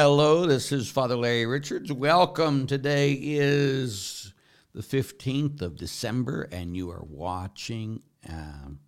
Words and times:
Hello, 0.00 0.46
this 0.46 0.70
is 0.70 0.88
Father 0.88 1.16
Larry 1.16 1.44
Richards. 1.44 1.92
Welcome. 1.92 2.68
Today 2.68 3.14
is 3.20 4.32
the 4.72 4.80
15th 4.80 5.60
of 5.60 5.74
December, 5.74 6.42
and 6.52 6.76
you 6.76 6.88
are 6.90 7.02
watching 7.02 8.02
um, 8.28 8.78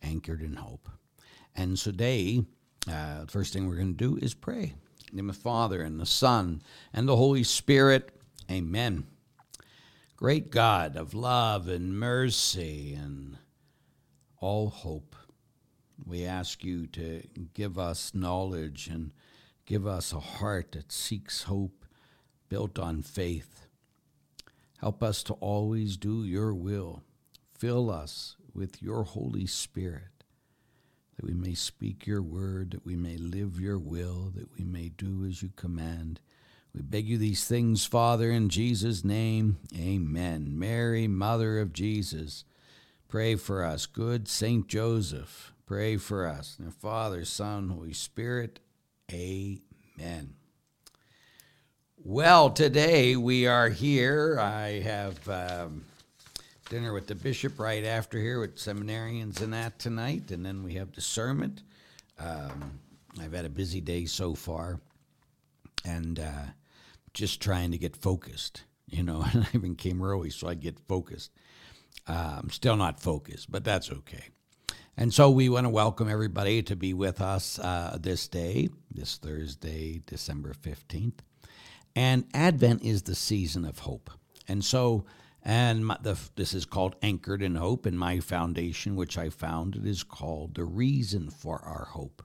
Anchored 0.00 0.40
in 0.40 0.54
Hope. 0.54 0.88
And 1.54 1.76
today, 1.76 2.42
uh, 2.90 3.26
the 3.26 3.30
first 3.30 3.52
thing 3.52 3.68
we're 3.68 3.76
going 3.76 3.98
to 3.98 4.02
do 4.02 4.16
is 4.16 4.32
pray. 4.32 4.62
In 4.62 4.72
the 5.10 5.16
name 5.16 5.28
of 5.28 5.36
the 5.36 5.42
Father, 5.42 5.82
and 5.82 6.00
the 6.00 6.06
Son, 6.06 6.62
and 6.90 7.06
the 7.06 7.16
Holy 7.16 7.44
Spirit. 7.44 8.18
Amen. 8.50 9.06
Great 10.16 10.50
God 10.50 10.96
of 10.96 11.12
love 11.12 11.68
and 11.68 12.00
mercy 12.00 12.94
and 12.94 13.36
all 14.40 14.70
hope, 14.70 15.16
we 16.02 16.24
ask 16.24 16.64
you 16.64 16.86
to 16.86 17.24
give 17.52 17.78
us 17.78 18.14
knowledge 18.14 18.88
and 18.88 19.10
Give 19.66 19.84
us 19.84 20.12
a 20.12 20.20
heart 20.20 20.72
that 20.72 20.92
seeks 20.92 21.42
hope 21.42 21.84
built 22.48 22.78
on 22.78 23.02
faith. 23.02 23.66
Help 24.78 25.02
us 25.02 25.24
to 25.24 25.32
always 25.34 25.96
do 25.96 26.22
your 26.24 26.54
will. 26.54 27.02
Fill 27.58 27.90
us 27.90 28.36
with 28.54 28.80
your 28.80 29.02
Holy 29.02 29.46
Spirit, 29.46 30.24
that 31.16 31.26
we 31.26 31.34
may 31.34 31.54
speak 31.54 32.06
your 32.06 32.22
word, 32.22 32.70
that 32.70 32.86
we 32.86 32.94
may 32.94 33.16
live 33.16 33.58
your 33.58 33.78
will, 33.78 34.30
that 34.36 34.56
we 34.56 34.64
may 34.64 34.90
do 34.90 35.24
as 35.24 35.42
you 35.42 35.50
command. 35.56 36.20
We 36.72 36.82
beg 36.82 37.08
you 37.08 37.18
these 37.18 37.44
things, 37.44 37.84
Father, 37.86 38.30
in 38.30 38.48
Jesus' 38.48 39.04
name. 39.04 39.58
Amen. 39.76 40.56
Mary, 40.56 41.08
Mother 41.08 41.58
of 41.58 41.72
Jesus, 41.72 42.44
pray 43.08 43.34
for 43.34 43.64
us. 43.64 43.86
Good 43.86 44.28
Saint 44.28 44.68
Joseph, 44.68 45.52
pray 45.66 45.96
for 45.96 46.24
us. 46.26 46.56
Now, 46.60 46.70
Father, 46.70 47.24
Son, 47.24 47.70
Holy 47.70 47.94
Spirit, 47.94 48.60
Amen. 49.12 49.65
Well, 52.08 52.50
today 52.50 53.16
we 53.16 53.46
are 53.46 53.68
here. 53.68 54.38
I 54.38 54.80
have 54.80 55.28
um, 55.28 55.84
dinner 56.70 56.92
with 56.92 57.06
the 57.06 57.14
bishop 57.14 57.58
right 57.58 57.84
after 57.84 58.18
here 58.18 58.38
with 58.38 58.56
seminarians 58.56 59.40
and 59.40 59.52
that 59.52 59.78
tonight, 59.78 60.30
and 60.30 60.46
then 60.46 60.62
we 60.62 60.74
have 60.74 60.92
discernment. 60.92 61.62
Um, 62.18 62.78
I've 63.20 63.32
had 63.32 63.44
a 63.44 63.50
busy 63.50 63.80
day 63.80 64.04
so 64.04 64.34
far, 64.34 64.80
and 65.84 66.20
uh, 66.20 66.44
just 67.12 67.40
trying 67.40 67.72
to 67.72 67.78
get 67.78 67.96
focused. 67.96 68.62
You 68.88 69.02
know, 69.02 69.24
and 69.32 69.44
I 69.44 69.48
even 69.54 69.74
came 69.74 70.02
early 70.02 70.30
so 70.30 70.46
I 70.46 70.54
get 70.54 70.78
focused. 70.86 71.32
Uh, 72.06 72.38
I'm 72.40 72.50
still 72.50 72.76
not 72.76 73.00
focused, 73.00 73.50
but 73.50 73.64
that's 73.64 73.90
okay. 73.90 74.26
And 74.98 75.12
so 75.12 75.28
we 75.28 75.50
want 75.50 75.66
to 75.66 75.70
welcome 75.70 76.08
everybody 76.08 76.62
to 76.62 76.74
be 76.74 76.94
with 76.94 77.20
us 77.20 77.58
uh, 77.58 77.98
this 78.00 78.28
day, 78.28 78.70
this 78.90 79.18
Thursday, 79.18 80.00
December 80.06 80.54
15th. 80.54 81.18
And 81.94 82.24
Advent 82.32 82.82
is 82.82 83.02
the 83.02 83.14
season 83.14 83.66
of 83.66 83.80
hope. 83.80 84.10
And 84.48 84.64
so, 84.64 85.04
and 85.42 85.84
my, 85.84 85.98
the, 86.00 86.18
this 86.36 86.54
is 86.54 86.64
called 86.64 86.96
Anchored 87.02 87.42
in 87.42 87.56
Hope, 87.56 87.84
and 87.84 87.98
my 87.98 88.20
foundation, 88.20 88.96
which 88.96 89.18
I 89.18 89.28
founded, 89.28 89.86
is 89.86 90.02
called 90.02 90.54
The 90.54 90.64
Reason 90.64 91.28
for 91.28 91.58
Our 91.58 91.84
Hope. 91.84 92.22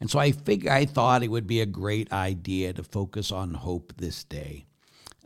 And 0.00 0.08
so 0.08 0.20
I 0.20 0.30
figured 0.30 0.72
I 0.72 0.84
thought 0.84 1.24
it 1.24 1.32
would 1.32 1.48
be 1.48 1.60
a 1.60 1.66
great 1.66 2.12
idea 2.12 2.72
to 2.74 2.84
focus 2.84 3.32
on 3.32 3.54
hope 3.54 3.92
this 3.96 4.22
day. 4.22 4.66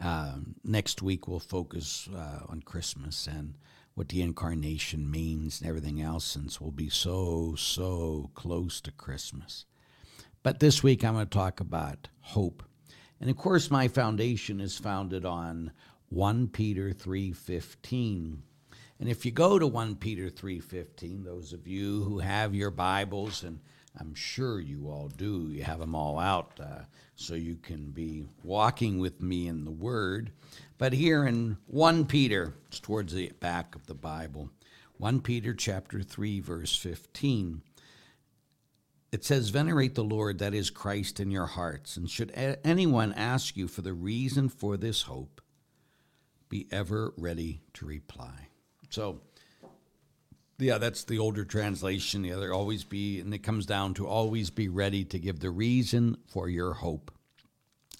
Um, 0.00 0.54
next 0.64 1.02
week 1.02 1.28
we'll 1.28 1.38
focus 1.38 2.08
uh, 2.16 2.46
on 2.48 2.62
Christmas 2.62 3.26
and 3.26 3.56
what 3.98 4.10
the 4.10 4.22
incarnation 4.22 5.10
means 5.10 5.60
and 5.60 5.68
everything 5.68 6.00
else, 6.00 6.24
since 6.24 6.60
we'll 6.60 6.70
be 6.70 6.88
so, 6.88 7.56
so 7.58 8.30
close 8.32 8.80
to 8.80 8.92
Christmas. 8.92 9.64
But 10.44 10.60
this 10.60 10.84
week 10.84 11.04
I'm 11.04 11.14
going 11.14 11.26
to 11.26 11.30
talk 11.30 11.58
about 11.58 12.06
hope. 12.20 12.62
And 13.20 13.28
of 13.28 13.36
course, 13.36 13.72
my 13.72 13.88
foundation 13.88 14.60
is 14.60 14.78
founded 14.78 15.24
on 15.24 15.72
1 16.10 16.46
Peter 16.46 16.92
3:15. 16.92 18.42
And 19.00 19.08
if 19.08 19.26
you 19.26 19.32
go 19.32 19.58
to 19.58 19.66
1 19.66 19.96
Peter 19.96 20.30
3:15, 20.30 21.24
those 21.24 21.52
of 21.52 21.66
you 21.66 22.04
who 22.04 22.20
have 22.20 22.54
your 22.54 22.70
Bibles 22.70 23.42
and 23.42 23.58
I'm 23.98 24.14
sure 24.14 24.60
you 24.60 24.88
all 24.88 25.08
do. 25.08 25.50
You 25.50 25.64
have 25.64 25.80
them 25.80 25.96
all 25.96 26.20
out 26.20 26.60
uh, 26.60 26.82
so 27.16 27.34
you 27.34 27.56
can 27.56 27.90
be 27.90 28.26
walking 28.44 29.00
with 29.00 29.20
me 29.20 29.48
in 29.48 29.64
the 29.64 29.72
Word. 29.72 30.30
But 30.78 30.92
here 30.92 31.26
in 31.26 31.58
1 31.66 32.06
Peter, 32.06 32.54
it's 32.68 32.78
towards 32.78 33.12
the 33.12 33.32
back 33.40 33.74
of 33.74 33.86
the 33.86 33.94
Bible, 33.94 34.50
1 34.98 35.20
Peter 35.20 35.52
chapter 35.52 36.02
3, 36.02 36.40
verse 36.40 36.76
15, 36.76 37.62
it 39.10 39.24
says, 39.24 39.48
Venerate 39.48 39.96
the 39.96 40.04
Lord, 40.04 40.38
that 40.38 40.54
is 40.54 40.70
Christ, 40.70 41.18
in 41.18 41.30
your 41.30 41.46
hearts. 41.46 41.96
And 41.96 42.08
should 42.08 42.32
anyone 42.64 43.12
ask 43.14 43.56
you 43.56 43.66
for 43.66 43.82
the 43.82 43.92
reason 43.92 44.48
for 44.48 44.76
this 44.76 45.02
hope, 45.02 45.40
be 46.48 46.68
ever 46.70 47.12
ready 47.16 47.62
to 47.74 47.86
reply. 47.86 48.48
So, 48.90 49.20
yeah, 50.58 50.78
that's 50.78 51.04
the 51.04 51.18
older 51.18 51.44
translation. 51.44 52.22
The 52.22 52.32
other 52.32 52.52
always 52.52 52.84
be, 52.84 53.20
and 53.20 53.32
it 53.34 53.38
comes 53.38 53.66
down 53.66 53.94
to 53.94 54.06
always 54.06 54.50
be 54.50 54.68
ready 54.68 55.04
to 55.06 55.18
give 55.18 55.40
the 55.40 55.50
reason 55.50 56.18
for 56.28 56.48
your 56.48 56.74
hope. 56.74 57.10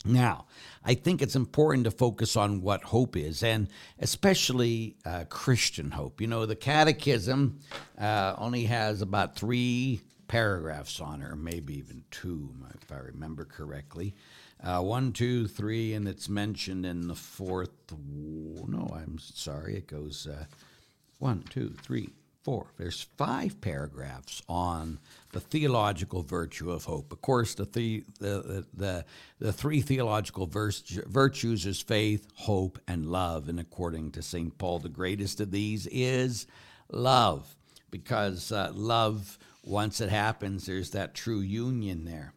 Now, 0.05 0.47
I 0.85 0.95
think 0.95 1.21
it's 1.21 1.35
important 1.35 1.85
to 1.85 1.91
focus 1.91 2.37
on 2.37 2.63
what 2.63 2.85
hope 2.85 3.17
is, 3.17 3.43
and 3.43 3.69
especially 3.99 4.97
uh, 5.05 5.25
Christian 5.29 5.91
hope. 5.91 6.21
You 6.21 6.29
know, 6.29 6.47
the 6.47 6.57
Catechism 6.57 7.59
uh, 7.99 8.35
only 8.39 8.65
has 8.65 9.03
about 9.03 9.37
three 9.37 10.01
paragraphs 10.29 11.01
on 11.01 11.23
it, 11.23 11.27
or 11.27 11.37
maybe 11.37 11.79
even 11.79 12.05
two, 12.11 12.55
if 12.81 12.93
I 12.93 12.99
remember 12.99 13.45
correctly. 13.45 14.15
Uh, 14.63 14.81
one, 14.81 15.13
two, 15.13 15.47
three, 15.47 15.95
and 15.95 16.07
it's 16.07 16.29
mentioned 16.29 16.85
in 16.85 17.09
the 17.09 17.15
fourth. 17.15 17.71
No, 17.91 18.89
I'm 18.95 19.19
sorry. 19.19 19.77
It 19.77 19.87
goes 19.87 20.27
uh, 20.27 20.45
one, 21.19 21.45
two, 21.51 21.71
three, 21.83 22.11
four. 22.49 22.73
There's 22.79 23.07
five 23.19 23.61
paragraphs 23.61 24.41
on 24.49 25.01
the 25.33 25.41
theological 25.41 26.23
virtue 26.23 26.71
of 26.71 26.85
hope. 26.85 27.13
Of 27.13 27.21
course, 27.21 27.55
the 27.55 27.67
the 27.67 28.05
the 28.19 28.67
the, 28.73 29.05
the 29.39 29.53
three 29.53 29.83
theological 29.83 30.47
virtues 30.47 31.67
is 31.67 31.83
faith, 31.83 32.27
hope, 32.37 32.79
and 32.89 33.13
love. 33.13 33.51
And 33.51 33.61
according 33.61 34.13
to 34.13 34.23
Saint 34.23 34.57
Paul, 34.57 34.79
the 34.79 34.89
greatest 34.89 35.41
of 35.41 35.51
these 35.51 35.87
is 35.89 36.47
love, 36.91 37.55
because 37.91 38.51
uh, 38.51 38.73
love, 38.75 39.39
once 39.63 40.01
it 40.01 40.09
happens, 40.09 40.65
there's 40.65 40.93
that 40.93 41.15
true 41.15 41.41
union 41.41 42.07
there. 42.07 42.33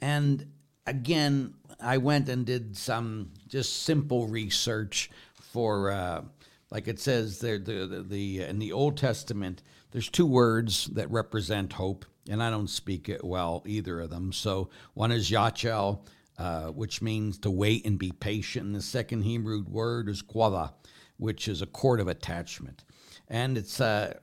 And 0.00 0.52
again, 0.86 1.52
I 1.78 1.98
went 1.98 2.30
and 2.30 2.46
did 2.46 2.78
some 2.78 3.32
just 3.46 3.82
simple 3.82 4.26
research 4.26 5.10
for. 5.52 5.90
Uh, 5.90 6.22
like 6.70 6.86
it 6.86 7.00
says 7.00 7.40
there, 7.40 7.58
the, 7.58 7.86
the, 7.86 8.02
the, 8.02 8.42
in 8.42 8.58
the 8.58 8.72
Old 8.72 8.96
Testament, 8.96 9.62
there's 9.90 10.08
two 10.08 10.26
words 10.26 10.86
that 10.86 11.10
represent 11.10 11.72
hope, 11.72 12.04
and 12.28 12.42
I 12.42 12.50
don't 12.50 12.70
speak 12.70 13.08
it 13.08 13.24
well, 13.24 13.62
either 13.66 14.00
of 14.00 14.10
them. 14.10 14.32
So 14.32 14.70
one 14.94 15.10
is 15.10 15.30
Yachel, 15.30 16.06
uh, 16.38 16.68
which 16.68 17.02
means 17.02 17.38
to 17.38 17.50
wait 17.50 17.84
and 17.84 17.98
be 17.98 18.12
patient. 18.12 18.66
And 18.66 18.74
the 18.74 18.82
second 18.82 19.22
Hebrew 19.22 19.64
word 19.68 20.08
is 20.08 20.22
Quava, 20.22 20.72
which 21.16 21.48
is 21.48 21.60
a 21.60 21.66
cord 21.66 22.00
of 22.00 22.08
attachment. 22.08 22.84
And 23.28 23.58
it's 23.58 23.80
uh, 23.80 24.14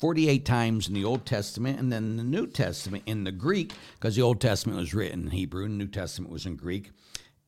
48 0.00 0.44
times 0.44 0.88
in 0.88 0.94
the 0.94 1.04
Old 1.04 1.24
Testament, 1.24 1.78
and 1.78 1.92
then 1.92 2.16
the 2.16 2.24
New 2.24 2.46
Testament, 2.46 3.04
in 3.06 3.24
the 3.24 3.32
Greek, 3.32 3.72
because 3.94 4.16
the 4.16 4.22
Old 4.22 4.40
Testament 4.40 4.78
was 4.78 4.92
written 4.92 5.22
in 5.22 5.30
Hebrew, 5.30 5.64
and 5.64 5.74
the 5.74 5.84
New 5.84 5.90
Testament 5.90 6.32
was 6.32 6.44
in 6.44 6.56
Greek, 6.56 6.90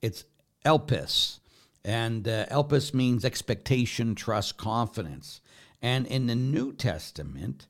it's 0.00 0.24
elpis. 0.64 1.40
And 1.86 2.26
uh, 2.26 2.46
elpis 2.46 2.92
means 2.92 3.24
expectation, 3.24 4.16
trust, 4.16 4.56
confidence. 4.56 5.40
And 5.80 6.04
in 6.08 6.26
the 6.26 6.34
New 6.34 6.72
Testament, 6.72 7.68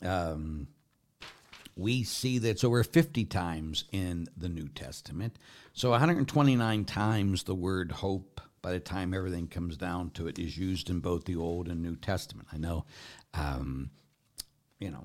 um, 0.00 0.68
we 1.76 2.02
see 2.02 2.38
that 2.38 2.48
it's 2.48 2.64
over 2.64 2.82
50 2.82 3.26
times 3.26 3.84
in 3.92 4.26
the 4.34 4.48
New 4.48 4.68
Testament. 4.68 5.38
So 5.74 5.90
129 5.90 6.86
times 6.86 7.42
the 7.42 7.54
word 7.54 7.92
hope, 7.92 8.40
by 8.62 8.72
the 8.72 8.80
time 8.80 9.12
everything 9.12 9.48
comes 9.48 9.76
down 9.76 10.10
to 10.12 10.28
it, 10.28 10.38
is 10.38 10.56
used 10.56 10.88
in 10.88 11.00
both 11.00 11.26
the 11.26 11.36
Old 11.36 11.68
and 11.68 11.82
New 11.82 11.96
Testament. 11.96 12.48
I 12.50 12.56
know, 12.56 12.86
um, 13.34 13.90
you 14.80 14.90
know, 14.90 15.04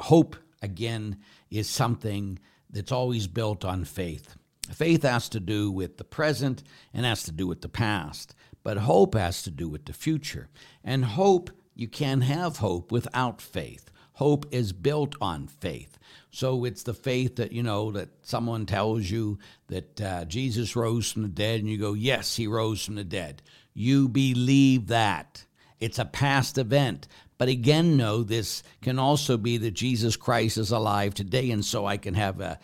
hope, 0.00 0.36
again, 0.60 1.16
is 1.50 1.66
something 1.66 2.38
that's 2.68 2.92
always 2.92 3.26
built 3.26 3.64
on 3.64 3.86
faith. 3.86 4.36
Faith 4.72 5.02
has 5.02 5.28
to 5.30 5.40
do 5.40 5.70
with 5.70 5.96
the 5.96 6.04
present 6.04 6.62
and 6.92 7.06
has 7.06 7.22
to 7.24 7.32
do 7.32 7.46
with 7.46 7.62
the 7.62 7.68
past, 7.68 8.34
but 8.62 8.78
hope 8.78 9.14
has 9.14 9.42
to 9.42 9.50
do 9.50 9.68
with 9.68 9.86
the 9.86 9.92
future. 9.92 10.48
And 10.84 11.04
hope, 11.04 11.50
you 11.74 11.88
can't 11.88 12.24
have 12.24 12.58
hope 12.58 12.92
without 12.92 13.40
faith. 13.40 13.90
Hope 14.14 14.46
is 14.50 14.72
built 14.72 15.14
on 15.20 15.46
faith. 15.46 15.96
So 16.30 16.64
it's 16.64 16.82
the 16.82 16.94
faith 16.94 17.36
that, 17.36 17.52
you 17.52 17.62
know, 17.62 17.92
that 17.92 18.08
someone 18.22 18.66
tells 18.66 19.08
you 19.10 19.38
that 19.68 20.00
uh, 20.00 20.24
Jesus 20.24 20.74
rose 20.74 21.10
from 21.10 21.22
the 21.22 21.28
dead, 21.28 21.60
and 21.60 21.70
you 21.70 21.78
go, 21.78 21.94
Yes, 21.94 22.36
he 22.36 22.46
rose 22.46 22.84
from 22.84 22.96
the 22.96 23.04
dead. 23.04 23.42
You 23.74 24.08
believe 24.08 24.88
that. 24.88 25.44
It's 25.80 25.98
a 25.98 26.04
past 26.04 26.58
event. 26.58 27.08
But 27.38 27.48
again, 27.48 27.96
no, 27.96 28.24
this 28.24 28.64
can 28.82 28.98
also 28.98 29.36
be 29.36 29.58
that 29.58 29.70
Jesus 29.70 30.16
Christ 30.16 30.58
is 30.58 30.72
alive 30.72 31.14
today, 31.14 31.52
and 31.52 31.64
so 31.64 31.86
I 31.86 31.96
can 31.96 32.14
have 32.14 32.40
a, 32.40 32.58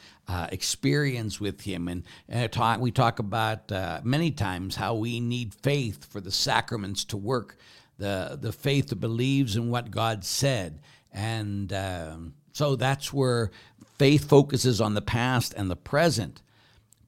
experience 0.51 1.41
with 1.41 1.61
Him. 1.61 1.87
And 1.87 2.03
uh, 2.33 2.49
talk, 2.49 2.81
we 2.81 2.91
talk 2.91 3.21
about 3.21 3.71
uh, 3.71 4.01
many 4.03 4.33
times 4.33 4.75
how 4.75 4.95
we 4.95 5.21
need 5.21 5.55
faith 5.55 6.05
for 6.05 6.21
the 6.21 6.33
sacraments 6.33 7.05
to 7.07 7.17
work, 7.17 7.57
the 7.99 8.37
the 8.41 8.53
faith 8.53 8.89
that 8.89 8.97
believes 8.97 9.55
in 9.55 9.71
what 9.71 9.93
God 9.93 10.25
said, 10.25 10.81
and 11.13 11.73
um, 11.73 12.35
so 12.53 12.75
that's 12.75 13.13
where 13.13 13.53
faith 13.97 14.29
focuses 14.29 14.81
on 14.81 14.95
the 14.95 15.03
past 15.03 15.55
and 15.57 15.71
the 15.71 15.77
present, 15.77 16.43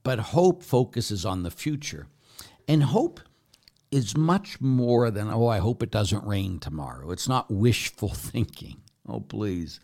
but 0.05 0.19
hope 0.19 0.63
focuses 0.63 1.25
on 1.25 1.43
the 1.43 1.51
future, 1.51 2.07
and 2.69 2.85
hope 2.85 3.19
is 3.97 4.17
much 4.17 4.61
more 4.61 5.11
than, 5.11 5.31
oh, 5.31 5.47
I 5.47 5.59
hope 5.59 5.83
it 5.83 5.91
doesn't 5.91 6.25
rain 6.25 6.59
tomorrow. 6.59 7.11
It's 7.11 7.29
not 7.29 7.51
wishful 7.51 8.09
thinking. 8.15 8.83
Oh, 9.09 9.21
please. 9.21 9.81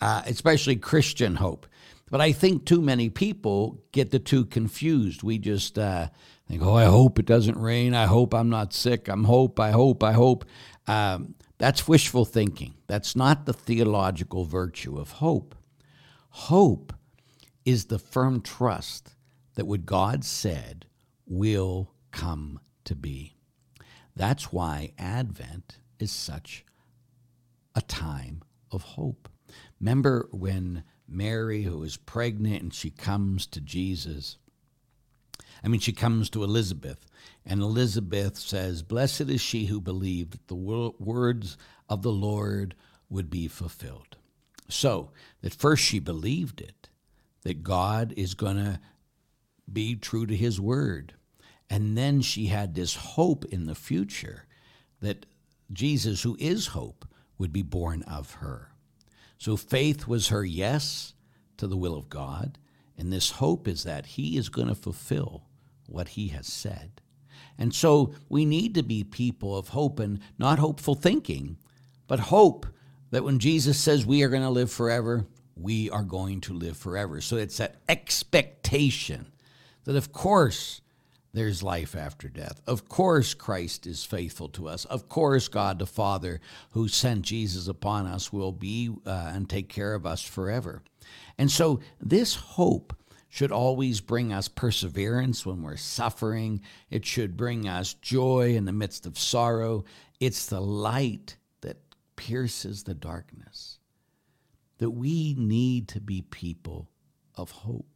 Uh, 0.00 0.22
especially 0.26 0.76
Christian 0.76 1.36
hope. 1.36 1.66
But 2.10 2.20
I 2.20 2.30
think 2.32 2.64
too 2.64 2.80
many 2.80 3.10
people 3.10 3.82
get 3.90 4.12
the 4.12 4.20
two 4.20 4.44
confused. 4.44 5.24
We 5.24 5.38
just 5.38 5.78
uh, 5.78 6.08
think, 6.48 6.62
oh, 6.62 6.74
I 6.74 6.84
hope 6.84 7.18
it 7.18 7.26
doesn't 7.26 7.58
rain. 7.58 7.94
I 7.94 8.06
hope 8.06 8.32
I'm 8.32 8.48
not 8.48 8.72
sick. 8.72 9.08
I'm 9.08 9.24
hope, 9.24 9.58
I 9.58 9.72
hope, 9.72 10.04
I 10.04 10.12
hope. 10.12 10.44
Um, 10.86 11.34
that's 11.58 11.88
wishful 11.88 12.24
thinking. 12.24 12.74
That's 12.86 13.16
not 13.16 13.46
the 13.46 13.52
theological 13.52 14.44
virtue 14.44 14.98
of 14.98 15.12
hope. 15.12 15.56
Hope 16.30 16.92
is 17.64 17.86
the 17.86 17.98
firm 17.98 18.40
trust 18.40 19.16
that 19.56 19.66
what 19.66 19.86
God 19.86 20.24
said 20.24 20.86
will 21.26 21.92
come 22.12 22.60
to 22.84 22.94
be. 22.94 23.35
That's 24.16 24.50
why 24.50 24.92
Advent 24.98 25.78
is 25.98 26.10
such 26.10 26.64
a 27.74 27.82
time 27.82 28.42
of 28.72 28.82
hope. 28.82 29.28
Remember 29.78 30.28
when 30.32 30.82
Mary, 31.06 31.62
who 31.62 31.82
is 31.82 31.98
pregnant, 31.98 32.62
and 32.62 32.74
she 32.74 32.90
comes 32.90 33.46
to 33.46 33.60
Jesus. 33.60 34.38
I 35.62 35.68
mean, 35.68 35.80
she 35.80 35.92
comes 35.92 36.30
to 36.30 36.42
Elizabeth, 36.42 37.06
and 37.44 37.60
Elizabeth 37.60 38.38
says, 38.38 38.82
Blessed 38.82 39.22
is 39.22 39.40
she 39.40 39.66
who 39.66 39.80
believed 39.80 40.32
that 40.32 40.48
the 40.48 40.92
words 40.98 41.56
of 41.88 42.02
the 42.02 42.12
Lord 42.12 42.74
would 43.08 43.30
be 43.30 43.48
fulfilled. 43.48 44.16
So, 44.68 45.10
that 45.42 45.54
first 45.54 45.84
she 45.84 45.98
believed 46.00 46.60
it, 46.60 46.88
that 47.42 47.62
God 47.62 48.12
is 48.16 48.34
going 48.34 48.56
to 48.56 48.80
be 49.72 49.94
true 49.94 50.26
to 50.26 50.34
his 50.34 50.60
word. 50.60 51.14
And 51.68 51.96
then 51.96 52.20
she 52.20 52.46
had 52.46 52.74
this 52.74 52.94
hope 52.94 53.44
in 53.46 53.66
the 53.66 53.74
future 53.74 54.46
that 55.00 55.26
Jesus, 55.72 56.22
who 56.22 56.36
is 56.38 56.68
hope, 56.68 57.06
would 57.38 57.52
be 57.52 57.62
born 57.62 58.02
of 58.04 58.34
her. 58.34 58.70
So 59.38 59.56
faith 59.56 60.06
was 60.06 60.28
her 60.28 60.44
yes 60.44 61.14
to 61.56 61.66
the 61.66 61.76
will 61.76 61.94
of 61.94 62.08
God, 62.08 62.58
and 62.96 63.12
this 63.12 63.32
hope 63.32 63.68
is 63.68 63.84
that 63.84 64.06
he 64.06 64.36
is 64.36 64.48
going 64.48 64.68
to 64.68 64.74
fulfill 64.74 65.44
what 65.86 66.08
he 66.10 66.28
has 66.28 66.46
said. 66.46 67.02
And 67.58 67.74
so 67.74 68.14
we 68.28 68.44
need 68.44 68.74
to 68.74 68.82
be 68.82 69.04
people 69.04 69.56
of 69.56 69.68
hope 69.68 69.98
and 69.98 70.20
not 70.38 70.58
hopeful 70.58 70.94
thinking, 70.94 71.56
but 72.06 72.20
hope 72.20 72.66
that 73.10 73.24
when 73.24 73.38
Jesus 73.38 73.78
says 73.78 74.06
we 74.06 74.22
are 74.22 74.28
going 74.28 74.42
to 74.42 74.50
live 74.50 74.70
forever, 74.70 75.26
we 75.56 75.90
are 75.90 76.02
going 76.02 76.40
to 76.42 76.54
live 76.54 76.76
forever. 76.76 77.20
So 77.20 77.36
it's 77.36 77.56
that 77.58 77.76
expectation 77.88 79.32
that, 79.84 79.96
of 79.96 80.12
course, 80.12 80.80
there's 81.36 81.62
life 81.62 81.94
after 81.94 82.30
death. 82.30 82.62
Of 82.66 82.88
course, 82.88 83.34
Christ 83.34 83.86
is 83.86 84.06
faithful 84.06 84.48
to 84.50 84.68
us. 84.68 84.86
Of 84.86 85.10
course, 85.10 85.48
God 85.48 85.78
the 85.78 85.86
Father, 85.86 86.40
who 86.70 86.88
sent 86.88 87.26
Jesus 87.26 87.68
upon 87.68 88.06
us, 88.06 88.32
will 88.32 88.52
be 88.52 88.90
uh, 89.04 89.32
and 89.34 89.46
take 89.46 89.68
care 89.68 89.92
of 89.92 90.06
us 90.06 90.22
forever. 90.22 90.82
And 91.36 91.50
so, 91.50 91.80
this 92.00 92.36
hope 92.36 92.96
should 93.28 93.52
always 93.52 94.00
bring 94.00 94.32
us 94.32 94.48
perseverance 94.48 95.44
when 95.44 95.60
we're 95.60 95.76
suffering. 95.76 96.62
It 96.88 97.04
should 97.04 97.36
bring 97.36 97.68
us 97.68 97.92
joy 97.92 98.54
in 98.54 98.64
the 98.64 98.72
midst 98.72 99.04
of 99.04 99.18
sorrow. 99.18 99.84
It's 100.18 100.46
the 100.46 100.62
light 100.62 101.36
that 101.60 101.76
pierces 102.16 102.84
the 102.84 102.94
darkness. 102.94 103.78
That 104.78 104.92
we 104.92 105.34
need 105.34 105.88
to 105.88 106.00
be 106.00 106.22
people 106.22 106.88
of 107.34 107.50
hope. 107.50 107.95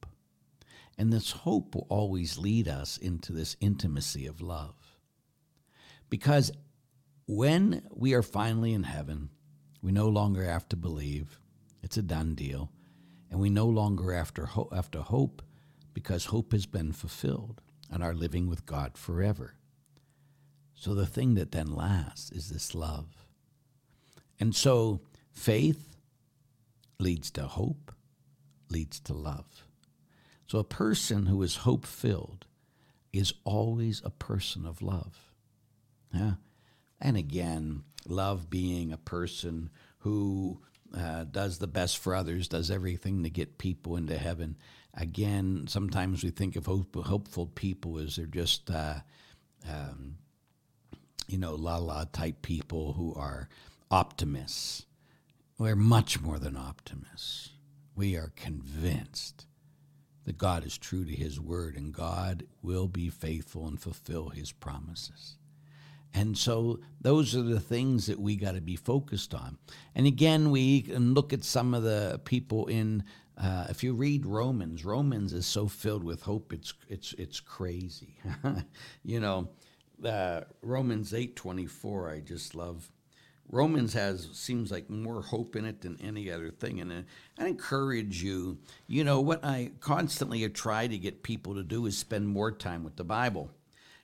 And 1.01 1.11
this 1.11 1.31
hope 1.31 1.75
will 1.75 1.87
always 1.89 2.37
lead 2.37 2.69
us 2.69 2.99
into 2.99 3.33
this 3.33 3.57
intimacy 3.59 4.27
of 4.27 4.43
love. 4.43 4.99
Because 6.11 6.53
when 7.27 7.89
we 7.91 8.13
are 8.13 8.23
finally 8.23 8.75
in 8.75 8.83
heaven, 8.83 9.31
we 9.81 9.93
no 9.93 10.09
longer 10.11 10.45
have 10.45 10.69
to 10.69 10.77
believe. 10.77 11.41
It's 11.83 11.97
a 11.97 12.03
done 12.03 12.35
deal. 12.35 12.71
And 13.31 13.41
we 13.41 13.49
no 13.49 13.65
longer 13.65 14.13
after 14.13 14.45
have 14.45 14.91
to 14.91 15.01
hope 15.01 15.41
because 15.95 16.27
hope 16.27 16.53
has 16.53 16.67
been 16.67 16.93
fulfilled 16.93 17.63
and 17.91 18.03
are 18.03 18.13
living 18.13 18.47
with 18.47 18.67
God 18.67 18.99
forever. 18.99 19.55
So 20.75 20.95
the 20.95 21.07
thing 21.07 21.33
that 21.37 21.53
then 21.53 21.75
lasts 21.75 22.31
is 22.31 22.51
this 22.51 22.75
love. 22.75 23.27
And 24.39 24.55
so 24.55 25.01
faith 25.33 25.97
leads 26.99 27.31
to 27.31 27.45
hope, 27.45 27.91
leads 28.69 29.01
to 29.01 29.15
love. 29.15 29.65
So 30.51 30.59
a 30.59 30.65
person 30.65 31.27
who 31.27 31.45
is 31.45 31.59
hope 31.59 31.87
filled 31.87 32.45
is 33.13 33.33
always 33.45 34.03
a 34.05 34.11
person 34.11 34.67
of 34.67 34.83
love. 34.83 35.31
Yeah. 36.13 36.33
And 37.01 37.17
again, 37.17 37.85
love 38.05 38.51
being 38.51 38.93
a 38.93 38.97
person 38.97 39.71
who 39.99 40.61
uh, 40.93 41.23
does 41.31 41.59
the 41.59 41.69
best 41.69 41.99
for 41.99 42.17
others, 42.17 42.49
does 42.49 42.69
everything 42.69 43.23
to 43.23 43.31
get 43.31 43.59
people 43.59 43.95
into 43.95 44.19
heaven. 44.19 44.57
Again, 44.93 45.67
sometimes 45.69 46.25
we 46.25 46.31
think 46.31 46.57
of 46.57 46.67
hope, 46.67 46.97
hopeful 46.97 47.47
people 47.47 48.01
as 48.01 48.17
they're 48.17 48.27
just, 48.27 48.73
uh, 48.73 48.97
um, 49.71 50.17
you 51.29 51.39
know, 51.39 51.55
la 51.55 51.77
la 51.77 52.07
type 52.13 52.43
people 52.43 52.95
who 52.95 53.15
are 53.15 53.49
optimists. 53.89 54.85
We're 55.59 55.77
much 55.77 56.21
more 56.21 56.41
than 56.41 56.57
optimists. 56.57 57.51
We 57.95 58.17
are 58.17 58.33
convinced 58.35 59.47
that 60.31 60.39
God 60.39 60.65
is 60.65 60.79
true 60.79 61.05
to 61.05 61.13
his 61.13 61.41
word 61.41 61.77
and 61.77 61.93
God 61.93 62.45
will 62.63 62.87
be 62.87 63.09
faithful 63.09 63.67
and 63.67 63.81
fulfill 63.81 64.29
his 64.29 64.53
promises. 64.53 65.35
And 66.15 66.39
so 66.39 66.79
those 67.01 67.35
are 67.35 67.43
the 67.43 67.59
things 67.59 68.07
that 68.07 68.21
we 68.21 68.37
got 68.37 68.55
to 68.55 68.61
be 68.61 68.77
focused 68.77 69.35
on. 69.35 69.59
And 69.97 70.07
again, 70.07 70.53
we 70.53 70.83
can 70.83 71.15
look 71.15 71.33
at 71.33 71.43
some 71.43 71.75
of 71.75 71.83
the 71.83 72.21
people 72.25 72.67
in. 72.67 73.03
Uh, 73.37 73.67
if 73.71 73.83
you 73.83 73.93
read 73.93 74.25
Romans, 74.25 74.85
Romans 74.85 75.33
is 75.33 75.47
so 75.47 75.67
filled 75.67 76.05
with 76.05 76.23
hope. 76.23 76.53
It's 76.53 76.75
it's 76.89 77.13
it's 77.15 77.41
crazy. 77.41 78.15
you 79.03 79.19
know, 79.19 79.49
uh, 80.05 80.43
Romans 80.63 81.13
eight 81.13 81.35
twenty 81.35 81.67
four. 81.67 82.09
I 82.09 82.21
just 82.21 82.55
love 82.55 82.89
Romans 83.51 83.95
has 83.95 84.29
seems 84.33 84.71
like 84.71 84.89
more 84.89 85.23
hope 85.23 85.57
in 85.57 85.65
it 85.65 85.81
than 85.81 85.99
any 86.03 86.31
other 86.31 86.51
thing, 86.51 86.81
and 86.81 87.05
I 87.39 87.47
encourage 87.47 88.23
you. 88.23 88.59
You 88.87 89.03
know 89.03 89.21
what 89.21 89.45
I 89.45 89.73
constantly 89.81 90.49
try 90.49 90.87
to 90.87 90.99
get 90.99 91.25
people 91.25 91.55
to 91.55 91.65
do 91.65 91.87
is 91.87 91.99
spend 91.99 92.29
more 92.29 92.53
time 92.53 92.85
with 92.85 92.97
the 92.97 93.05
Bible. 93.05 93.51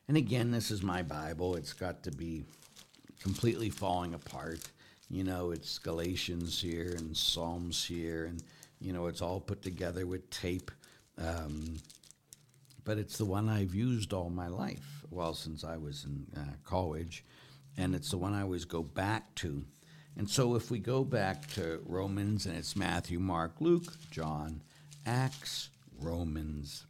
And 0.08 0.16
again, 0.16 0.50
this 0.50 0.70
is 0.70 0.82
my 0.82 1.02
Bible. 1.02 1.54
It's 1.54 1.72
got 1.72 2.02
to 2.04 2.10
be 2.10 2.44
completely 3.20 3.70
falling 3.70 4.14
apart. 4.14 4.60
You 5.08 5.22
know, 5.22 5.52
it's 5.52 5.78
Galatians 5.78 6.60
here 6.60 6.94
and 6.96 7.16
Psalms 7.16 7.84
here, 7.84 8.24
and 8.24 8.42
you 8.80 8.92
know 8.92 9.06
it's 9.06 9.22
all 9.22 9.38
put 9.38 9.62
together 9.62 10.06
with 10.06 10.28
tape. 10.30 10.72
Um, 11.18 11.76
but 12.84 12.98
it's 12.98 13.16
the 13.16 13.24
one 13.24 13.48
I've 13.48 13.74
used 13.74 14.12
all 14.12 14.28
my 14.28 14.48
life. 14.48 15.04
Well, 15.10 15.34
since 15.34 15.62
I 15.62 15.76
was 15.76 16.04
in 16.04 16.26
uh, 16.36 16.54
college 16.64 17.24
and 17.76 17.94
it's 17.94 18.10
the 18.10 18.18
one 18.18 18.34
I 18.34 18.42
always 18.42 18.64
go 18.64 18.82
back 18.82 19.34
to. 19.36 19.64
And 20.16 20.28
so 20.28 20.54
if 20.54 20.70
we 20.70 20.78
go 20.78 21.04
back 21.04 21.48
to 21.54 21.82
Romans, 21.84 22.46
and 22.46 22.56
it's 22.56 22.74
Matthew, 22.74 23.18
Mark, 23.18 23.60
Luke, 23.60 23.92
John, 24.10 24.62
Acts, 25.04 25.68
Romans. 26.00 26.86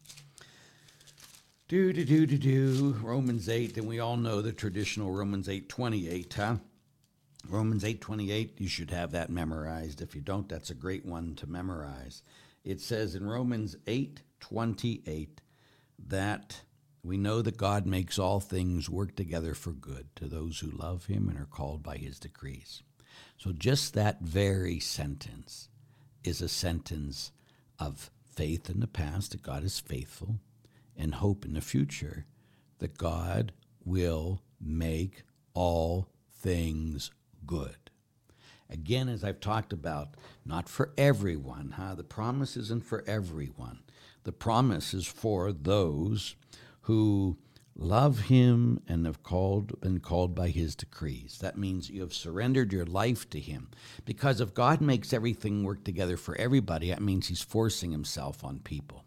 Do 1.68 1.92
do 1.92 2.04
do 2.04 2.26
do 2.26 2.38
do 2.38 2.96
Romans 3.02 3.48
8, 3.48 3.76
and 3.76 3.88
we 3.88 3.98
all 3.98 4.16
know 4.16 4.40
the 4.40 4.52
traditional 4.52 5.10
Romans 5.10 5.48
8 5.48 5.68
28, 5.68 6.34
huh? 6.34 6.56
Romans 7.48 7.84
8 7.84 8.00
28, 8.00 8.60
you 8.60 8.68
should 8.68 8.90
have 8.90 9.12
that 9.12 9.30
memorized. 9.30 10.00
If 10.00 10.14
you 10.14 10.20
don't, 10.20 10.48
that's 10.48 10.70
a 10.70 10.74
great 10.74 11.04
one 11.04 11.34
to 11.36 11.46
memorize. 11.46 12.22
It 12.64 12.80
says 12.80 13.14
in 13.14 13.26
Romans 13.26 13.76
8 13.86 14.22
28 14.40 15.40
that 16.08 16.60
we 17.06 17.16
know 17.16 17.40
that 17.40 17.56
God 17.56 17.86
makes 17.86 18.18
all 18.18 18.40
things 18.40 18.90
work 18.90 19.14
together 19.14 19.54
for 19.54 19.70
good 19.70 20.08
to 20.16 20.26
those 20.26 20.58
who 20.58 20.70
love 20.70 21.06
him 21.06 21.28
and 21.28 21.38
are 21.38 21.46
called 21.46 21.82
by 21.82 21.96
his 21.96 22.18
decrees. 22.18 22.82
So, 23.38 23.52
just 23.52 23.94
that 23.94 24.20
very 24.20 24.80
sentence 24.80 25.68
is 26.24 26.42
a 26.42 26.48
sentence 26.48 27.30
of 27.78 28.10
faith 28.34 28.68
in 28.68 28.80
the 28.80 28.86
past 28.86 29.30
that 29.30 29.42
God 29.42 29.62
is 29.62 29.78
faithful 29.78 30.40
and 30.96 31.14
hope 31.14 31.44
in 31.44 31.54
the 31.54 31.60
future 31.60 32.26
that 32.78 32.98
God 32.98 33.52
will 33.84 34.42
make 34.60 35.22
all 35.54 36.08
things 36.32 37.10
good. 37.46 37.76
Again, 38.68 39.08
as 39.08 39.22
I've 39.22 39.40
talked 39.40 39.72
about, 39.72 40.16
not 40.44 40.68
for 40.68 40.92
everyone, 40.98 41.74
huh? 41.76 41.94
The 41.94 42.02
promise 42.02 42.56
isn't 42.56 42.84
for 42.84 43.04
everyone. 43.06 43.80
The 44.24 44.32
promise 44.32 44.92
is 44.92 45.06
for 45.06 45.52
those 45.52 46.34
who 46.86 47.36
love 47.74 48.20
him 48.20 48.80
and 48.86 49.06
have 49.06 49.22
called 49.24 49.80
been 49.80 49.98
called 49.98 50.36
by 50.36 50.48
his 50.48 50.76
decrees. 50.76 51.38
That 51.40 51.58
means 51.58 51.90
you 51.90 52.00
have 52.00 52.14
surrendered 52.14 52.72
your 52.72 52.86
life 52.86 53.28
to 53.30 53.40
him. 53.40 53.70
Because 54.04 54.40
if 54.40 54.54
God 54.54 54.80
makes 54.80 55.12
everything 55.12 55.64
work 55.64 55.82
together 55.82 56.16
for 56.16 56.36
everybody, 56.36 56.90
that 56.90 57.02
means 57.02 57.26
he's 57.26 57.42
forcing 57.42 57.90
himself 57.90 58.44
on 58.44 58.60
people. 58.60 59.04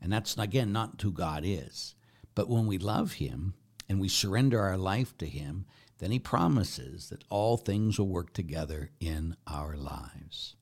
And 0.00 0.12
that's 0.12 0.36
again 0.36 0.72
not 0.72 1.00
who 1.00 1.12
God 1.12 1.44
is. 1.46 1.94
But 2.34 2.48
when 2.48 2.66
we 2.66 2.76
love 2.76 3.14
him 3.14 3.54
and 3.88 4.00
we 4.00 4.08
surrender 4.08 4.60
our 4.60 4.76
life 4.76 5.16
to 5.18 5.26
him, 5.26 5.64
then 5.98 6.10
he 6.10 6.18
promises 6.18 7.08
that 7.10 7.22
all 7.30 7.56
things 7.56 8.00
will 8.00 8.08
work 8.08 8.32
together 8.32 8.90
in 8.98 9.36
our 9.46 9.76
lives. 9.76 10.56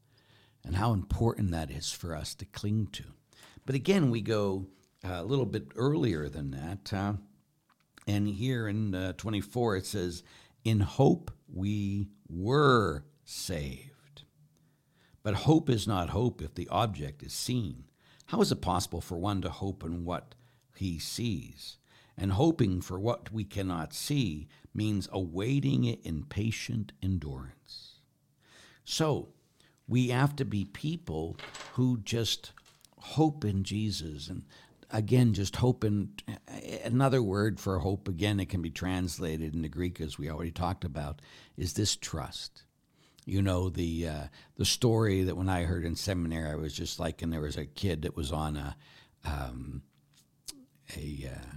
And 0.62 0.76
how 0.76 0.92
important 0.92 1.52
that 1.52 1.70
is 1.70 1.90
for 1.90 2.14
us 2.14 2.34
to 2.34 2.44
cling 2.44 2.88
to. 2.92 3.04
But 3.64 3.74
again, 3.74 4.10
we 4.10 4.20
go 4.20 4.66
a 5.04 5.24
little 5.24 5.46
bit 5.46 5.68
earlier 5.76 6.28
than 6.28 6.50
that. 6.50 6.92
Uh, 6.92 7.12
and 8.06 8.28
here 8.28 8.68
in 8.68 8.94
uh, 8.94 9.12
24, 9.14 9.76
it 9.76 9.86
says, 9.86 10.22
In 10.64 10.80
hope 10.80 11.30
we 11.52 12.08
were 12.28 13.04
saved. 13.24 14.22
But 15.22 15.34
hope 15.34 15.68
is 15.68 15.86
not 15.86 16.10
hope 16.10 16.40
if 16.40 16.54
the 16.54 16.68
object 16.68 17.22
is 17.22 17.32
seen. 17.32 17.84
How 18.26 18.40
is 18.40 18.52
it 18.52 18.62
possible 18.62 19.00
for 19.00 19.18
one 19.18 19.42
to 19.42 19.50
hope 19.50 19.84
in 19.84 20.04
what 20.04 20.34
he 20.74 20.98
sees? 20.98 21.78
And 22.16 22.32
hoping 22.32 22.80
for 22.80 22.98
what 22.98 23.32
we 23.32 23.44
cannot 23.44 23.92
see 23.92 24.48
means 24.74 25.08
awaiting 25.12 25.84
it 25.84 26.00
in 26.04 26.24
patient 26.24 26.92
endurance. 27.02 28.00
So, 28.84 29.28
we 29.88 30.08
have 30.08 30.36
to 30.36 30.44
be 30.44 30.64
people 30.64 31.36
who 31.74 31.98
just 31.98 32.52
hope 32.98 33.44
in 33.44 33.64
Jesus 33.64 34.28
and 34.28 34.44
again 34.92 35.34
just 35.34 35.56
hope 35.56 35.84
and 35.84 36.22
another 36.84 37.22
word 37.22 37.60
for 37.60 37.78
hope 37.78 38.08
again 38.08 38.40
it 38.40 38.48
can 38.48 38.62
be 38.62 38.70
translated 38.70 39.54
into 39.54 39.68
Greek 39.68 40.00
as 40.00 40.18
we 40.18 40.30
already 40.30 40.50
talked 40.50 40.84
about 40.84 41.20
is 41.56 41.74
this 41.74 41.96
trust. 41.96 42.64
You 43.26 43.42
know 43.42 43.68
the 43.68 44.08
uh, 44.08 44.24
the 44.56 44.64
story 44.64 45.22
that 45.24 45.36
when 45.36 45.48
I 45.48 45.64
heard 45.64 45.84
in 45.84 45.94
seminary 45.94 46.50
I 46.50 46.56
was 46.56 46.74
just 46.74 46.98
like 46.98 47.22
and 47.22 47.32
there 47.32 47.40
was 47.40 47.56
a 47.56 47.66
kid 47.66 48.02
that 48.02 48.16
was 48.16 48.32
on 48.32 48.56
a 48.56 48.76
um, 49.24 49.82
a 50.96 51.30
uh, 51.32 51.56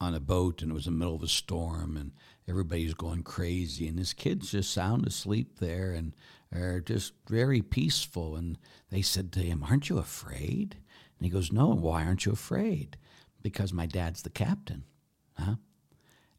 on 0.00 0.14
a 0.14 0.20
boat 0.20 0.62
and 0.62 0.70
it 0.70 0.74
was 0.74 0.86
in 0.86 0.94
the 0.94 0.98
middle 0.98 1.16
of 1.16 1.22
a 1.22 1.28
storm 1.28 1.96
and 1.96 2.12
everybody's 2.48 2.94
going 2.94 3.22
crazy 3.22 3.88
and 3.88 3.98
this 3.98 4.12
kid's 4.12 4.52
just 4.52 4.72
sound 4.72 5.06
asleep 5.06 5.58
there 5.58 5.92
and 5.92 6.14
are 6.52 6.80
just 6.80 7.12
very 7.28 7.62
peaceful 7.62 8.34
and 8.34 8.58
they 8.90 9.02
said 9.02 9.32
to 9.32 9.40
him 9.40 9.62
aren't 9.62 9.88
you 9.88 9.98
afraid 9.98 10.76
and 11.20 11.26
he 11.26 11.30
goes 11.30 11.52
no 11.52 11.68
why 11.68 12.04
aren't 12.04 12.26
you 12.26 12.32
afraid 12.32 12.96
because 13.42 13.72
my 13.72 13.86
dad's 13.86 14.22
the 14.22 14.30
captain 14.30 14.84
huh 15.38 15.56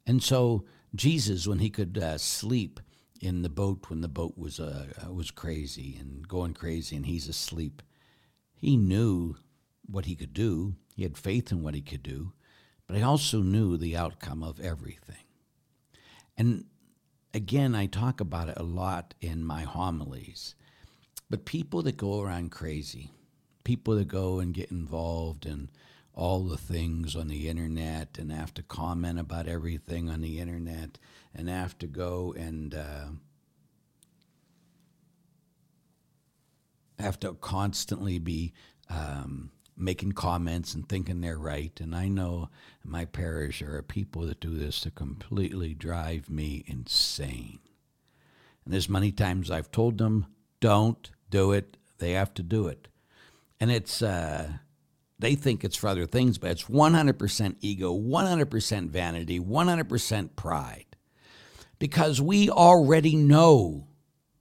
and 0.06 0.22
so 0.22 0.66
jesus 0.94 1.48
when 1.48 1.60
he 1.60 1.70
could 1.70 1.98
uh, 1.98 2.18
sleep 2.18 2.80
in 3.22 3.44
the 3.44 3.50
boat 3.50 3.86
when 3.90 4.02
the 4.02 4.08
boat 4.08 4.38
was 4.38 4.60
uh, 4.60 4.88
was 5.10 5.32
crazy 5.32 5.96
and 6.00 6.28
going 6.28 6.54
crazy 6.54 6.96
and 6.96 7.06
he's 7.06 7.28
asleep 7.28 7.82
he 8.56 8.76
knew 8.76 9.36
what 9.86 10.06
he 10.06 10.16
could 10.16 10.34
do 10.34 10.76
he 10.96 11.04
had 11.04 11.18
faith 11.18 11.52
in 11.52 11.64
what 11.64 11.76
he 11.76 11.82
could 11.82 12.04
do 12.04 12.34
but 12.92 12.98
he 12.98 13.04
also 13.04 13.42
knew 13.42 13.78
the 13.78 13.96
outcome 13.96 14.44
of 14.44 14.60
everything. 14.60 15.24
And 16.38 16.66
again, 17.34 17.74
I 17.74 17.86
talk 17.86 18.20
about 18.20 18.50
it 18.50 18.58
a 18.58 18.64
lot 18.64 19.14
in 19.22 19.46
my 19.46 19.62
homilies. 19.62 20.56
But 21.30 21.46
people 21.46 21.84
that 21.84 21.96
go 21.96 22.20
around 22.20 22.52
crazy, 22.52 23.10
people 23.63 23.96
that 23.96 24.08
go 24.08 24.39
and 24.39 24.53
get 24.53 24.72
involved 24.72 25.46
in 25.46 25.70
all 26.13 26.44
the 26.44 26.58
things 26.58 27.15
on 27.15 27.27
the 27.27 27.48
internet 27.48 28.18
and 28.18 28.32
have 28.32 28.53
to 28.53 28.63
comment 28.63 29.20
about 29.20 29.48
everything 29.48 30.10
on 30.10 30.22
the 30.22 30.39
internet 30.39 30.98
and 31.34 31.48
have 31.48 31.77
to 31.77 31.88
go 31.88 32.34
and 32.38 32.75
uh, 32.75 33.08
have 37.00 37.20
to 37.20 37.34
constantly 37.36 38.20
be 38.20 38.53
um, 38.89 39.51
making 39.77 40.12
comments 40.12 40.74
and 40.74 40.88
thinking 40.88 41.22
they're 41.22 41.38
right. 41.38 41.80
And 41.80 41.96
I 41.96 42.08
know 42.08 42.50
my 42.84 43.06
parish 43.06 43.60
there 43.60 43.75
are 43.75 43.82
people 43.82 44.24
that 44.24 44.39
do 44.39 44.53
this 44.53 44.80
to 44.82 44.91
completely 44.91 45.74
drive 45.74 46.30
me 46.30 46.63
insane. 46.68 47.60
And 48.65 48.74
there's 48.74 48.89
many 48.89 49.12
times 49.12 49.50
I've 49.50 49.72
told 49.72 49.98
them, 49.98 50.27
don't 50.60 51.10
do 51.30 51.51
it. 51.51 51.77
They 51.98 52.12
have 52.12 52.34
to 52.36 52.44
do 52.44 52.68
it. 52.68 52.88
And 53.62 53.72
it's, 53.72 54.01
uh, 54.01 54.50
they 55.20 55.36
think 55.36 55.63
it's 55.63 55.77
for 55.77 55.88
other 55.88 56.08
things, 56.08 56.39
but 56.39 56.50
it's 56.50 56.63
100% 56.63 57.56
ego, 57.62 57.96
100% 57.96 58.89
vanity, 58.89 59.39
100% 59.39 60.36
pride. 60.36 60.86
Because 61.77 62.20
we 62.20 62.50
already 62.50 63.15
know 63.15 63.88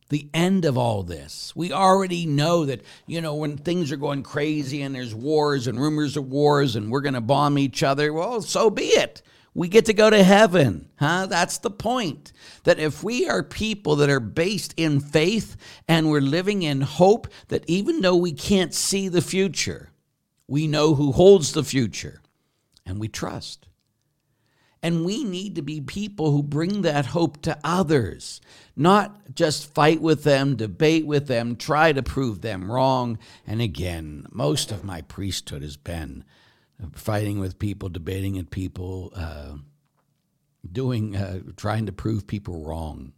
the 0.08 0.30
end 0.32 0.64
of 0.64 0.78
all 0.78 1.02
this. 1.02 1.54
We 1.54 1.70
already 1.70 2.24
know 2.24 2.64
that, 2.64 2.80
you 3.06 3.20
know, 3.20 3.34
when 3.34 3.58
things 3.58 3.92
are 3.92 3.96
going 3.96 4.22
crazy 4.22 4.80
and 4.80 4.94
there's 4.94 5.14
wars 5.14 5.66
and 5.66 5.78
rumors 5.78 6.16
of 6.16 6.26
wars 6.26 6.74
and 6.74 6.90
we're 6.90 7.02
going 7.02 7.14
to 7.14 7.20
bomb 7.20 7.58
each 7.58 7.82
other, 7.82 8.12
well, 8.14 8.40
so 8.40 8.70
be 8.70 8.86
it. 8.86 9.22
We 9.52 9.68
get 9.68 9.86
to 9.86 9.92
go 9.92 10.10
to 10.10 10.22
heaven, 10.22 10.88
huh? 10.96 11.26
That's 11.26 11.58
the 11.58 11.70
point. 11.70 12.32
That 12.64 12.78
if 12.78 13.02
we 13.02 13.28
are 13.28 13.42
people 13.42 13.96
that 13.96 14.10
are 14.10 14.20
based 14.20 14.74
in 14.76 15.00
faith 15.00 15.56
and 15.88 16.08
we're 16.08 16.20
living 16.20 16.62
in 16.62 16.82
hope, 16.82 17.26
that 17.48 17.64
even 17.66 18.00
though 18.00 18.16
we 18.16 18.32
can't 18.32 18.72
see 18.72 19.08
the 19.08 19.22
future, 19.22 19.90
we 20.46 20.66
know 20.66 20.94
who 20.94 21.12
holds 21.12 21.52
the 21.52 21.64
future 21.64 22.22
and 22.86 23.00
we 23.00 23.08
trust. 23.08 23.66
And 24.82 25.04
we 25.04 25.24
need 25.24 25.56
to 25.56 25.62
be 25.62 25.80
people 25.80 26.30
who 26.30 26.42
bring 26.42 26.82
that 26.82 27.06
hope 27.06 27.42
to 27.42 27.58
others, 27.62 28.40
not 28.74 29.34
just 29.34 29.74
fight 29.74 30.00
with 30.00 30.24
them, 30.24 30.56
debate 30.56 31.06
with 31.06 31.26
them, 31.26 31.56
try 31.56 31.92
to 31.92 32.02
prove 32.02 32.40
them 32.40 32.70
wrong. 32.70 33.18
And 33.46 33.60
again, 33.60 34.26
most 34.30 34.72
of 34.72 34.82
my 34.82 35.02
priesthood 35.02 35.62
has 35.62 35.76
been 35.76 36.24
fighting 36.94 37.38
with 37.38 37.58
people, 37.58 37.88
debating 37.88 38.36
with 38.36 38.50
people, 38.50 39.12
uh, 39.14 39.56
doing, 40.70 41.16
uh, 41.16 41.40
trying 41.56 41.86
to 41.86 41.92
prove 41.92 42.26
people 42.26 42.64
wrong. 42.64 43.12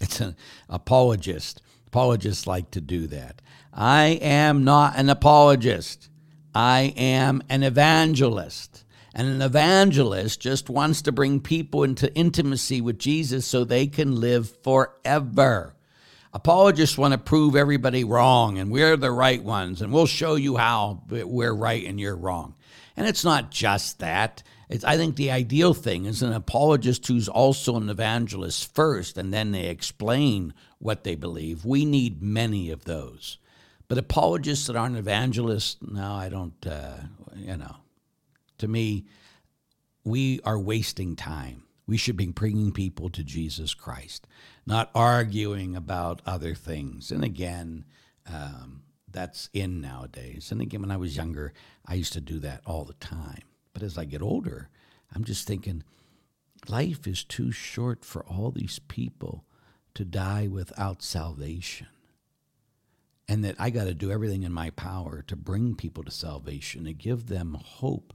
It's 0.00 0.20
an 0.20 0.36
apologist. 0.68 1.62
Apologists 1.86 2.46
like 2.46 2.70
to 2.72 2.80
do 2.80 3.06
that. 3.06 3.40
I 3.72 4.18
am 4.20 4.64
not 4.64 4.96
an 4.96 5.08
apologist. 5.08 6.10
I 6.54 6.94
am 6.96 7.42
an 7.48 7.62
evangelist. 7.62 8.84
And 9.14 9.28
an 9.28 9.40
evangelist 9.40 10.40
just 10.40 10.68
wants 10.68 11.00
to 11.02 11.12
bring 11.12 11.40
people 11.40 11.82
into 11.84 12.14
intimacy 12.14 12.82
with 12.82 12.98
Jesus 12.98 13.46
so 13.46 13.64
they 13.64 13.86
can 13.86 14.20
live 14.20 14.54
forever. 14.62 15.75
Apologists 16.36 16.98
want 16.98 17.12
to 17.12 17.18
prove 17.18 17.56
everybody 17.56 18.04
wrong 18.04 18.58
and 18.58 18.70
we're 18.70 18.98
the 18.98 19.10
right 19.10 19.42
ones 19.42 19.80
and 19.80 19.90
we'll 19.90 20.04
show 20.04 20.34
you 20.34 20.58
how 20.58 21.02
we're 21.08 21.54
right 21.54 21.86
and 21.86 21.98
you're 21.98 22.14
wrong. 22.14 22.54
And 22.94 23.06
it's 23.06 23.24
not 23.24 23.50
just 23.50 24.00
that. 24.00 24.42
It's, 24.68 24.84
I 24.84 24.98
think 24.98 25.16
the 25.16 25.30
ideal 25.30 25.72
thing 25.72 26.04
is 26.04 26.22
an 26.22 26.34
apologist 26.34 27.06
who's 27.06 27.26
also 27.26 27.76
an 27.76 27.88
evangelist 27.88 28.74
first 28.74 29.16
and 29.16 29.32
then 29.32 29.52
they 29.52 29.68
explain 29.68 30.52
what 30.78 31.04
they 31.04 31.14
believe. 31.14 31.64
We 31.64 31.86
need 31.86 32.22
many 32.22 32.68
of 32.68 32.84
those. 32.84 33.38
But 33.88 33.96
apologists 33.96 34.66
that 34.66 34.76
aren't 34.76 34.98
evangelists, 34.98 35.78
no, 35.80 36.12
I 36.12 36.28
don't, 36.28 36.66
uh, 36.66 36.98
you 37.34 37.56
know 37.56 37.76
to 38.58 38.68
me, 38.68 39.06
we 40.04 40.40
are 40.44 40.58
wasting 40.58 41.16
time. 41.16 41.62
We 41.86 41.96
should 41.96 42.16
be 42.18 42.26
bringing 42.26 42.72
people 42.72 43.08
to 43.10 43.24
Jesus 43.24 43.72
Christ, 43.72 44.26
not 44.66 44.90
arguing 44.94 45.76
about 45.76 46.20
other 46.26 46.54
things. 46.54 47.12
And 47.12 47.22
again, 47.22 47.84
um, 48.30 48.82
that's 49.10 49.48
in 49.52 49.80
nowadays. 49.80 50.50
And 50.50 50.60
again, 50.60 50.82
when 50.82 50.90
I 50.90 50.96
was 50.96 51.16
younger, 51.16 51.52
I 51.86 51.94
used 51.94 52.12
to 52.14 52.20
do 52.20 52.38
that 52.40 52.62
all 52.66 52.84
the 52.84 52.94
time. 52.94 53.42
But 53.72 53.82
as 53.82 53.96
I 53.96 54.04
get 54.04 54.22
older, 54.22 54.68
I'm 55.14 55.24
just 55.24 55.46
thinking 55.46 55.84
life 56.68 57.06
is 57.06 57.22
too 57.22 57.52
short 57.52 58.04
for 58.04 58.24
all 58.24 58.50
these 58.50 58.80
people 58.80 59.44
to 59.94 60.04
die 60.04 60.48
without 60.48 61.02
salvation. 61.02 61.86
And 63.28 63.44
that 63.44 63.56
I 63.58 63.70
got 63.70 63.84
to 63.84 63.94
do 63.94 64.10
everything 64.10 64.44
in 64.44 64.52
my 64.52 64.70
power 64.70 65.24
to 65.26 65.36
bring 65.36 65.74
people 65.74 66.04
to 66.04 66.10
salvation, 66.10 66.84
to 66.84 66.92
give 66.92 67.26
them 67.26 67.56
hope 67.60 68.12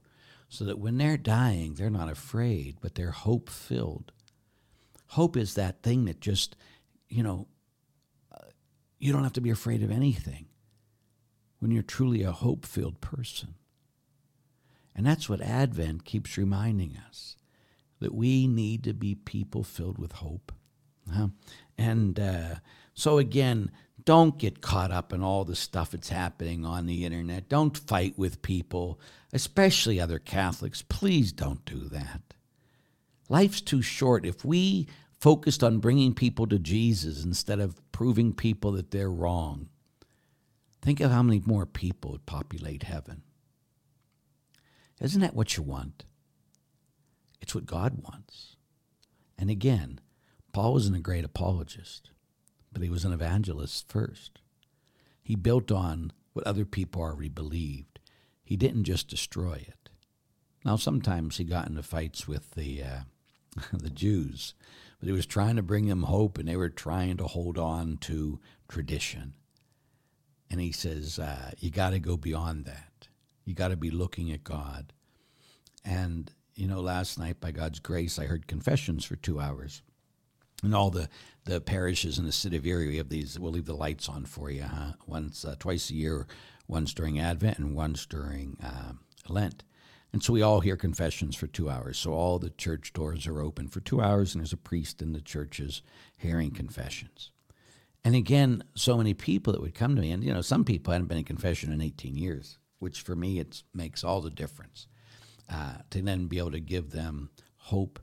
so 0.47 0.65
that 0.65 0.79
when 0.79 0.97
they're 0.97 1.17
dying, 1.17 1.73
they're 1.73 1.89
not 1.89 2.09
afraid, 2.09 2.77
but 2.81 2.95
they're 2.95 3.11
hope 3.11 3.49
filled. 3.49 4.11
Hope 5.11 5.35
is 5.35 5.55
that 5.55 5.83
thing 5.83 6.05
that 6.05 6.21
just, 6.21 6.55
you 7.09 7.21
know, 7.21 7.47
you 8.97 9.11
don't 9.11 9.23
have 9.23 9.33
to 9.33 9.41
be 9.41 9.49
afraid 9.49 9.83
of 9.83 9.91
anything 9.91 10.45
when 11.59 11.71
you're 11.71 11.83
truly 11.83 12.23
a 12.23 12.31
hope 12.31 12.65
filled 12.65 13.01
person. 13.01 13.55
And 14.95 15.05
that's 15.05 15.27
what 15.27 15.41
Advent 15.41 16.05
keeps 16.05 16.37
reminding 16.37 16.97
us. 17.07 17.35
that 18.01 18.13
we 18.13 18.47
need 18.47 18.83
to 18.83 18.93
be 18.93 19.15
people 19.15 19.63
filled 19.63 19.97
with 19.97 20.11
hope. 20.13 20.51
Huh? 21.13 21.27
And 21.77 22.19
uh, 22.19 22.55
so, 22.93 23.17
again, 23.19 23.71
don't 24.03 24.37
get 24.37 24.61
caught 24.61 24.91
up 24.91 25.13
in 25.13 25.23
all 25.23 25.45
the 25.45 25.55
stuff 25.55 25.91
that's 25.91 26.09
happening 26.09 26.65
on 26.65 26.87
the 26.87 27.05
internet. 27.05 27.47
Don't 27.47 27.77
fight 27.77 28.17
with 28.17 28.41
people, 28.41 28.99
especially 29.31 29.99
other 29.99 30.19
Catholics. 30.19 30.81
Please 30.81 31.31
don't 31.31 31.63
do 31.63 31.87
that. 31.89 32.33
Life's 33.29 33.61
too 33.61 33.81
short. 33.81 34.25
If 34.25 34.43
we 34.43 34.87
focused 35.21 35.63
on 35.63 35.77
bringing 35.77 36.15
people 36.15 36.47
to 36.47 36.57
Jesus 36.57 37.23
instead 37.23 37.59
of 37.59 37.79
proving 37.91 38.33
people 38.33 38.71
that 38.71 38.89
they're 38.89 39.11
wrong, 39.11 39.69
think 40.81 40.99
of 40.99 41.11
how 41.11 41.21
many 41.21 41.41
more 41.45 41.67
people 41.67 42.11
would 42.11 42.25
populate 42.25 42.83
heaven. 42.83 43.21
Isn't 44.99 45.21
that 45.21 45.35
what 45.35 45.55
you 45.55 45.63
want? 45.63 46.05
It's 47.39 47.53
what 47.53 47.67
God 47.67 48.03
wants. 48.03 48.55
And 49.37 49.49
again, 49.49 49.99
Paul 50.53 50.73
wasn't 50.73 50.97
a 50.97 51.01
great 51.01 51.23
apologist, 51.23 52.09
but 52.73 52.81
he 52.81 52.89
was 52.89 53.05
an 53.05 53.13
evangelist 53.13 53.87
first. 53.87 54.41
He 55.21 55.35
built 55.35 55.71
on 55.71 56.11
what 56.33 56.45
other 56.47 56.65
people 56.65 57.01
already 57.01 57.29
believed. 57.29 57.99
He 58.43 58.57
didn't 58.57 58.83
just 58.83 59.07
destroy 59.07 59.65
it. 59.67 59.89
Now, 60.65 60.75
sometimes 60.75 61.37
he 61.37 61.43
got 61.43 61.67
into 61.67 61.83
fights 61.83 62.27
with 62.27 62.51
the 62.51 62.83
uh, 62.83 62.99
the 63.73 63.89
Jews, 63.89 64.53
but 65.01 65.07
he 65.07 65.13
was 65.13 65.25
trying 65.25 65.57
to 65.57 65.63
bring 65.63 65.87
them 65.87 66.03
hope, 66.03 66.37
and 66.37 66.47
they 66.47 66.55
were 66.55 66.69
trying 66.69 67.17
to 67.17 67.25
hold 67.25 67.57
on 67.57 67.97
to 67.97 68.39
tradition. 68.69 69.33
And 70.49 70.61
he 70.61 70.71
says, 70.71 71.19
uh, 71.19 71.51
"You 71.57 71.71
got 71.71 71.89
to 71.89 71.99
go 71.99 72.15
beyond 72.15 72.65
that. 72.65 73.09
You 73.43 73.55
got 73.55 73.69
to 73.69 73.75
be 73.75 73.91
looking 73.91 74.31
at 74.31 74.43
God." 74.45 74.93
And 75.83 76.31
you 76.55 76.67
know, 76.67 76.81
last 76.81 77.17
night, 77.17 77.41
by 77.41 77.51
God's 77.51 77.79
grace, 77.79 78.19
I 78.19 78.25
heard 78.25 78.45
confessions 78.45 79.03
for 79.03 79.15
two 79.15 79.39
hours. 79.39 79.81
And 80.63 80.75
all 80.75 80.91
the, 80.91 81.09
the 81.45 81.59
parishes 81.59 82.19
in 82.19 82.25
the 82.25 82.31
city 82.31 82.55
of 82.55 82.65
Erie, 82.67 82.87
we 82.87 82.97
have 82.97 83.09
these, 83.09 83.39
we'll 83.39 83.53
leave 83.53 83.65
the 83.65 83.73
lights 83.73 84.07
on 84.07 84.25
for 84.25 84.51
you, 84.51 84.61
huh? 84.61 84.93
Once, 85.07 85.43
uh, 85.43 85.55
twice 85.57 85.89
a 85.89 85.95
year, 85.95 86.27
once 86.67 86.93
during 86.93 87.19
Advent 87.19 87.57
and 87.57 87.75
once 87.75 88.05
during 88.05 88.57
uh, 88.63 88.93
Lent. 89.27 89.63
And 90.13 90.21
so 90.21 90.33
we 90.33 90.41
all 90.41 90.59
hear 90.59 90.75
confessions 90.75 91.35
for 91.35 91.47
two 91.47 91.69
hours. 91.69 91.97
So 91.97 92.13
all 92.13 92.37
the 92.37 92.49
church 92.49 92.91
doors 92.91 93.27
are 93.27 93.41
open 93.41 93.67
for 93.67 93.79
two 93.79 94.01
hours, 94.01 94.33
and 94.33 94.41
there's 94.41 94.51
a 94.51 94.57
priest 94.57 95.01
in 95.01 95.13
the 95.13 95.21
churches 95.21 95.81
hearing 96.17 96.51
confessions. 96.51 97.31
And 98.03 98.15
again, 98.15 98.63
so 98.75 98.97
many 98.97 99.13
people 99.13 99.53
that 99.53 99.61
would 99.61 99.75
come 99.75 99.95
to 99.95 100.01
me, 100.01 100.11
and 100.11 100.23
you 100.23 100.33
know, 100.33 100.41
some 100.41 100.65
people 100.65 100.91
hadn't 100.91 101.07
been 101.07 101.19
in 101.19 101.23
confession 101.23 101.71
in 101.71 101.81
18 101.81 102.15
years, 102.15 102.57
which 102.79 103.01
for 103.01 103.15
me 103.15 103.39
it 103.39 103.63
makes 103.73 104.03
all 104.03 104.21
the 104.21 104.29
difference 104.29 104.87
uh, 105.49 105.75
to 105.91 106.01
then 106.01 106.27
be 106.27 106.39
able 106.39 106.51
to 106.51 106.59
give 106.59 106.91
them 106.91 107.29
hope. 107.57 107.99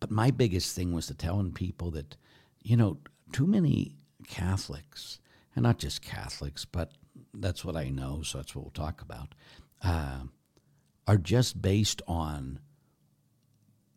But 0.00 0.10
my 0.10 0.30
biggest 0.30 0.76
thing 0.76 0.92
was 0.92 1.06
to 1.06 1.14
telling 1.14 1.52
people 1.52 1.90
that, 1.92 2.16
you 2.62 2.76
know, 2.76 2.98
too 3.32 3.46
many 3.46 3.96
Catholics, 4.26 5.20
and 5.56 5.62
not 5.62 5.78
just 5.78 6.02
Catholics, 6.02 6.64
but 6.64 6.92
that's 7.34 7.64
what 7.64 7.76
I 7.76 7.88
know, 7.88 8.22
so 8.22 8.38
that's 8.38 8.54
what 8.54 8.64
we'll 8.64 8.70
talk 8.70 9.00
about, 9.00 9.34
uh, 9.82 10.20
are 11.08 11.16
just 11.16 11.60
based 11.62 12.02
on 12.06 12.60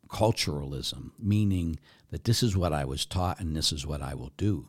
culturalism, 0.08 1.12
meaning 1.20 1.78
that 2.10 2.24
this 2.24 2.42
is 2.42 2.56
what 2.56 2.72
I 2.72 2.86
was 2.86 3.06
taught 3.06 3.40
and 3.42 3.56
this 3.56 3.74
is 3.74 3.86
what 3.86 4.02
I 4.02 4.14
will 4.14 4.32
do, 4.38 4.68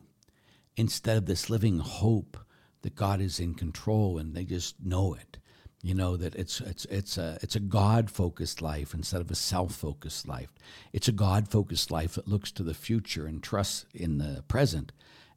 instead 0.75 1.17
of 1.17 1.25
this 1.25 1.49
living 1.49 1.79
hope 1.79 2.37
that 2.81 2.95
God 2.95 3.21
is 3.21 3.39
in 3.39 3.53
control 3.53 4.17
and 4.17 4.35
they 4.35 4.43
just 4.43 4.75
know 4.83 5.13
it. 5.13 5.37
You 5.81 5.93
know 5.93 6.15
that 6.17 6.35
it's 6.35 6.61
it's 6.61 6.85
it's 6.85 7.17
a 7.17 7.37
it's 7.41 7.55
a 7.55 7.61
God 7.61 8.09
focused 8.09 8.61
life 8.61 8.93
instead 8.93 9.19
of 9.19 9.31
a 9.31 9.35
self 9.35 9.73
focused 9.75 10.27
life. 10.27 10.53
It's 10.91 11.09
a 11.09 11.13
God 11.13 11.49
focused 11.49 11.91
life 11.91 12.15
that 12.15 12.27
looks 12.27 12.51
to 12.53 12.63
the 12.63 12.73
future 12.73 13.25
and 13.25 13.41
trusts 13.41 13.85
in 13.93 14.17
the 14.17 14.43
present, 14.47 14.91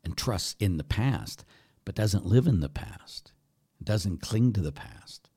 and 0.05 0.17
trusts 0.17 0.55
in 0.61 0.77
the 0.77 0.85
past, 0.85 1.45
but 1.85 1.97
doesn't 1.97 2.27
live 2.27 2.47
in 2.47 2.61
the 2.61 2.69
past. 2.69 3.33
Doesn't 3.83 4.23
cling 4.23 4.53
to 4.55 4.61
the 4.61 4.73
past. 4.73 5.31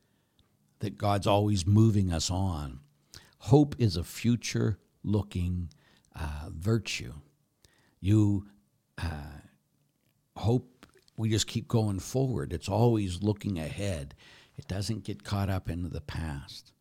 That 0.79 0.97
God's 0.97 1.27
always 1.27 1.67
moving 1.67 2.11
us 2.11 2.31
on. 2.31 2.79
Hope 3.39 3.75
is 3.79 3.97
a 3.97 4.03
future 4.03 4.79
looking 5.03 5.69
uh, 6.15 6.49
virtue. 6.49 7.13
You 7.99 8.47
uh, 8.97 9.39
hope 10.35 10.85
we 11.17 11.29
just 11.29 11.47
keep 11.47 11.67
going 11.67 11.99
forward. 11.99 12.53
It's 12.53 12.69
always 12.69 13.21
looking 13.21 13.59
ahead. 13.59 14.15
It 14.57 14.67
doesn't 14.67 15.03
get 15.03 15.23
caught 15.23 15.49
up 15.49 15.69
into 15.69 15.89
the 15.89 16.01
past. 16.01 16.71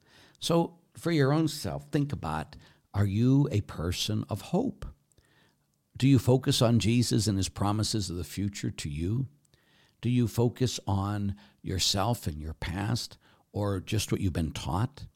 So, 0.40 0.74
for 0.96 1.10
your 1.10 1.32
own 1.32 1.48
self, 1.48 1.88
think 1.90 2.12
about 2.12 2.56
are 2.94 3.06
you 3.06 3.48
a 3.52 3.60
person 3.62 4.24
of 4.28 4.40
hope? 4.40 4.86
Do 5.96 6.06
you 6.06 6.18
focus 6.18 6.62
on 6.62 6.78
Jesus 6.78 7.26
and 7.26 7.36
his 7.36 7.48
promises 7.48 8.10
of 8.10 8.16
the 8.16 8.24
future 8.24 8.70
to 8.70 8.88
you? 8.88 9.26
Do 10.00 10.08
you 10.08 10.28
focus 10.28 10.78
on 10.86 11.34
yourself 11.60 12.26
and 12.28 12.40
your 12.40 12.54
past 12.54 13.18
or 13.52 13.80
just 13.80 14.12
what 14.12 14.20
you've 14.20 14.32
been 14.32 14.52
taught? 14.52 15.06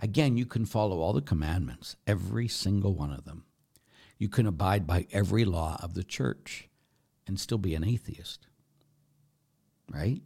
Again, 0.00 0.36
you 0.36 0.46
can 0.46 0.66
follow 0.66 1.00
all 1.00 1.12
the 1.12 1.20
commandments, 1.20 1.96
every 2.06 2.48
single 2.48 2.94
one 2.94 3.12
of 3.12 3.24
them. 3.24 3.44
You 4.18 4.28
can 4.28 4.46
abide 4.46 4.86
by 4.86 5.06
every 5.12 5.44
law 5.44 5.78
of 5.82 5.94
the 5.94 6.04
church 6.04 6.68
and 7.26 7.38
still 7.38 7.58
be 7.58 7.74
an 7.74 7.84
atheist. 7.84 8.46
Right? 9.92 10.22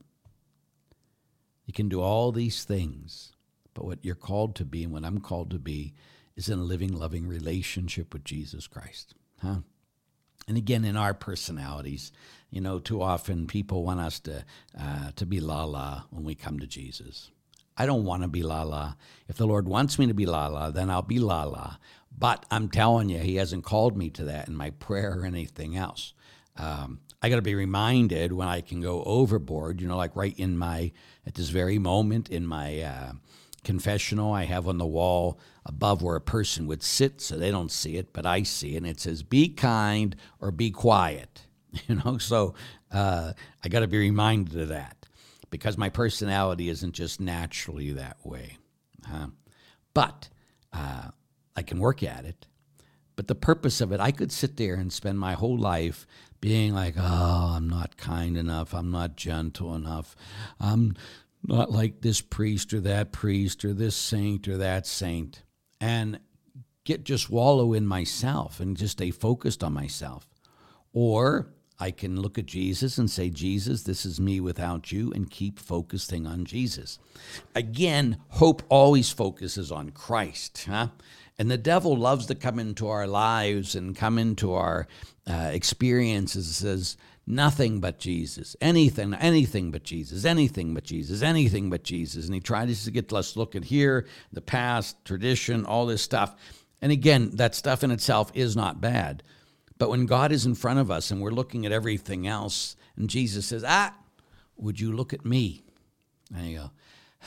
You 1.66 1.72
can 1.72 1.88
do 1.88 2.00
all 2.00 2.33
these 2.33 2.64
things, 2.64 3.33
but 3.74 3.85
what 3.85 4.05
you're 4.05 4.14
called 4.14 4.55
to 4.57 4.64
be 4.64 4.85
and 4.85 4.92
what 4.92 5.05
I'm 5.05 5.20
called 5.20 5.50
to 5.50 5.59
be 5.59 5.94
is 6.37 6.48
in 6.48 6.59
a 6.59 6.62
living, 6.64 6.92
loving 6.92 7.26
relationship 7.26 8.12
with 8.12 8.24
Jesus 8.24 8.66
Christ. 8.66 9.14
Huh? 9.42 9.61
And 10.48 10.57
again, 10.57 10.85
in 10.85 10.96
our 10.96 11.12
personalities, 11.12 12.12
you 12.50 12.61
know, 12.61 12.79
too 12.79 13.02
often 13.02 13.46
people 13.46 13.83
want 13.83 14.00
us 14.00 14.20
to 14.20 14.44
uh, 14.79 15.11
to 15.16 15.26
be 15.26 15.40
la 15.40 15.64
la 15.64 16.05
when 16.11 16.24
we 16.24 16.35
come 16.35 16.61
to 16.61 16.66
Jesus. 16.66 17.31
I 17.76 17.86
don't 17.86 18.04
want 18.04 18.22
to 18.22 18.28
be 18.28 18.42
la 18.42 18.62
la. 18.62 18.94
If 19.28 19.36
the 19.36 19.46
Lord 19.46 19.68
wants 19.68 19.98
me 19.98 20.06
to 20.06 20.14
be 20.14 20.26
la 20.26 20.46
la, 20.48 20.70
then 20.70 20.90
I'll 20.90 21.02
be 21.02 21.18
la 21.18 21.44
la. 21.44 21.76
But 22.18 22.46
I'm 22.50 22.68
telling 22.68 23.08
you, 23.08 23.18
He 23.18 23.36
hasn't 23.36 23.64
called 23.64 23.96
me 23.96 24.10
to 24.10 24.24
that 24.24 24.48
in 24.48 24.56
my 24.56 24.70
prayer 24.70 25.18
or 25.18 25.26
anything 25.26 25.76
else. 25.76 26.14
Um, 26.56 27.00
I 27.20 27.28
got 27.28 27.36
to 27.36 27.42
be 27.42 27.54
reminded 27.54 28.32
when 28.32 28.48
I 28.48 28.60
can 28.60 28.80
go 28.80 29.02
overboard, 29.04 29.80
you 29.80 29.88
know, 29.88 29.96
like 29.96 30.16
right 30.16 30.38
in 30.38 30.56
my, 30.56 30.92
at 31.26 31.34
this 31.34 31.48
very 31.48 31.78
moment 31.78 32.28
in 32.30 32.46
my 32.46 32.80
uh, 32.80 33.12
confessional, 33.64 34.32
I 34.32 34.44
have 34.44 34.68
on 34.68 34.78
the 34.78 34.86
wall 34.86 35.38
above 35.66 36.02
where 36.02 36.16
a 36.16 36.20
person 36.20 36.66
would 36.66 36.82
sit 36.82 37.20
so 37.20 37.36
they 37.36 37.50
don't 37.50 37.70
see 37.70 37.96
it, 37.96 38.12
but 38.12 38.24
I 38.24 38.42
see 38.42 38.74
it. 38.74 38.78
And 38.78 38.86
it 38.86 39.00
says, 39.00 39.22
be 39.22 39.48
kind 39.48 40.16
or 40.40 40.50
be 40.50 40.70
quiet, 40.70 41.42
you 41.88 41.96
know, 41.96 42.16
so 42.18 42.54
uh, 42.92 43.32
I 43.62 43.68
got 43.68 43.80
to 43.80 43.88
be 43.88 43.98
reminded 43.98 44.58
of 44.60 44.68
that 44.68 44.95
because 45.56 45.78
my 45.78 45.88
personality 45.88 46.68
isn't 46.68 46.92
just 46.92 47.18
naturally 47.18 47.90
that 47.92 48.18
way. 48.22 48.58
Huh? 49.06 49.28
But 49.94 50.28
uh, 50.70 51.08
I 51.56 51.62
can 51.62 51.78
work 51.78 52.02
at 52.02 52.26
it. 52.26 52.46
But 53.16 53.26
the 53.26 53.34
purpose 53.34 53.80
of 53.80 53.90
it, 53.90 53.98
I 53.98 54.10
could 54.10 54.30
sit 54.30 54.58
there 54.58 54.74
and 54.74 54.92
spend 54.92 55.18
my 55.18 55.32
whole 55.32 55.56
life 55.56 56.06
being 56.42 56.74
like, 56.74 56.96
oh, 56.98 57.54
I'm 57.56 57.70
not 57.70 57.96
kind 57.96 58.36
enough. 58.36 58.74
I'm 58.74 58.90
not 58.90 59.16
gentle 59.16 59.74
enough. 59.74 60.14
I'm 60.60 60.94
not 61.42 61.72
like 61.72 62.02
this 62.02 62.20
priest 62.20 62.74
or 62.74 62.80
that 62.82 63.12
priest 63.12 63.64
or 63.64 63.72
this 63.72 63.96
saint 63.96 64.46
or 64.48 64.58
that 64.58 64.86
saint. 64.86 65.42
And 65.80 66.20
get 66.84 67.04
just 67.04 67.30
wallow 67.30 67.72
in 67.72 67.86
myself 67.86 68.60
and 68.60 68.76
just 68.76 68.92
stay 68.92 69.10
focused 69.10 69.64
on 69.64 69.72
myself. 69.72 70.28
Or 70.92 71.48
I 71.78 71.90
can 71.90 72.20
look 72.20 72.38
at 72.38 72.46
Jesus 72.46 72.96
and 72.98 73.10
say, 73.10 73.28
Jesus, 73.28 73.82
this 73.82 74.06
is 74.06 74.18
me 74.18 74.40
without 74.40 74.92
you, 74.92 75.12
and 75.12 75.30
keep 75.30 75.58
focusing 75.58 76.26
on 76.26 76.44
Jesus. 76.44 76.98
Again, 77.54 78.18
hope 78.30 78.62
always 78.68 79.10
focuses 79.10 79.70
on 79.70 79.90
Christ. 79.90 80.66
Huh? 80.68 80.88
And 81.38 81.50
the 81.50 81.58
devil 81.58 81.96
loves 81.96 82.26
to 82.26 82.34
come 82.34 82.58
into 82.58 82.88
our 82.88 83.06
lives 83.06 83.74
and 83.74 83.94
come 83.94 84.18
into 84.18 84.54
our 84.54 84.86
uh, 85.28 85.50
experiences 85.52 86.56
says 86.56 86.96
nothing 87.26 87.80
but 87.80 87.98
Jesus, 87.98 88.56
anything, 88.60 89.12
anything 89.14 89.70
but 89.70 89.82
Jesus, 89.82 90.24
anything 90.24 90.72
but 90.72 90.84
Jesus, 90.84 91.22
anything 91.22 91.68
but 91.68 91.82
Jesus. 91.82 92.26
And 92.26 92.34
he 92.34 92.40
tries 92.40 92.84
to 92.84 92.90
get 92.90 93.12
us 93.12 93.36
look 93.36 93.54
at 93.54 93.64
here, 93.64 94.06
the 94.32 94.40
past, 94.40 95.04
tradition, 95.04 95.66
all 95.66 95.86
this 95.86 96.02
stuff. 96.02 96.36
And 96.80 96.92
again, 96.92 97.30
that 97.34 97.54
stuff 97.54 97.82
in 97.82 97.90
itself 97.90 98.30
is 98.34 98.56
not 98.56 98.80
bad. 98.80 99.22
But 99.78 99.90
when 99.90 100.06
God 100.06 100.32
is 100.32 100.46
in 100.46 100.54
front 100.54 100.78
of 100.78 100.90
us 100.90 101.10
and 101.10 101.20
we're 101.20 101.30
looking 101.30 101.66
at 101.66 101.72
everything 101.72 102.26
else, 102.26 102.76
and 102.96 103.10
Jesus 103.10 103.46
says, 103.46 103.64
Ah, 103.66 103.94
would 104.56 104.80
you 104.80 104.92
look 104.92 105.12
at 105.12 105.24
me? 105.24 105.64
And 106.34 106.46
you 106.46 106.58
go, 106.58 106.70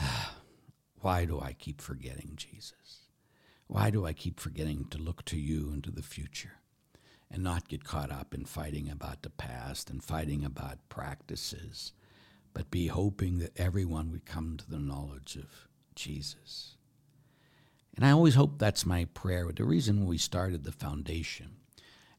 ah, 0.00 0.34
Why 1.00 1.24
do 1.24 1.40
I 1.40 1.54
keep 1.54 1.80
forgetting 1.80 2.32
Jesus? 2.36 2.74
Why 3.66 3.90
do 3.90 4.04
I 4.04 4.12
keep 4.12 4.38
forgetting 4.38 4.86
to 4.90 4.98
look 4.98 5.24
to 5.26 5.38
you 5.38 5.70
and 5.72 5.82
to 5.84 5.90
the 5.90 6.02
future 6.02 6.58
and 7.30 7.42
not 7.42 7.68
get 7.68 7.84
caught 7.84 8.10
up 8.10 8.34
in 8.34 8.44
fighting 8.44 8.90
about 8.90 9.22
the 9.22 9.30
past 9.30 9.88
and 9.88 10.02
fighting 10.02 10.44
about 10.44 10.88
practices, 10.90 11.92
but 12.52 12.70
be 12.70 12.88
hoping 12.88 13.38
that 13.38 13.58
everyone 13.58 14.10
would 14.10 14.26
come 14.26 14.58
to 14.58 14.68
the 14.68 14.78
knowledge 14.78 15.36
of 15.36 15.68
Jesus? 15.94 16.76
And 17.96 18.04
I 18.04 18.10
always 18.10 18.34
hope 18.34 18.58
that's 18.58 18.84
my 18.84 19.06
prayer. 19.14 19.50
The 19.52 19.64
reason 19.64 20.06
we 20.06 20.18
started 20.18 20.64
the 20.64 20.72
foundation, 20.72 21.56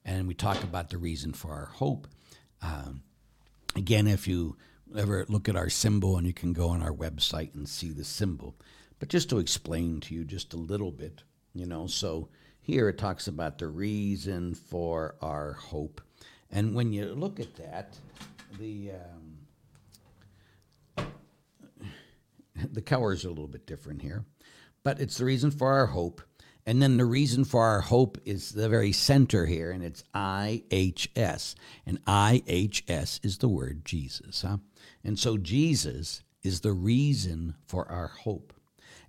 and 0.06 0.28
we 0.28 0.34
talk 0.34 0.64
about 0.64 0.90
the 0.90 0.98
reason 0.98 1.34
for 1.34 1.52
our 1.54 1.66
hope. 1.66 2.08
Um, 2.62 3.04
again, 3.76 4.08
if 4.08 4.28
you 4.28 4.58
ever 4.96 5.26
look 5.30 5.48
at 5.48 5.56
our 5.56 5.70
symbol, 5.70 6.18
and 6.18 6.28
you 6.28 6.34
can 6.34 6.54
go 6.54 6.70
on 6.70 6.82
our 6.82 6.94
website 6.94 7.54
and 7.56 7.68
see 7.68 7.92
the 7.92 8.04
symbol. 8.04 8.56
But 9.00 9.10
just 9.10 9.30
to 9.30 9.40
explain 9.40 10.00
to 10.02 10.14
you 10.14 10.24
just 10.24 10.54
a 10.54 10.58
little 10.58 10.92
bit, 10.92 11.24
you 11.54 11.66
know, 11.66 11.88
so 11.88 12.30
here 12.62 12.90
it 12.90 12.98
talks 12.98 13.28
about 13.28 13.58
the 13.58 13.68
reason 13.68 14.54
for 14.54 15.16
our 15.22 15.54
hope. 15.54 16.02
And 16.52 16.76
when 16.76 16.94
you 16.94 17.06
look 17.06 17.40
at 17.40 17.56
that, 17.56 17.98
the 18.60 18.92
um, 20.98 21.08
the 22.72 22.82
colors 22.82 23.26
are 23.26 23.30
a 23.30 23.32
little 23.32 23.48
bit 23.48 23.66
different 23.66 24.02
here, 24.02 24.26
but 24.84 25.00
it's 25.00 25.18
the 25.18 25.26
reason 25.26 25.52
for 25.52 25.72
our 25.72 25.88
hope. 25.88 26.22
And 26.65 26.82
then 26.82 26.97
the 26.97 27.06
reason 27.06 27.43
for 27.43 27.63
our 27.63 27.82
hope 27.82 28.17
is 28.24 28.52
the 28.52 28.69
very 28.69 28.91
center 28.91 29.45
here, 29.45 29.71
and 29.71 29.84
it's 29.84 30.04
IHS. 30.13 31.56
And 31.86 32.04
IHS 32.06 33.26
is 33.26 33.39
the 33.39 33.50
word 33.50 33.84
Jesus. 33.84 34.43
Huh? 34.43 34.58
And 35.04 35.17
so 35.17 35.38
Jesus 35.38 36.24
is 36.43 36.62
the 36.62 36.74
reason 36.74 37.56
for 37.65 37.89
our 37.91 38.08
hope. 38.08 38.54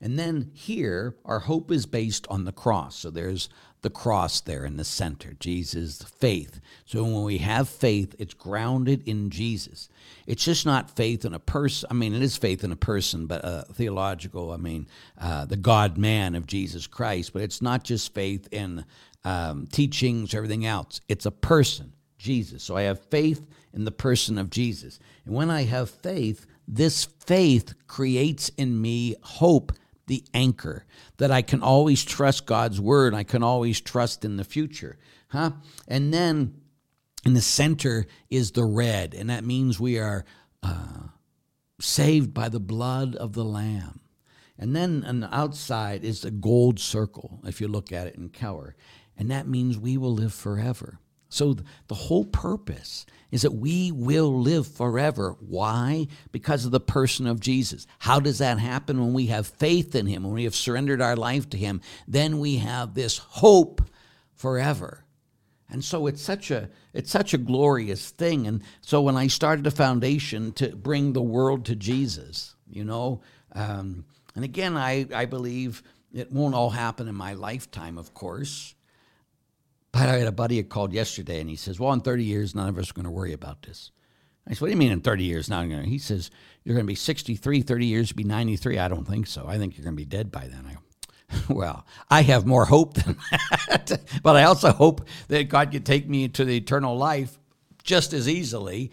And 0.01 0.19
then 0.19 0.51
here, 0.53 1.17
our 1.25 1.41
hope 1.41 1.71
is 1.71 1.87
based 1.87 2.27
on 2.29 2.45
the 2.45 2.53
cross. 2.53 2.97
So 2.97 3.11
there's 3.11 3.49
the 3.83 3.91
cross 3.91 4.41
there 4.41 4.65
in 4.65 4.77
the 4.77 4.85
center, 4.85 5.35
Jesus, 5.39 6.03
faith. 6.03 6.61
So 6.85 7.03
when 7.03 7.25
we 7.25 7.39
have 7.39 7.69
faith, 7.69 8.15
it's 8.19 8.35
grounded 8.35 9.07
in 9.07 9.31
Jesus. 9.31 9.89
It's 10.27 10.45
just 10.45 10.65
not 10.65 10.97
faith 10.97 11.25
in 11.25 11.35
a 11.35 11.41
person. 11.41 11.89
I 11.91 11.95
mean, 11.95 12.15
it 12.15 12.23
is 12.23 12.37
faith 12.37 12.65
in 12.65 12.73
a 12.73 12.77
person, 12.77 13.27
but 13.27 13.45
uh, 13.45 13.65
theological, 13.73 14.53
I 14.53 14.57
mean, 14.57 14.87
uh, 15.21 15.45
the 15.45 15.57
God 15.57 15.99
man 15.99 16.35
of 16.35 16.47
Jesus 16.47 16.87
Christ. 16.87 17.33
But 17.33 17.43
it's 17.43 17.61
not 17.61 17.83
just 17.83 18.15
faith 18.15 18.49
in 18.53 18.85
um, 19.25 19.67
teachings 19.71 20.35
everything 20.35 20.67
else, 20.67 21.01
it's 21.09 21.27
a 21.27 21.31
person, 21.31 21.93
Jesus. 22.19 22.63
So 22.63 22.77
I 22.77 22.83
have 22.83 23.01
faith 23.01 23.47
in 23.73 23.85
the 23.85 23.93
person 23.93 24.39
of 24.39 24.51
Jesus. 24.51 24.99
And 25.25 25.35
when 25.35 25.51
I 25.51 25.65
have 25.65 25.91
faith, 25.91 26.47
this 26.67 27.05
faith 27.05 27.75
creates 27.87 28.49
in 28.51 28.81
me 28.81 29.17
hope 29.23 29.73
the 30.07 30.25
anchor 30.35 30.85
that 31.19 31.31
I 31.31 31.43
can 31.43 31.63
always 31.63 32.05
trust 32.05 32.47
God's 32.47 32.81
word. 32.81 33.15
I 33.15 33.23
can 33.23 33.43
always 33.43 33.81
trust 33.81 34.25
in 34.25 34.37
the 34.37 34.45
future. 34.45 34.99
Huh? 35.29 35.53
And 35.89 36.13
then 36.13 36.61
in 37.25 37.35
the 37.35 37.41
center 37.41 38.07
is 38.31 38.53
the 38.53 38.65
red, 38.65 39.15
and 39.15 39.31
that 39.31 39.45
means 39.45 39.79
we 39.79 39.99
are 39.99 40.25
uh, 40.63 41.09
saved 41.81 42.35
by 42.35 42.49
the 42.49 42.61
blood 42.61 43.15
of 43.17 43.33
the 43.33 43.45
Lamb. 43.45 44.01
And 44.59 44.77
then 44.77 45.05
on 45.07 45.21
the 45.21 45.35
outside 45.35 46.05
is 46.05 46.21
the 46.21 46.31
gold 46.31 46.79
circle, 46.79 47.41
if 47.45 47.61
you 47.61 47.69
look 47.69 47.91
at 47.91 48.07
it 48.07 48.17
in 48.17 48.29
Keller. 48.29 48.77
And 49.17 49.31
that 49.31 49.49
means 49.49 49.79
we 49.79 49.97
will 49.97 50.15
live 50.15 50.35
forever. 50.35 50.99
So 51.33 51.57
the 51.89 51.95
whole 51.95 52.25
purpose 52.25 53.07
is 53.31 53.43
that 53.43 53.55
we 53.55 53.91
will 53.91 54.41
live 54.41 54.67
forever. 54.67 55.37
Why? 55.41 56.07
Because 56.31 56.67
of 56.67 56.71
the 56.71 56.81
person 56.81 57.27
of 57.27 57.41
Jesus. 57.41 57.87
How 57.99 58.21
does 58.21 58.39
that 58.39 58.59
happen 58.59 59.01
when 59.01 59.15
we 59.15 59.27
have 59.27 59.47
faith 59.47 59.95
in 59.95 60.07
him, 60.07 60.25
when 60.25 60.35
we 60.35 60.45
have 60.45 60.55
surrendered 60.55 61.01
our 61.01 61.17
life 61.17 61.49
to 61.51 61.57
him? 61.57 61.81
Then 62.07 62.39
we 62.39 62.57
have 62.57 62.93
this 62.93 63.17
hope 63.17 63.81
forever. 64.35 65.05
And 65.71 65.83
so 65.83 66.07
it's 66.07 66.21
such 66.21 66.51
a 66.51 66.69
it's 66.93 67.11
such 67.11 67.33
a 67.33 67.39
glorious 67.39 68.11
thing. 68.11 68.47
And 68.47 68.63
so 68.83 69.01
when 69.01 69.17
I 69.17 69.29
started 69.29 69.67
a 69.67 69.71
foundation 69.71 70.53
to 70.53 70.77
bring 70.77 71.15
the 71.15 71.23
world 71.23 71.65
to 71.67 71.77
Jesus, 71.77 72.55
you 72.69 72.85
know, 72.85 73.23
um, 73.53 74.05
and 74.35 74.45
again, 74.45 74.77
I, 74.77 75.07
I 75.15 75.25
believe 75.25 75.83
it 76.13 76.31
won't 76.31 76.55
all 76.55 76.69
happen 76.69 77.09
in 77.09 77.15
my 77.15 77.33
lifetime, 77.33 77.97
of 77.97 78.13
course. 78.13 78.75
But 79.93 80.09
I 80.09 80.17
had 80.17 80.27
a 80.27 80.33
buddy 80.33 80.57
who 80.57 80.65
called 80.65 80.93
yesterday 80.93 81.41
and 81.41 81.51
he 81.51 81.57
says, 81.57 81.79
Well, 81.79 81.93
in 81.93 82.01
30 82.01 82.25
years, 82.25 82.55
none 82.55 82.69
of 82.69 82.79
us 82.79 82.91
are 82.91 82.95
going 82.95 83.05
to 83.05 83.11
worry 83.11 83.33
about 83.33 83.63
this. 83.63 83.91
I 84.49 84.55
said, 84.55 84.63
What 84.63 84.67
do 84.69 84.73
you 84.73 84.79
mean 84.79 84.93
in 84.93 85.01
30 85.01 85.25
years? 85.25 85.49
To? 85.49 85.83
He 85.85 85.99
says, 85.99 86.31
You're 86.65 86.75
going 86.75 86.87
to 86.87 86.91
be 86.91 86.95
63, 86.95 87.63
30 87.63 87.87
years 87.87 88.09
to 88.09 88.15
be 88.15 88.25
93. 88.25 88.79
I 88.79 88.89
don't 88.89 89.07
think 89.07 89.27
so. 89.27 89.47
I 89.47 89.59
think 89.59 89.77
you're 89.77 89.85
going 89.85 89.97
to 89.97 90.01
be 90.01 90.07
dead 90.07 90.33
by 90.33 90.49
then. 90.49 90.67
I 90.67 90.73
go, 90.73 91.45
Well, 91.55 91.87
I 92.11 92.23
have 92.23 92.47
more 92.47 92.65
hope 92.65 92.95
than 92.95 93.19
that. 93.69 94.01
but 94.23 94.37
I 94.37 94.45
also 94.45 94.73
hope 94.73 95.07
that 95.29 95.49
God 95.51 95.71
could 95.71 95.85
take 95.85 96.09
me 96.09 96.25
into 96.25 96.45
the 96.45 96.57
eternal 96.57 96.97
life 96.97 97.39
just 97.83 98.13
as 98.15 98.29
easily. 98.29 98.91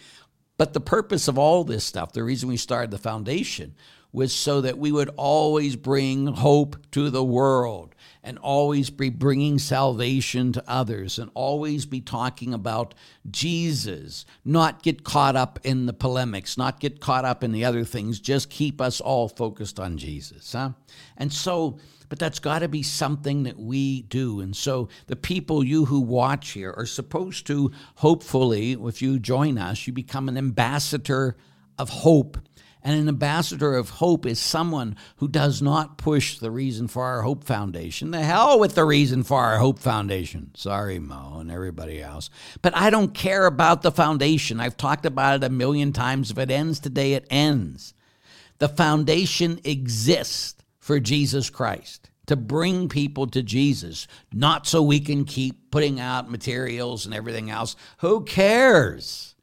But 0.58 0.74
the 0.74 0.82
purpose 0.82 1.30
of 1.30 1.38
all 1.38 1.64
this 1.64 1.86
stuff, 1.86 2.12
the 2.12 2.24
reason 2.24 2.50
we 2.50 2.58
started 2.58 2.92
the 2.92 2.98
foundation, 2.98 3.76
was 4.12 4.34
so 4.34 4.62
that 4.62 4.78
we 4.78 4.92
would 4.92 5.10
always 5.18 5.76
bring 5.76 6.28
hope 6.28 6.78
to 6.92 7.10
the 7.10 7.24
world 7.24 7.94
and 8.24 8.38
always 8.40 8.90
be 8.90 9.10
bringing 9.10 9.58
salvation 9.58 10.52
to 10.52 10.64
others 10.68 11.20
and 11.20 11.32
always 11.34 11.86
be 11.86 12.02
talking 12.02 12.54
about 12.54 12.94
Jesus, 13.30 14.26
not 14.44 14.84
get 14.84 15.04
caught 15.04 15.36
up 15.36 15.60
in 15.64 15.86
the 15.86 15.94
polemics, 15.94 16.58
not 16.58 16.80
get 16.80 17.00
caught 17.00 17.24
up 17.24 17.44
in 17.44 17.52
the 17.52 17.64
other 17.64 17.86
things, 17.86 18.20
just 18.20 18.50
keep 18.50 18.82
us 18.82 19.00
all 19.00 19.30
focused 19.30 19.80
on 19.80 19.98
Jesus. 19.98 20.52
Huh? 20.52 20.72
And 21.16 21.32
so, 21.32 21.78
but 22.10 22.20
that's 22.20 22.40
got 22.40 22.60
to 22.60 22.68
be 22.68 22.84
something 22.84 23.44
that 23.44 23.58
we 23.58 24.02
do. 24.04 24.42
And 24.42 24.56
so 24.56 24.90
the 25.08 25.16
people, 25.16 25.64
you 25.64 25.86
who 25.86 26.02
watch 26.02 26.50
here, 26.50 26.74
are 26.76 26.88
supposed 26.88 27.48
to, 27.48 27.72
hopefully, 27.96 28.74
if 28.74 29.02
you 29.02 29.20
join 29.20 29.58
us, 29.58 29.88
you 29.88 29.94
become 29.94 30.28
an 30.28 30.38
ambassador 30.38 31.38
of 31.78 31.90
hope 31.90 32.38
and 32.84 33.00
an 33.00 33.08
ambassador 33.08 33.76
of 33.76 33.90
hope 33.90 34.26
is 34.26 34.40
someone 34.40 34.96
who 35.18 35.28
does 35.28 35.62
not 35.62 35.98
push 35.98 36.38
the 36.38 36.52
Reason 36.52 36.88
for 36.88 37.04
Our 37.04 37.22
Hope 37.22 37.44
Foundation. 37.44 38.12
The 38.12 38.24
hell 38.24 38.60
with 38.60 38.76
the 38.76 38.86
Reason 38.86 39.24
for 39.24 39.42
Our 39.42 39.58
Hope 39.58 39.80
Foundation. 39.80 40.52
Sorry, 40.56 41.00
Mo, 41.00 41.38
and 41.40 41.52
everybody 41.52 42.02
else. 42.02 42.30
But 42.62 42.76
I 42.76 42.90
don't 42.90 43.14
care 43.14 43.46
about 43.46 43.82
the 43.82 43.92
foundation. 43.92 44.60
I've 44.60 44.78
talked 44.78 45.06
about 45.06 45.36
it 45.36 45.46
a 45.46 45.50
million 45.50 45.92
times. 45.92 46.32
If 46.32 46.38
it 46.38 46.52
ends 46.52 46.80
today, 46.80 47.14
it 47.14 47.28
ends. 47.30 47.94
The 48.60 48.70
foundation 48.70 49.60
exists 49.64 50.56
for 50.80 51.00
Jesus 51.00 51.50
Christ 51.50 52.10
to 52.30 52.36
bring 52.36 52.90
people 52.90 53.26
to 53.26 53.42
Jesus, 53.42 54.08
not 54.32 54.68
so 54.68 54.84
we 54.84 55.00
can 55.00 55.26
keep 55.26 55.72
putting 55.72 56.00
out 56.00 56.30
materials 56.30 57.06
and 57.06 57.14
everything 57.16 57.50
else. 57.50 57.76
Who 58.00 58.24
cares? 58.24 59.34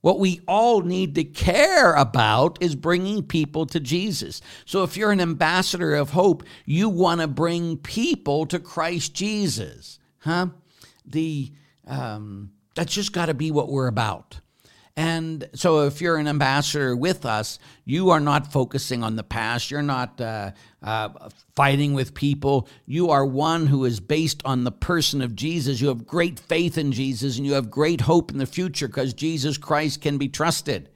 What 0.00 0.20
we 0.20 0.40
all 0.46 0.82
need 0.82 1.14
to 1.16 1.24
care 1.24 1.94
about 1.94 2.58
is 2.62 2.76
bringing 2.76 3.22
people 3.24 3.66
to 3.66 3.80
Jesus. 3.80 4.40
So 4.64 4.84
if 4.84 4.96
you're 4.96 5.10
an 5.10 5.20
ambassador 5.20 5.94
of 5.94 6.10
hope, 6.10 6.44
you 6.64 6.88
want 6.88 7.20
to 7.20 7.26
bring 7.26 7.78
people 7.78 8.46
to 8.46 8.60
Christ 8.60 9.12
Jesus, 9.14 9.98
huh? 10.20 10.48
The 11.04 11.52
um, 11.86 12.52
that's 12.74 12.94
just 12.94 13.12
got 13.12 13.26
to 13.26 13.34
be 13.34 13.50
what 13.50 13.68
we're 13.68 13.88
about. 13.88 14.40
And 14.98 15.48
so, 15.54 15.86
if 15.86 16.00
you're 16.00 16.16
an 16.16 16.26
ambassador 16.26 16.96
with 16.96 17.24
us, 17.24 17.60
you 17.84 18.10
are 18.10 18.18
not 18.18 18.52
focusing 18.52 19.04
on 19.04 19.14
the 19.14 19.22
past. 19.22 19.70
You're 19.70 19.80
not 19.80 20.20
uh, 20.20 20.50
uh, 20.82 21.28
fighting 21.54 21.94
with 21.94 22.14
people. 22.14 22.68
You 22.86 23.10
are 23.10 23.24
one 23.24 23.66
who 23.66 23.84
is 23.84 24.00
based 24.00 24.42
on 24.44 24.64
the 24.64 24.72
person 24.72 25.22
of 25.22 25.34
Jesus. 25.34 25.80
You 25.80 25.88
have 25.88 26.06
great 26.06 26.38
faith 26.38 26.78
in 26.78 26.92
Jesus 26.92 27.36
and 27.36 27.46
you 27.46 27.54
have 27.54 27.70
great 27.70 28.02
hope 28.02 28.30
in 28.30 28.38
the 28.38 28.46
future 28.46 28.88
because 28.88 29.14
Jesus 29.14 29.58
Christ 29.58 30.00
can 30.00 30.18
be 30.18 30.28
trusted. 30.28 30.90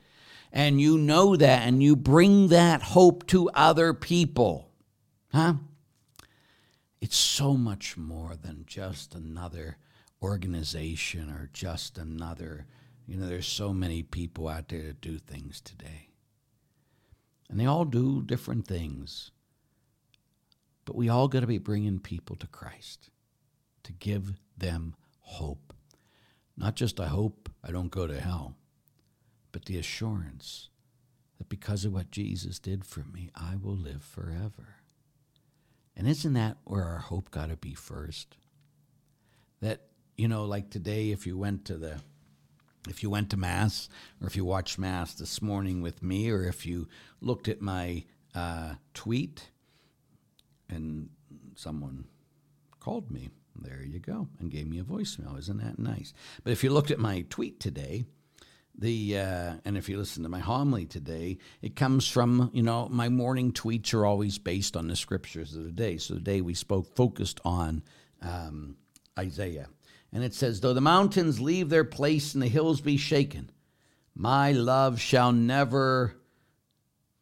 And 0.52 0.80
you 0.80 0.98
know 0.98 1.36
that 1.36 1.66
and 1.66 1.82
you 1.82 1.96
bring 1.96 2.48
that 2.48 2.82
hope 2.82 3.26
to 3.28 3.50
other 3.50 3.94
people. 3.94 4.70
Huh? 5.32 5.54
It's 7.00 7.16
so 7.16 7.56
much 7.56 7.96
more 7.96 8.36
than 8.36 8.64
just 8.66 9.14
another 9.14 9.78
organization 10.22 11.30
or 11.30 11.50
just 11.52 11.98
another 11.98 12.66
you 13.06 13.16
know, 13.16 13.26
there's 13.26 13.46
so 13.46 13.72
many 13.72 14.02
people 14.02 14.48
out 14.48 14.68
there 14.68 14.82
that 14.84 15.00
do 15.00 15.18
things 15.18 15.60
today. 15.60 16.08
And 17.50 17.58
they 17.58 17.66
all 17.66 17.84
do 17.84 18.22
different 18.22 18.66
things. 18.66 19.30
But 20.84 20.96
we 20.96 21.08
all 21.08 21.28
got 21.28 21.40
to 21.40 21.46
be 21.46 21.58
bringing 21.58 21.98
people 21.98 22.36
to 22.36 22.46
Christ 22.46 23.10
to 23.84 23.92
give 23.92 24.34
them 24.56 24.94
hope. 25.20 25.72
Not 26.56 26.76
just 26.76 26.98
a 26.98 27.06
hope 27.06 27.48
I 27.64 27.70
don't 27.70 27.90
go 27.90 28.06
to 28.06 28.20
hell, 28.20 28.56
but 29.52 29.64
the 29.66 29.78
assurance 29.78 30.68
that 31.38 31.48
because 31.48 31.84
of 31.84 31.92
what 31.92 32.10
Jesus 32.10 32.58
did 32.58 32.84
for 32.84 33.04
me, 33.12 33.30
I 33.34 33.56
will 33.56 33.76
live 33.76 34.02
forever. 34.02 34.76
And 35.96 36.08
isn't 36.08 36.32
that 36.34 36.58
where 36.64 36.84
our 36.84 36.98
hope 36.98 37.30
got 37.30 37.50
to 37.50 37.56
be 37.56 37.74
first? 37.74 38.36
That, 39.60 39.82
you 40.16 40.28
know, 40.28 40.44
like 40.44 40.70
today, 40.70 41.10
if 41.10 41.26
you 41.26 41.36
went 41.36 41.64
to 41.66 41.76
the 41.76 42.00
if 42.88 43.02
you 43.02 43.10
went 43.10 43.30
to 43.30 43.36
Mass 43.36 43.88
or 44.20 44.26
if 44.26 44.34
you 44.34 44.44
watched 44.44 44.76
Mass 44.76 45.14
this 45.14 45.40
morning 45.40 45.82
with 45.82 46.02
me 46.02 46.30
or 46.30 46.44
if 46.44 46.66
you 46.66 46.88
looked 47.20 47.46
at 47.46 47.60
my 47.60 48.04
uh, 48.34 48.74
tweet 48.92 49.50
and 50.72 51.08
someone 51.54 52.04
called 52.80 53.10
me, 53.10 53.28
there 53.60 53.82
you 53.82 53.98
go, 53.98 54.28
and 54.40 54.50
gave 54.50 54.66
me 54.66 54.78
a 54.78 54.84
voicemail. 54.84 55.38
Isn't 55.38 55.62
that 55.62 55.78
nice? 55.78 56.12
But 56.42 56.52
if 56.52 56.64
you 56.64 56.70
looked 56.70 56.90
at 56.90 56.98
my 56.98 57.24
tweet 57.28 57.60
today, 57.60 58.06
the 58.78 59.18
uh, 59.18 59.54
and 59.64 59.76
if 59.76 59.88
you 59.88 59.98
listen 59.98 60.22
to 60.22 60.28
my 60.28 60.38
homily 60.38 60.86
today, 60.86 61.38
it 61.60 61.76
comes 61.76 62.08
from 62.08 62.50
you 62.52 62.62
know 62.62 62.88
my 62.88 63.08
morning 63.08 63.52
tweets 63.52 63.92
are 63.92 64.06
always 64.06 64.38
based 64.38 64.76
on 64.76 64.88
the 64.88 64.96
scriptures 64.96 65.54
of 65.54 65.64
the 65.64 65.72
day. 65.72 65.98
So 65.98 66.14
today 66.14 66.40
we 66.40 66.54
spoke 66.54 66.94
focused 66.94 67.40
on 67.44 67.82
um, 68.22 68.76
Isaiah, 69.18 69.68
and 70.12 70.24
it 70.24 70.34
says, 70.34 70.60
"Though 70.60 70.74
the 70.74 70.80
mountains 70.80 71.40
leave 71.40 71.68
their 71.68 71.84
place 71.84 72.34
and 72.34 72.42
the 72.42 72.48
hills 72.48 72.80
be 72.80 72.96
shaken, 72.96 73.50
my 74.14 74.52
love 74.52 75.00
shall 75.00 75.32
never." 75.32 76.16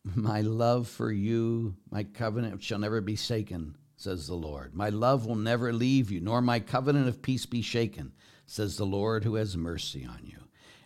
My 0.05 0.41
love 0.41 0.89
for 0.89 1.13
you, 1.13 1.77
my 1.91 2.05
covenant 2.05 2.63
shall 2.63 2.79
never 2.79 3.01
be 3.01 3.17
shaken, 3.17 3.77
says 3.97 4.27
the 4.27 4.35
Lord. 4.35 4.75
My 4.75 4.89
love 4.89 5.27
will 5.27 5.37
never 5.37 5.73
leave 5.73 6.11
you, 6.11 6.21
nor 6.21 6.41
my 6.41 6.59
covenant 6.61 7.09
of 7.09 7.21
peace 7.21 7.45
be 7.45 7.61
shaken, 7.61 8.13
says 8.47 8.77
the 8.77 8.87
Lord 8.87 9.25
who 9.25 9.35
has 9.35 9.57
mercy 9.57 10.07
on 10.07 10.21
you. 10.25 10.39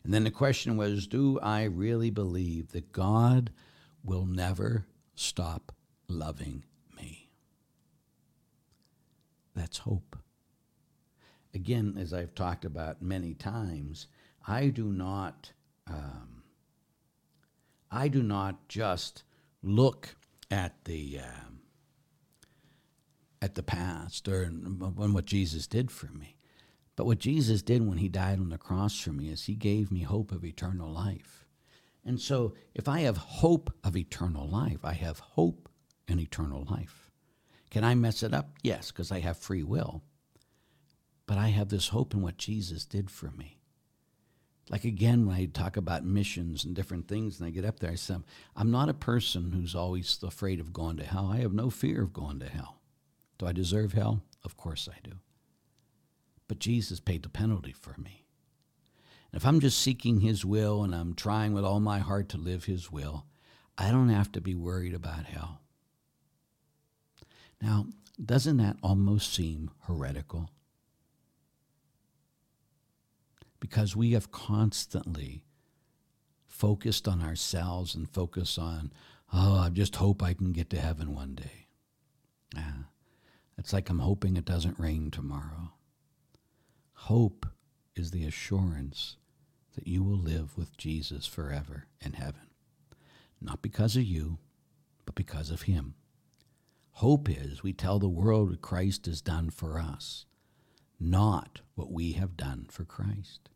And 0.03 0.13
then 0.13 0.25
the 0.25 0.31
question 0.31 0.77
was 0.77 1.07
Do 1.07 1.39
I 1.41 1.65
really 1.65 2.11
believe 2.11 2.73
that 2.73 2.93
God 2.93 3.51
will 4.03 4.27
never 4.27 4.87
stop 5.15 5.73
loving 6.09 6.65
me? 6.97 7.31
That's 9.55 9.79
hope. 9.79 10.17
Again, 11.55 11.97
as 11.99 12.13
I've 12.13 12.35
talked 12.35 12.65
about 12.65 13.01
many 13.01 13.33
times, 13.33 14.09
I 14.47 14.69
do 14.69 14.87
not. 14.87 15.53
Um, 15.87 16.34
I 17.95 18.09
do 18.09 18.23
not 18.25 18.69
just 18.69 19.23
look 19.63 20.17
at 20.51 20.85
the 20.85 21.21
um, 21.21 21.61
at 23.41 23.55
the 23.55 23.63
past 23.63 24.27
or 24.27 24.45
on 24.45 25.13
what 25.13 25.27
Jesus 25.27 25.69
did 25.69 25.93
for 25.93 26.09
me, 26.09 26.37
but 26.97 27.07
what 27.07 27.19
Jesus 27.19 27.63
did 27.63 27.87
when 27.87 27.99
He 27.99 28.09
died 28.09 28.41
on 28.41 28.49
the 28.49 28.59
cross 28.59 28.99
for 28.99 29.13
me 29.13 29.29
is 29.29 29.45
He 29.45 29.55
gave 29.55 29.93
me 29.93 30.03
hope 30.03 30.33
of 30.33 30.45
eternal 30.45 30.91
life. 30.91 31.47
And 32.05 32.21
so, 32.21 32.55
if 32.75 32.89
I 32.89 33.01
have 33.01 33.17
hope 33.17 33.73
of 33.85 33.97
eternal 33.97 34.49
life, 34.49 34.85
I 34.85 34.95
have 34.95 35.21
hope 35.21 35.69
in 36.09 36.19
eternal 36.19 36.67
life. 36.69 37.13
Can 37.71 37.85
I 37.85 37.95
mess 37.95 38.23
it 38.25 38.35
up? 38.35 38.51
Yes, 38.63 38.91
because 38.91 39.13
I 39.13 39.21
have 39.21 39.39
free 39.39 39.63
will. 39.63 40.03
But 41.27 41.39
I 41.39 41.49
have 41.49 41.69
this 41.69 41.89
hope 41.89 42.13
in 42.13 42.23
what 42.23 42.39
Jesus 42.39 42.85
did 42.85 43.11
for 43.11 43.31
me. 43.31 43.61
Like 44.71 44.85
again, 44.85 45.27
when 45.27 45.37
I 45.37 45.45
talk 45.47 45.77
about 45.77 46.05
missions 46.05 46.65
and 46.65 46.75
different 46.75 47.07
things, 47.07 47.39
and 47.39 47.47
I 47.47 47.51
get 47.51 47.65
up 47.65 47.81
there, 47.81 47.91
I 47.91 47.97
say, 47.97 48.17
I'm 48.57 48.71
not 48.71 48.89
a 48.89 48.95
person 48.95 49.53
who's 49.53 49.75
always 49.75 50.19
afraid 50.23 50.59
of 50.59 50.73
going 50.73 50.97
to 50.97 51.05
hell. 51.05 51.31
I 51.33 51.39
have 51.39 51.53
no 51.53 51.69
fear 51.69 52.03
of 52.03 52.15
going 52.15 52.41
to 52.41 52.49
hell. 52.49 52.81
Do 53.39 53.47
I 53.47 53.53
deserve 53.53 53.93
hell? 53.93 54.23
Of 54.43 54.57
course 54.57 54.89
I 54.91 54.97
do. 55.03 55.17
But 56.49 56.61
Jesus 56.61 57.01
paid 57.01 57.23
the 57.23 57.29
penalty 57.29 57.73
for 57.73 57.95
me. 57.99 58.25
And 59.33 59.41
if 59.41 59.47
I'm 59.47 59.61
just 59.61 59.79
seeking 59.79 60.21
His 60.21 60.45
will 60.45 60.83
and 60.83 60.95
I'm 60.95 61.15
trying 61.15 61.53
with 61.53 61.65
all 61.65 61.81
my 61.81 61.99
heart 61.99 62.29
to 62.31 62.39
live 62.39 62.65
His 62.65 62.91
will, 62.91 63.27
I 63.77 63.91
don't 63.91 64.09
have 64.09 64.33
to 64.33 64.41
be 64.41 64.55
worried 64.55 64.95
about 64.95 65.27
hell. 65.27 65.61
Now, 67.61 67.87
doesn't 68.23 68.59
that 68.59 68.77
almost 68.83 69.35
seem 69.35 69.71
heretical? 69.87 70.51
Because 73.65 73.97
we 73.97 74.13
have 74.13 74.31
constantly 74.31 75.43
focused 76.47 77.09
on 77.09 77.23
ourselves 77.23 77.95
and 77.95 78.07
focused 78.11 78.59
on, 78.59 78.93
oh, 79.33 79.57
I 79.57 79.71
just 79.71 79.97
hope 79.97 80.23
I 80.23 80.35
can 80.35 80.53
get 80.53 80.69
to 80.69 80.79
heaven 80.79 81.15
one 81.15 81.35
day. 81.35 81.69
Yeah. 82.55 82.83
It's 83.57 83.73
like 83.73 83.89
I'm 83.89 84.01
hoping 84.01 84.37
it 84.37 84.45
doesn't 84.45 84.79
rain 84.79 85.11
tomorrow. 85.11 85.73
Hope 86.93 87.47
is 87.97 88.11
the 88.11 88.27
assurance 88.27 89.17
that 89.77 89.87
you 89.89 90.05
will 90.05 90.19
live 90.19 90.59
with 90.59 90.77
Jesus 90.77 91.27
forever 91.27 91.87
in 92.05 92.13
heaven. 92.13 92.51
Not 93.41 93.63
because 93.63 93.97
of 93.97 94.03
you, 94.03 94.37
but 95.07 95.15
because 95.15 95.51
of 95.51 95.63
Him. 95.63 95.95
Hope 96.91 97.31
is 97.31 97.63
we 97.63 97.73
tell 97.73 97.99
the 97.99 98.11
world 98.11 98.51
what 98.51 98.61
Christ 98.61 99.07
has 99.07 99.23
done 99.23 99.49
for 99.49 99.81
us, 99.81 100.27
not 101.01 101.63
what 101.75 101.91
we 101.91 102.13
have 102.13 102.37
done 102.37 102.67
for 102.69 102.85
Christ. 102.85 103.49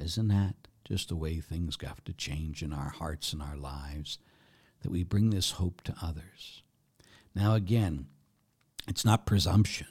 Isn't 0.00 0.28
that 0.28 0.54
just 0.84 1.08
the 1.08 1.16
way 1.16 1.40
things 1.40 1.76
have 1.82 2.02
to 2.04 2.12
change 2.12 2.62
in 2.62 2.72
our 2.72 2.88
hearts 2.88 3.32
and 3.32 3.42
our 3.42 3.56
lives? 3.56 4.18
That 4.82 4.90
we 4.90 5.02
bring 5.02 5.30
this 5.30 5.52
hope 5.52 5.82
to 5.82 5.94
others. 6.00 6.62
Now, 7.34 7.54
again, 7.54 8.06
it's 8.88 9.04
not 9.04 9.26
presumption, 9.26 9.88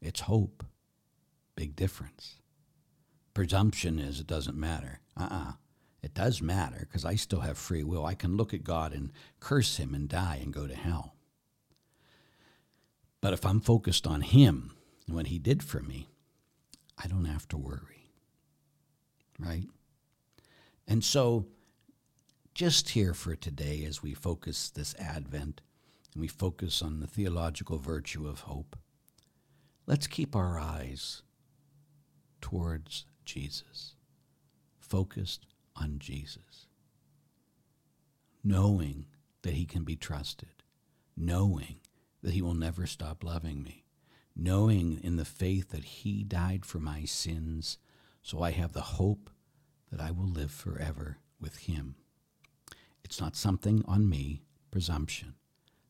it's 0.00 0.20
hope. 0.20 0.64
Big 1.56 1.74
difference. 1.74 2.34
Presumption 3.32 3.98
is 3.98 4.20
it 4.20 4.26
doesn't 4.26 4.58
matter. 4.58 5.00
Uh 5.16 5.22
uh-uh. 5.22 5.48
uh 5.48 5.52
It 6.02 6.12
does 6.12 6.42
matter 6.42 6.80
because 6.80 7.06
I 7.06 7.14
still 7.14 7.40
have 7.40 7.56
free 7.56 7.82
will. 7.82 8.04
I 8.04 8.14
can 8.14 8.36
look 8.36 8.52
at 8.52 8.62
God 8.62 8.92
and 8.92 9.10
curse 9.40 9.78
Him 9.78 9.94
and 9.94 10.06
die 10.06 10.38
and 10.42 10.52
go 10.52 10.66
to 10.66 10.74
hell. 10.74 11.14
But 13.22 13.32
if 13.32 13.46
I'm 13.46 13.60
focused 13.60 14.06
on 14.06 14.20
Him 14.20 14.72
and 15.06 15.16
what 15.16 15.28
He 15.28 15.38
did 15.38 15.62
for 15.62 15.80
me, 15.80 16.10
I 17.02 17.06
don't 17.06 17.24
have 17.24 17.48
to 17.48 17.56
worry 17.56 18.05
right? 19.38 19.66
And 20.86 21.02
so, 21.02 21.46
just 22.54 22.90
here 22.90 23.12
for 23.12 23.34
today, 23.36 23.84
as 23.84 24.02
we 24.02 24.14
focus 24.14 24.70
this 24.70 24.94
Advent 24.98 25.60
and 26.14 26.20
we 26.20 26.28
focus 26.28 26.80
on 26.80 27.00
the 27.00 27.06
theological 27.06 27.78
virtue 27.78 28.26
of 28.26 28.40
hope, 28.40 28.76
let's 29.86 30.06
keep 30.06 30.34
our 30.34 30.58
eyes 30.58 31.22
towards 32.40 33.04
Jesus, 33.24 33.94
focused 34.78 35.46
on 35.74 35.98
Jesus, 35.98 36.66
knowing 38.42 39.06
that 39.42 39.54
He 39.54 39.66
can 39.66 39.84
be 39.84 39.96
trusted, 39.96 40.62
knowing 41.16 41.80
that 42.22 42.32
He 42.32 42.40
will 42.40 42.54
never 42.54 42.86
stop 42.86 43.22
loving 43.22 43.62
me, 43.62 43.84
knowing 44.34 45.00
in 45.02 45.16
the 45.16 45.24
faith 45.24 45.70
that 45.70 45.84
He 45.84 46.22
died 46.22 46.64
for 46.64 46.78
my 46.78 47.04
sins 47.04 47.78
so 48.26 48.42
I 48.42 48.50
have 48.50 48.72
the 48.72 48.80
hope 48.80 49.30
that 49.92 50.00
I 50.00 50.10
will 50.10 50.26
live 50.26 50.50
forever 50.50 51.18
with 51.40 51.58
Him. 51.58 51.94
It's 53.04 53.20
not 53.20 53.36
something 53.36 53.84
on 53.86 54.08
me, 54.08 54.42
presumption. 54.72 55.34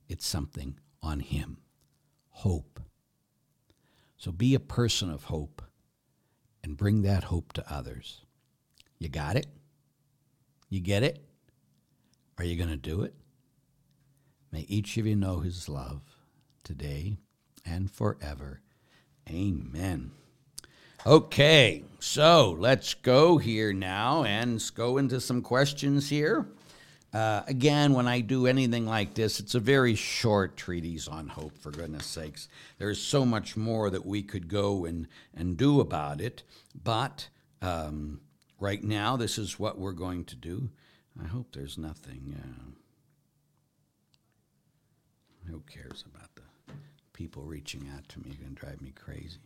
It's 0.06 0.26
something 0.26 0.78
on 1.02 1.20
Him, 1.20 1.56
hope. 2.28 2.78
So 4.18 4.32
be 4.32 4.54
a 4.54 4.60
person 4.60 5.08
of 5.08 5.24
hope 5.24 5.62
and 6.62 6.76
bring 6.76 7.00
that 7.00 7.24
hope 7.24 7.54
to 7.54 7.72
others. 7.72 8.20
You 8.98 9.08
got 9.08 9.36
it? 9.36 9.46
You 10.68 10.80
get 10.80 11.02
it? 11.02 11.24
Are 12.36 12.44
you 12.44 12.56
going 12.56 12.68
to 12.68 12.76
do 12.76 13.00
it? 13.00 13.14
May 14.52 14.66
each 14.68 14.98
of 14.98 15.06
you 15.06 15.16
know 15.16 15.38
His 15.38 15.70
love 15.70 16.02
today 16.64 17.16
and 17.64 17.90
forever. 17.90 18.60
Amen. 19.26 20.10
Okay, 21.06 21.84
so 22.00 22.56
let's 22.58 22.94
go 22.94 23.38
here 23.38 23.72
now 23.72 24.24
and 24.24 24.60
go 24.74 24.98
into 24.98 25.20
some 25.20 25.40
questions 25.40 26.08
here. 26.08 26.48
Uh, 27.14 27.42
again, 27.46 27.92
when 27.92 28.08
I 28.08 28.18
do 28.18 28.48
anything 28.48 28.86
like 28.86 29.14
this, 29.14 29.38
it's 29.38 29.54
a 29.54 29.60
very 29.60 29.94
short 29.94 30.56
treatise 30.56 31.06
on 31.06 31.28
hope, 31.28 31.56
for 31.58 31.70
goodness 31.70 32.06
sakes. 32.06 32.48
There's 32.78 33.00
so 33.00 33.24
much 33.24 33.56
more 33.56 33.88
that 33.88 34.04
we 34.04 34.20
could 34.20 34.48
go 34.48 34.84
and, 34.84 35.06
and 35.32 35.56
do 35.56 35.78
about 35.78 36.20
it, 36.20 36.42
but 36.82 37.28
um, 37.62 38.20
right 38.58 38.82
now, 38.82 39.16
this 39.16 39.38
is 39.38 39.60
what 39.60 39.78
we're 39.78 39.92
going 39.92 40.24
to 40.24 40.34
do. 40.34 40.70
I 41.22 41.28
hope 41.28 41.52
there's 41.52 41.78
nothing. 41.78 42.34
Uh, 42.36 42.72
who 45.48 45.60
cares 45.72 46.02
about 46.12 46.34
the 46.34 46.72
people 47.12 47.44
reaching 47.44 47.88
out 47.96 48.08
to 48.08 48.18
me? 48.18 48.30
It's 48.30 48.38
going 48.38 48.56
to 48.56 48.60
drive 48.60 48.82
me 48.82 48.90
crazy 48.90 49.38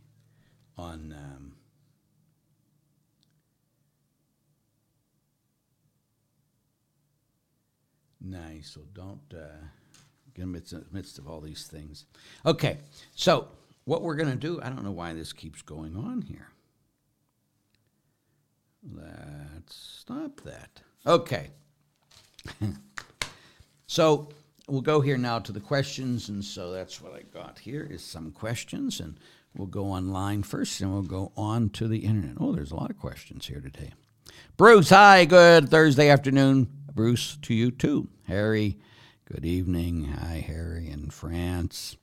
on 0.76 1.14
um, 1.16 1.52
nice. 8.20 8.70
So 8.74 8.83
don't 8.92 9.20
uh, 9.35 9.66
get 10.35 10.42
in 10.42 10.52
the 10.52 10.85
midst 10.92 11.18
of 11.18 11.28
all 11.28 11.40
these 11.40 11.66
things. 11.66 12.06
Okay, 12.46 12.78
so 13.14 13.48
what 13.85 14.02
we're 14.02 14.16
going 14.16 14.30
to 14.30 14.37
do, 14.37 14.61
I 14.62 14.68
don't 14.68 14.85
know 14.85 14.90
why 14.90 15.12
this 15.12 15.33
keeps 15.33 15.62
going 15.62 15.96
on 15.96 16.22
here. 16.22 16.48
Let's 18.83 19.74
stop 19.74 20.40
that. 20.42 20.80
Okay. 21.06 21.50
so 23.87 24.28
we'll 24.68 24.80
go 24.80 25.00
here 25.00 25.18
now 25.18 25.38
to 25.40 25.52
the 25.52 25.61
questions, 25.61 26.28
and 26.28 26.44
so 26.44 26.70
that's 26.70 27.00
what 27.00 27.14
I 27.14 27.22
got 27.22 27.59
here 27.59 27.87
is 27.90 28.02
some 28.02 28.30
questions, 28.30 29.00
and 29.00 29.18
We'll 29.56 29.66
go 29.66 29.86
online 29.86 30.42
first 30.42 30.80
and 30.80 30.92
we'll 30.92 31.02
go 31.02 31.32
on 31.36 31.70
to 31.70 31.88
the 31.88 31.98
internet. 31.98 32.36
Oh, 32.38 32.52
there's 32.52 32.70
a 32.70 32.76
lot 32.76 32.90
of 32.90 32.98
questions 32.98 33.46
here 33.46 33.60
today. 33.60 33.92
Bruce, 34.56 34.90
hi, 34.90 35.24
good 35.24 35.68
Thursday 35.68 36.08
afternoon. 36.08 36.68
Bruce, 36.94 37.36
to 37.42 37.54
you 37.54 37.70
too. 37.70 38.08
Harry, 38.26 38.78
good 39.24 39.44
evening. 39.44 40.04
Hi, 40.04 40.44
Harry 40.46 40.88
in 40.88 41.10
France. 41.10 41.96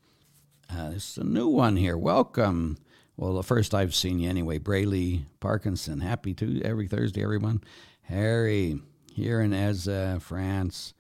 Uh, 0.69 0.89
this 0.89 1.12
is 1.12 1.17
a 1.17 1.23
new 1.23 1.47
one 1.47 1.77
here. 1.77 1.97
Welcome. 1.97 2.77
Well, 3.15 3.33
the 3.33 3.43
first 3.43 3.73
I've 3.73 3.95
seen 3.95 4.19
you 4.19 4.29
anyway. 4.29 4.57
Brayley 4.57 5.25
Parkinson. 5.39 6.01
Happy 6.01 6.33
to 6.36 6.62
every 6.63 6.88
Thursday, 6.88 7.23
everyone. 7.23 7.63
Harry, 8.03 8.79
here 9.13 9.41
in 9.41 9.53
Eza, 9.53 10.19
France. 10.19 10.93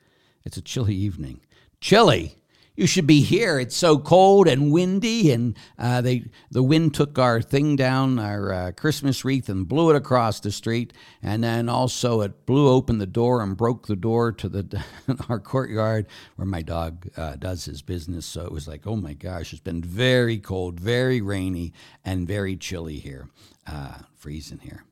It's 0.43 0.57
a 0.57 0.61
chilly 0.61 0.95
evening. 0.95 1.41
Chilly? 1.81 2.37
You 2.77 2.87
should 2.87 3.07
be 3.07 3.21
here. 3.21 3.59
It's 3.59 3.75
so 3.75 3.97
cold 3.97 4.47
and 4.47 4.71
windy, 4.71 5.31
and 5.31 5.57
uh, 5.79 5.99
they 6.01 6.29
the 6.51 6.61
wind 6.61 6.93
took 6.93 7.17
our 7.17 7.41
thing 7.41 7.75
down, 7.75 8.19
our 8.19 8.53
uh, 8.53 8.71
Christmas 8.71 9.25
wreath, 9.25 9.49
and 9.49 9.67
blew 9.67 9.89
it 9.89 9.95
across 9.95 10.39
the 10.39 10.51
street. 10.51 10.93
And 11.23 11.43
then 11.43 11.69
also 11.69 12.21
it 12.21 12.45
blew 12.45 12.69
open 12.69 12.99
the 12.99 13.07
door 13.07 13.41
and 13.41 13.57
broke 13.57 13.87
the 13.87 13.95
door 13.95 14.31
to 14.33 14.47
the 14.47 14.85
our 15.27 15.39
courtyard 15.39 16.05
where 16.35 16.45
my 16.45 16.61
dog 16.61 17.09
uh, 17.17 17.35
does 17.35 17.65
his 17.65 17.81
business. 17.81 18.27
So 18.27 18.45
it 18.45 18.51
was 18.51 18.67
like, 18.67 18.85
oh 18.85 18.95
my 18.95 19.13
gosh, 19.13 19.51
it's 19.53 19.61
been 19.61 19.81
very 19.81 20.37
cold, 20.37 20.79
very 20.79 21.19
rainy, 21.19 21.73
and 22.05 22.27
very 22.27 22.55
chilly 22.55 22.99
here, 22.99 23.27
uh, 23.65 23.97
freezing 24.15 24.59
here. 24.59 24.83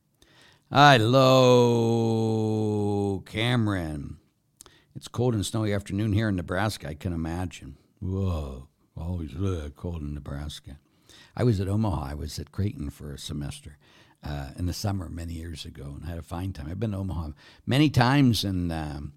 Hello, 0.72 1.22
Cameron. 3.28 4.18
It's 4.96 5.10
cold 5.10 5.34
and 5.34 5.46
snowy 5.46 5.74
afternoon 5.74 6.14
here 6.14 6.30
in 6.30 6.38
Nebraska, 6.38 6.88
I 6.88 6.94
can 6.94 7.12
imagine. 7.12 7.78
Whoa, 8.00 8.70
always 8.96 9.36
really 9.36 9.70
cold 9.72 10.02
in 10.02 10.14
Nebraska. 10.14 10.80
I 11.36 11.44
was 11.44 11.60
at 11.60 11.68
Omaha. 11.68 12.12
I 12.12 12.14
was 12.14 12.40
at 12.40 12.54
Creighton 12.54 12.90
for 12.90 13.14
a 13.14 13.20
semester 13.20 13.78
uh, 14.24 14.52
in 14.58 14.68
the 14.68 14.74
summer 14.74 15.10
many 15.10 15.34
years 15.34 15.66
ago 15.66 15.94
and 15.96 16.06
I 16.06 16.10
had 16.10 16.18
a 16.18 16.24
fine 16.24 16.54
time. 16.54 16.68
I've 16.70 16.80
been 16.80 16.92
to 16.92 16.98
Omaha 16.98 17.32
many 17.66 17.90
times 17.90 18.46
and 18.46 18.72
um, 18.72 19.14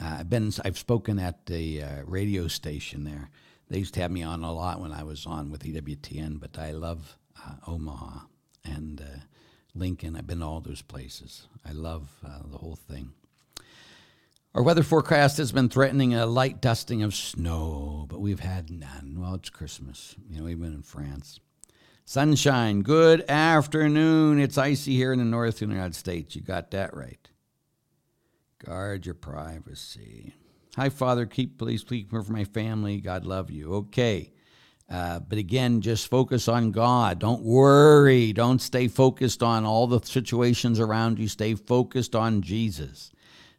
uh, 0.00 0.16
I've 0.20 0.30
been 0.30 0.50
I've 0.64 0.78
spoken 0.78 1.18
at 1.18 1.46
the 1.46 1.82
uh, 1.82 2.02
radio 2.06 2.48
station 2.48 3.04
there. 3.04 3.30
They 3.68 3.78
used 3.78 3.94
to 3.94 4.00
have 4.00 4.10
me 4.10 4.22
on 4.22 4.42
a 4.42 4.52
lot 4.52 4.80
when 4.80 4.92
I 4.92 5.02
was 5.02 5.26
on 5.26 5.50
with 5.50 5.64
EWTN, 5.64 6.40
but 6.40 6.58
I 6.58 6.72
love 6.72 7.18
uh, 7.46 7.56
Omaha 7.66 8.20
and 8.64 9.00
uh, 9.00 9.20
Lincoln. 9.74 10.16
I've 10.16 10.26
been 10.26 10.40
to 10.40 10.46
all 10.46 10.60
those 10.60 10.82
places. 10.82 11.46
I 11.64 11.72
love 11.72 12.08
uh, 12.26 12.40
the 12.50 12.58
whole 12.58 12.76
thing. 12.76 13.12
Our 14.54 14.62
weather 14.62 14.84
forecast 14.84 15.38
has 15.38 15.50
been 15.50 15.68
threatening 15.68 16.14
a 16.14 16.26
light 16.26 16.60
dusting 16.60 17.02
of 17.02 17.12
snow, 17.12 18.06
but 18.08 18.20
we've 18.20 18.38
had 18.38 18.70
none. 18.70 19.16
Well, 19.18 19.34
it's 19.34 19.50
Christmas. 19.50 20.14
You 20.30 20.38
know, 20.38 20.44
we've 20.44 20.60
been 20.60 20.74
in 20.74 20.82
France. 20.82 21.40
Sunshine, 22.04 22.82
good 22.82 23.28
afternoon. 23.28 24.38
It's 24.38 24.56
icy 24.56 24.94
here 24.94 25.12
in 25.12 25.18
the 25.18 25.24
northern 25.24 25.70
United 25.70 25.96
States. 25.96 26.36
You 26.36 26.42
got 26.42 26.70
that 26.70 26.94
right. 26.94 27.28
Guard 28.64 29.06
your 29.06 29.16
privacy. 29.16 30.34
Hi, 30.76 30.88
Father. 30.88 31.26
Keep, 31.26 31.58
please, 31.58 31.82
please 31.82 32.06
for 32.08 32.22
my 32.22 32.44
family. 32.44 33.00
God 33.00 33.26
love 33.26 33.50
you. 33.50 33.74
Okay. 33.74 34.32
Uh, 34.88 35.18
but 35.18 35.38
again, 35.38 35.80
just 35.80 36.06
focus 36.06 36.46
on 36.46 36.70
God. 36.70 37.18
Don't 37.18 37.42
worry. 37.42 38.32
Don't 38.32 38.62
stay 38.62 38.86
focused 38.86 39.42
on 39.42 39.64
all 39.64 39.88
the 39.88 40.00
situations 40.04 40.78
around 40.78 41.18
you. 41.18 41.26
Stay 41.26 41.56
focused 41.56 42.14
on 42.14 42.40
Jesus 42.40 43.10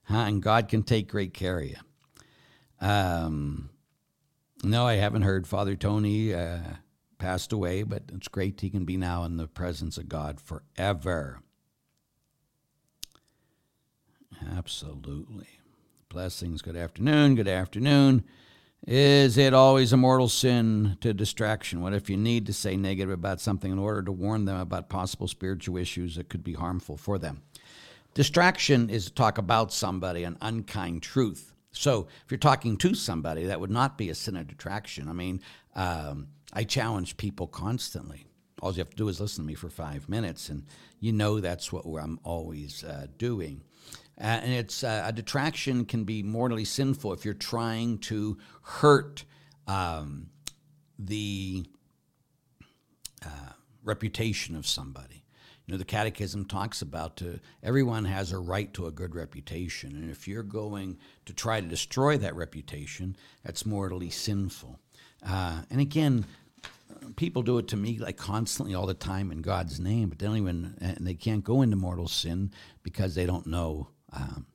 huh? 0.06 0.18
and 0.18 0.42
God 0.42 0.68
can 0.68 0.84
take 0.84 1.10
great 1.10 1.34
care 1.34 1.60
of 1.60 1.66
you. 1.66 1.76
Um, 2.82 3.70
no, 4.64 4.88
I 4.88 4.96
haven't 4.96 5.24
heard 5.24 5.48
Father 5.48 5.76
Tony 5.76 6.34
uh, 6.34 6.60
passed 7.18 7.54
away, 7.54 7.84
but 7.84 8.04
it's 8.14 8.28
great 8.28 8.62
he 8.62 8.70
can 8.70 8.86
be 8.86 8.98
now 8.98 9.24
in 9.24 9.38
the 9.38 9.48
presence 9.48 9.98
of 9.98 10.10
God 10.10 10.40
forever. 10.40 11.40
Absolutely. 14.56 15.48
Blessings. 16.10 16.62
Good 16.62 16.76
afternoon. 16.76 17.36
Good 17.36 17.48
afternoon. 17.48 18.24
Is 18.88 19.38
it 19.38 19.54
always 19.54 19.92
a 19.94 19.98
mortal 19.98 20.30
sin 20.30 20.98
to 21.02 21.14
detraction? 21.14 21.82
What 21.82 21.94
if 21.94 22.10
you 22.10 22.18
need 22.18 22.46
to 22.46 22.54
say 22.54 22.78
negative 22.78 23.12
about 23.12 23.42
something 23.42 23.72
in 23.72 23.80
order 23.80 24.04
to 24.04 24.12
warn 24.12 24.46
them 24.46 24.60
about 24.60 24.90
possible 24.90 25.28
spiritual 25.28 25.78
issues 25.78 26.16
that 26.16 26.30
could 26.30 26.44
be 26.44 26.54
harmful 26.54 26.96
for 26.96 27.18
them? 27.18 27.42
Detraction 28.16 28.90
is 28.90 29.06
to 29.06 29.14
talk 29.14 29.38
about 29.38 29.74
somebody, 29.74 30.24
an 30.24 30.38
unkind 30.42 31.04
truth. 31.04 31.54
So 31.74 32.08
if 32.24 32.32
you're 32.32 32.38
talking 32.38 32.78
to 32.78 32.96
somebody, 32.96 33.44
that 33.46 33.60
would 33.60 33.70
not 33.70 33.98
be 33.98 34.10
a 34.10 34.16
sin 34.16 34.38
of 34.38 34.48
detraction. 34.48 35.10
I 35.10 35.12
mean, 35.12 35.42
um, 35.76 36.30
I 36.54 36.64
challenge 36.64 37.18
people 37.18 37.46
constantly. 37.46 38.26
All 38.62 38.72
you 38.72 38.78
have 38.78 38.90
to 38.92 38.96
do 38.96 39.10
is 39.10 39.20
listen 39.20 39.44
to 39.44 39.48
me 39.48 39.54
for 39.54 39.70
five 39.70 40.08
minutes, 40.08 40.48
and 40.48 40.66
you 41.02 41.12
know 41.12 41.42
that's 41.42 41.74
what 41.74 41.84
I'm 42.02 42.18
always 42.24 42.86
uh, 42.86 43.08
doing. 43.18 43.62
Uh, 44.18 44.24
and 44.24 44.54
it's 44.54 44.82
uh, 44.82 45.04
a 45.06 45.12
detraction 45.12 45.84
can 45.84 46.06
be 46.06 46.24
mortally 46.24 46.64
sinful 46.64 47.12
if 47.12 47.26
you're 47.26 47.34
trying 47.34 47.98
to 47.98 48.38
hurt 48.62 49.26
um, 49.68 50.30
the 50.98 51.66
uh, 53.26 53.52
reputation 53.84 54.56
of 54.56 54.66
somebody. 54.66 55.25
You 55.66 55.74
know, 55.74 55.78
the 55.78 55.86
Catechism 55.86 56.46
talks 56.46 56.82
about 56.82 57.18
to, 57.18 57.40
everyone 57.64 58.06
has 58.06 58.32
a 58.32 58.38
right 58.38 58.72
to 58.76 58.86
a 58.86 58.92
good 58.92 59.16
reputation. 59.16 59.96
And 59.96 60.12
if 60.12 60.28
you're 60.28 60.44
going 60.44 60.98
to 61.26 61.34
try 61.34 61.60
to 61.60 61.68
destroy 61.68 62.18
that 62.18 62.36
reputation, 62.36 63.16
that's 63.44 63.66
mortally 63.66 64.12
sinful. 64.12 64.80
Uh, 65.26 65.64
and 65.72 65.82
again, 65.82 66.26
people 67.16 67.42
do 67.42 67.58
it 67.58 67.68
to 67.70 67.78
me 67.78 67.98
like 67.98 68.18
constantly 68.18 68.76
all 68.76 68.86
the 68.86 68.94
time 68.94 69.32
in 69.32 69.42
God's 69.42 69.80
name, 69.80 70.10
but 70.10 70.20
they 70.20 70.28
don't 70.28 70.38
even, 70.38 70.78
and 70.80 71.06
they 71.06 71.16
can't 71.16 71.44
go 71.44 71.64
into 71.64 71.76
mortal 71.76 72.08
sin 72.08 72.52
because 72.84 73.16
they 73.16 73.26
don't 73.26 73.48
know 73.48 73.90
um, 74.14 74.46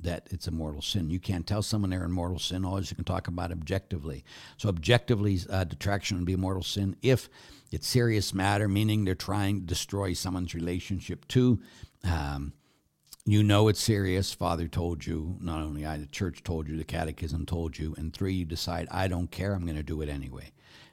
that 0.00 0.26
it's 0.30 0.48
a 0.48 0.50
mortal 0.50 0.82
sin. 0.82 1.10
You 1.10 1.20
can't 1.20 1.46
tell 1.46 1.62
someone 1.62 1.90
they're 1.90 2.04
in 2.04 2.10
mortal 2.10 2.40
sin. 2.40 2.64
All 2.64 2.80
you 2.80 2.96
can 2.96 3.04
talk 3.04 3.28
about 3.28 3.52
objectively. 3.52 4.24
So 4.56 4.68
objectively, 4.68 5.38
uh, 5.48 5.64
detraction 5.64 6.16
would 6.16 6.26
be 6.26 6.32
a 6.32 6.38
mortal 6.38 6.64
sin 6.64 6.96
if 7.00 7.28
it's 7.72 7.86
serious 7.86 8.34
matter, 8.34 8.68
meaning 8.68 9.04
they're 9.04 9.14
trying 9.14 9.60
to 9.60 9.66
destroy 9.66 10.12
someone's 10.12 10.54
relationship 10.54 11.26
too. 11.28 11.60
Um, 12.04 12.52
you 13.24 13.42
know 13.42 13.68
it's 13.68 13.80
serious. 13.80 14.34
Father 14.34 14.66
told 14.66 15.06
you, 15.06 15.36
not 15.40 15.62
only 15.62 15.86
I, 15.86 15.96
the 15.96 16.06
church 16.06 16.42
told 16.42 16.68
you, 16.68 16.76
the 16.76 16.84
catechism 16.84 17.46
told 17.46 17.78
you, 17.78 17.94
and 17.96 18.12
three, 18.12 18.34
you 18.34 18.44
decide, 18.44 18.88
I 18.90 19.06
don't 19.08 19.30
care, 19.30 19.54
I'm 19.54 19.64
going 19.64 19.76
to 19.76 19.82
do 19.82 20.02
it 20.02 20.08
anyway. 20.08 20.50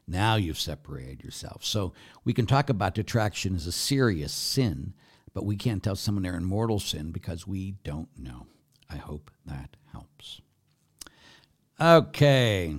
Now 0.07 0.35
you've 0.35 0.59
separated 0.59 1.23
yourself. 1.23 1.63
So 1.63 1.93
we 2.23 2.33
can 2.33 2.45
talk 2.45 2.69
about 2.69 2.95
detraction 2.95 3.55
as 3.55 3.67
a 3.67 3.71
serious 3.71 4.31
sin, 4.31 4.93
but 5.33 5.45
we 5.45 5.55
can't 5.55 5.83
tell 5.83 5.95
someone 5.95 6.23
they're 6.23 6.35
in 6.35 6.45
mortal 6.45 6.79
sin 6.79 7.11
because 7.11 7.47
we 7.47 7.71
don't 7.83 8.09
know. 8.17 8.47
I 8.89 8.97
hope 8.97 9.31
that 9.45 9.75
helps. 9.91 10.41
Okay. 11.79 12.75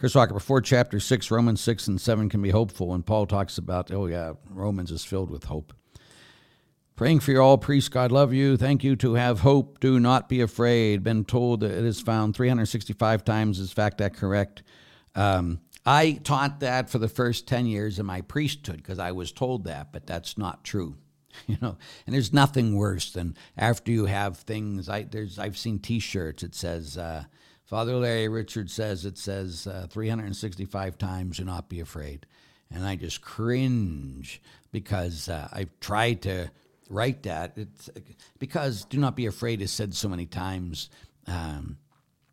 Chris 0.00 0.14
Walker, 0.14 0.32
before 0.32 0.62
chapter 0.62 0.98
6, 0.98 1.30
Romans 1.30 1.60
6 1.60 1.88
and 1.88 2.00
7 2.00 2.30
can 2.30 2.40
be 2.40 2.48
hopeful 2.48 2.86
when 2.86 3.02
Paul 3.02 3.26
talks 3.26 3.58
about, 3.58 3.92
oh, 3.92 4.06
yeah, 4.06 4.32
Romans 4.48 4.90
is 4.90 5.04
filled 5.04 5.30
with 5.30 5.44
hope. 5.44 5.74
Praying 6.96 7.20
for 7.20 7.32
you 7.32 7.42
all, 7.42 7.58
priests, 7.58 7.90
God 7.90 8.10
love 8.10 8.32
you. 8.32 8.56
Thank 8.56 8.82
you 8.82 8.96
to 8.96 9.12
have 9.12 9.40
hope. 9.40 9.78
Do 9.78 10.00
not 10.00 10.26
be 10.26 10.40
afraid. 10.40 11.02
Been 11.02 11.26
told 11.26 11.60
that 11.60 11.72
it 11.72 11.84
is 11.84 12.00
found 12.00 12.34
365 12.34 13.26
times. 13.26 13.58
Is 13.58 13.72
fact 13.72 13.98
that 13.98 14.16
correct? 14.16 14.62
Um, 15.14 15.60
I 15.84 16.12
taught 16.24 16.60
that 16.60 16.88
for 16.88 16.96
the 16.96 17.06
first 17.06 17.46
10 17.46 17.66
years 17.66 17.98
of 17.98 18.06
my 18.06 18.22
priesthood 18.22 18.78
because 18.78 18.98
I 18.98 19.12
was 19.12 19.32
told 19.32 19.64
that, 19.64 19.92
but 19.92 20.06
that's 20.06 20.38
not 20.38 20.64
true. 20.64 20.96
You 21.46 21.56
know, 21.62 21.76
and 22.06 22.14
there's 22.14 22.32
nothing 22.32 22.74
worse 22.74 23.12
than 23.12 23.36
after 23.56 23.92
you 23.92 24.06
have 24.06 24.38
things. 24.38 24.88
I 24.88 25.04
there's 25.04 25.38
I've 25.38 25.56
seen 25.56 25.78
T-shirts. 25.78 26.42
It 26.42 26.56
says 26.56 26.98
uh, 26.98 27.24
Father 27.70 27.94
Larry 27.94 28.26
Richard 28.26 28.68
says 28.68 29.04
it 29.04 29.16
says 29.16 29.64
uh, 29.68 29.86
365 29.88 30.98
times, 30.98 31.36
do 31.36 31.44
not 31.44 31.68
be 31.68 31.78
afraid. 31.78 32.26
And 32.68 32.84
I 32.84 32.96
just 32.96 33.22
cringe 33.22 34.42
because 34.72 35.28
uh, 35.28 35.46
I've 35.52 35.78
tried 35.78 36.22
to 36.22 36.50
write 36.88 37.22
that. 37.22 37.52
It's 37.54 37.88
because 38.40 38.84
do 38.86 38.98
not 38.98 39.14
be 39.14 39.26
afraid 39.26 39.62
is 39.62 39.70
said 39.70 39.94
so 39.94 40.08
many 40.08 40.26
times. 40.26 40.90
Um, 41.28 41.78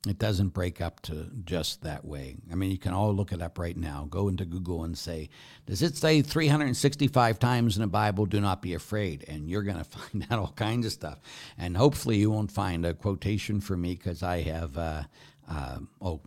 it 0.10 0.20
doesn't 0.20 0.50
break 0.50 0.82
up 0.82 1.02
to 1.02 1.30
just 1.44 1.84
that 1.84 2.06
way. 2.06 2.36
I 2.52 2.56
mean, 2.56 2.72
you 2.72 2.78
can 2.78 2.94
all 2.94 3.14
look 3.14 3.32
it 3.32 3.42
up 3.42 3.58
right 3.58 3.76
now. 3.76 4.08
Go 4.10 4.28
into 4.28 4.46
Google 4.46 4.84
and 4.84 4.98
say, 4.98 5.30
Does 5.66 5.82
it 5.82 5.96
say 5.96 6.22
365 6.22 7.40
times 7.40 7.76
in 7.76 7.82
the 7.82 7.88
Bible, 7.88 8.26
do 8.26 8.40
not 8.40 8.62
be 8.62 8.74
afraid? 8.74 9.26
And 9.28 9.50
you're 9.50 9.64
going 9.64 9.78
to 9.84 9.84
find 9.84 10.28
out 10.30 10.40
all 10.40 10.54
kinds 10.56 10.86
of 10.86 10.92
stuff. 10.92 11.20
And 11.58 11.78
hopefully, 11.78 12.18
you 12.18 12.32
won't 12.32 12.52
find 12.52 12.86
a 12.86 12.94
quotation 12.94 13.62
from 13.62 13.82
me 13.82 13.96
because 13.96 14.24
I 14.24 14.42
have, 14.42 14.78
uh, 14.78 15.04
uh, 15.50 15.80
oh, 16.02 16.22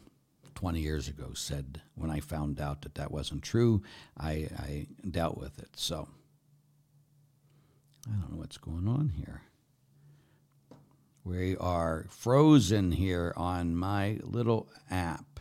20 0.54 0.80
years 0.80 1.08
ago 1.08 1.30
said 1.32 1.80
when 1.94 2.10
I 2.10 2.20
found 2.20 2.60
out 2.60 2.82
that 2.82 2.96
that 2.96 3.10
wasn't 3.10 3.42
true, 3.42 3.82
I, 4.18 4.48
I 4.58 4.86
dealt 5.10 5.38
with 5.38 5.58
it. 5.58 5.70
So 5.74 6.06
I 8.06 8.10
don't 8.10 8.30
know 8.32 8.38
what's 8.38 8.58
going 8.58 8.86
on 8.86 9.08
here. 9.08 9.42
We 11.24 11.56
are 11.58 12.06
frozen 12.08 12.92
here 12.92 13.34
on 13.36 13.76
my 13.76 14.18
little 14.22 14.68
app. 14.90 15.40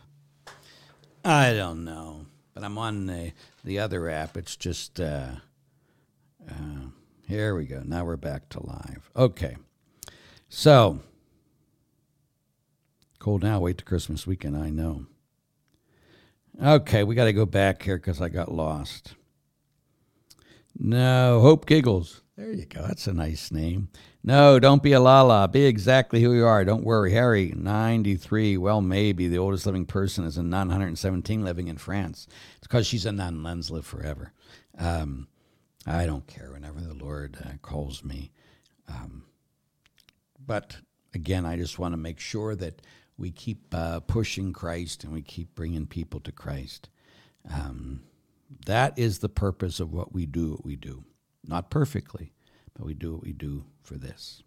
I 1.24 1.54
don't 1.54 1.84
know, 1.84 2.26
but 2.54 2.64
I'm 2.64 2.76
on 2.76 3.06
the, 3.06 3.32
the 3.64 3.78
other 3.78 4.08
app. 4.08 4.36
It's 4.36 4.56
just, 4.56 5.00
uh, 5.00 5.36
uh, 6.48 6.88
here 7.26 7.54
we 7.54 7.64
go. 7.64 7.82
Now 7.84 8.04
we're 8.04 8.16
back 8.16 8.50
to 8.50 8.66
live. 8.66 9.10
Okay. 9.16 9.56
So, 10.48 11.00
cold 13.18 13.42
now, 13.42 13.60
wait 13.60 13.78
to 13.78 13.84
Christmas 13.84 14.26
weekend, 14.26 14.56
I 14.56 14.68
know. 14.68 15.06
Okay, 16.62 17.04
we 17.04 17.14
got 17.14 17.24
to 17.24 17.32
go 17.32 17.46
back 17.46 17.82
here 17.82 17.96
because 17.96 18.20
I 18.20 18.28
got 18.28 18.52
lost. 18.52 19.14
No, 20.78 21.40
Hope 21.40 21.64
Giggles. 21.64 22.20
There 22.40 22.54
you 22.54 22.64
go. 22.64 22.86
That's 22.86 23.06
a 23.06 23.12
nice 23.12 23.52
name. 23.52 23.90
No, 24.24 24.58
don't 24.58 24.82
be 24.82 24.92
a 24.92 25.00
lala. 25.00 25.46
Be 25.46 25.66
exactly 25.66 26.22
who 26.22 26.32
you 26.32 26.46
are. 26.46 26.64
Don't 26.64 26.84
worry. 26.84 27.12
Harry, 27.12 27.52
93. 27.54 28.56
Well, 28.56 28.80
maybe 28.80 29.28
the 29.28 29.36
oldest 29.36 29.66
living 29.66 29.84
person 29.84 30.24
is 30.24 30.38
a 30.38 30.42
nun, 30.42 30.68
117, 30.68 31.44
living 31.44 31.68
in 31.68 31.76
France. 31.76 32.26
It's 32.56 32.66
because 32.66 32.86
she's 32.86 33.04
a 33.04 33.12
nun. 33.12 33.42
Nuns 33.42 33.70
live 33.70 33.84
forever. 33.84 34.32
Um, 34.78 35.28
I 35.86 36.06
don't 36.06 36.26
care 36.26 36.50
whenever 36.50 36.80
the 36.80 36.94
Lord 36.94 37.36
uh, 37.44 37.58
calls 37.60 38.02
me. 38.02 38.32
Um, 38.88 39.24
but 40.46 40.78
again, 41.12 41.44
I 41.44 41.56
just 41.56 41.78
want 41.78 41.92
to 41.92 41.98
make 41.98 42.20
sure 42.20 42.56
that 42.56 42.80
we 43.18 43.32
keep 43.32 43.66
uh, 43.74 44.00
pushing 44.00 44.54
Christ 44.54 45.04
and 45.04 45.12
we 45.12 45.20
keep 45.20 45.54
bringing 45.54 45.86
people 45.86 46.20
to 46.20 46.32
Christ. 46.32 46.88
Um, 47.52 48.00
that 48.64 48.98
is 48.98 49.18
the 49.18 49.28
purpose 49.28 49.78
of 49.78 49.92
what 49.92 50.14
we 50.14 50.24
do, 50.24 50.52
what 50.52 50.64
we 50.64 50.76
do. 50.76 51.04
Not 51.46 51.70
perfectly, 51.70 52.32
but 52.74 52.84
we 52.86 52.94
do 52.94 53.14
what 53.14 53.22
we 53.22 53.32
do 53.32 53.64
for 53.82 53.94
this. 53.94 54.42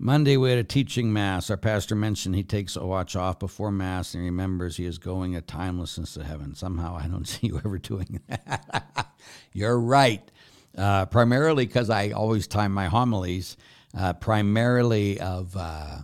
Monday, 0.00 0.36
we 0.36 0.50
had 0.50 0.58
a 0.58 0.64
teaching 0.64 1.12
mass. 1.12 1.50
Our 1.50 1.56
pastor 1.56 1.96
mentioned 1.96 2.36
he 2.36 2.44
takes 2.44 2.76
a 2.76 2.86
watch 2.86 3.16
off 3.16 3.40
before 3.40 3.72
mass 3.72 4.14
and 4.14 4.22
remembers 4.22 4.76
he 4.76 4.84
is 4.84 4.96
going 4.96 5.34
a 5.34 5.40
timelessness 5.40 6.14
to 6.14 6.22
heaven. 6.22 6.54
Somehow, 6.54 6.96
I 6.96 7.08
don't 7.08 7.26
see 7.28 7.48
you 7.48 7.58
ever 7.64 7.78
doing 7.78 8.20
that. 8.28 9.08
You're 9.52 9.78
right. 9.78 10.30
Uh, 10.76 11.06
primarily 11.06 11.66
because 11.66 11.90
I 11.90 12.10
always 12.10 12.46
time 12.46 12.72
my 12.72 12.86
homilies, 12.86 13.56
uh, 13.96 14.12
primarily 14.12 15.18
of 15.18 15.56
uh, 15.56 15.98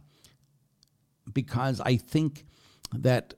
because 1.32 1.80
I 1.80 1.96
think 1.96 2.44
that 2.92 3.34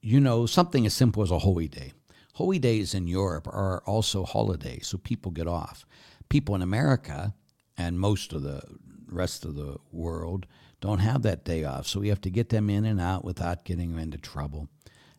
you 0.00 0.18
know 0.18 0.46
something 0.46 0.86
as 0.86 0.94
simple 0.94 1.22
as 1.22 1.30
a 1.30 1.38
holy 1.38 1.68
day. 1.68 1.92
Holy 2.34 2.58
days 2.58 2.94
in 2.94 3.06
Europe 3.06 3.46
are 3.46 3.82
also 3.86 4.24
holidays, 4.24 4.88
so 4.88 4.98
people 4.98 5.30
get 5.30 5.46
off. 5.46 5.84
People 6.30 6.54
in 6.54 6.62
America 6.62 7.34
and 7.76 8.00
most 8.00 8.32
of 8.32 8.42
the 8.42 8.62
rest 9.06 9.44
of 9.44 9.54
the 9.54 9.76
world 9.92 10.46
don't 10.80 11.00
have 11.00 11.22
that 11.22 11.44
day 11.44 11.64
off, 11.64 11.86
so 11.86 12.00
we 12.00 12.08
have 12.08 12.20
to 12.22 12.30
get 12.30 12.48
them 12.48 12.70
in 12.70 12.86
and 12.86 13.00
out 13.00 13.24
without 13.24 13.64
getting 13.64 13.90
them 13.90 13.98
into 13.98 14.16
trouble. 14.16 14.68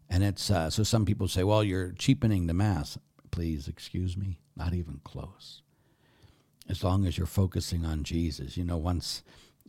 And 0.09 0.23
it's 0.23 0.49
uh, 0.49 0.69
so 0.69 0.83
some 0.83 1.05
people 1.05 1.27
say, 1.27 1.43
"Well, 1.43 1.63
you're 1.63 1.91
cheapening 1.91 2.47
the 2.47 2.53
mass." 2.53 2.97
Please 3.29 3.67
excuse 3.67 4.17
me, 4.17 4.39
not 4.57 4.73
even 4.73 4.99
close. 5.03 5.61
As 6.67 6.83
long 6.83 7.05
as 7.05 7.17
you're 7.17 7.27
focusing 7.27 7.85
on 7.85 8.03
Jesus, 8.03 8.57
you 8.57 8.65
know. 8.65 8.77
Once 8.77 9.23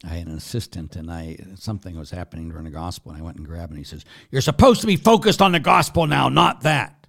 I 0.04 0.14
had 0.14 0.26
an 0.26 0.36
assistant, 0.36 0.96
and 0.96 1.10
I 1.10 1.36
something 1.54 1.96
was 1.96 2.10
happening 2.10 2.48
during 2.48 2.64
the 2.64 2.70
gospel, 2.70 3.12
and 3.12 3.20
I 3.20 3.24
went 3.24 3.36
and 3.36 3.46
grabbed 3.46 3.72
him. 3.72 3.78
He 3.78 3.84
says, 3.84 4.04
"You're 4.30 4.40
supposed 4.40 4.80
to 4.80 4.86
be 4.86 4.96
focused 4.96 5.42
on 5.42 5.52
the 5.52 5.60
gospel 5.60 6.06
now, 6.06 6.28
not 6.28 6.62
that." 6.62 6.98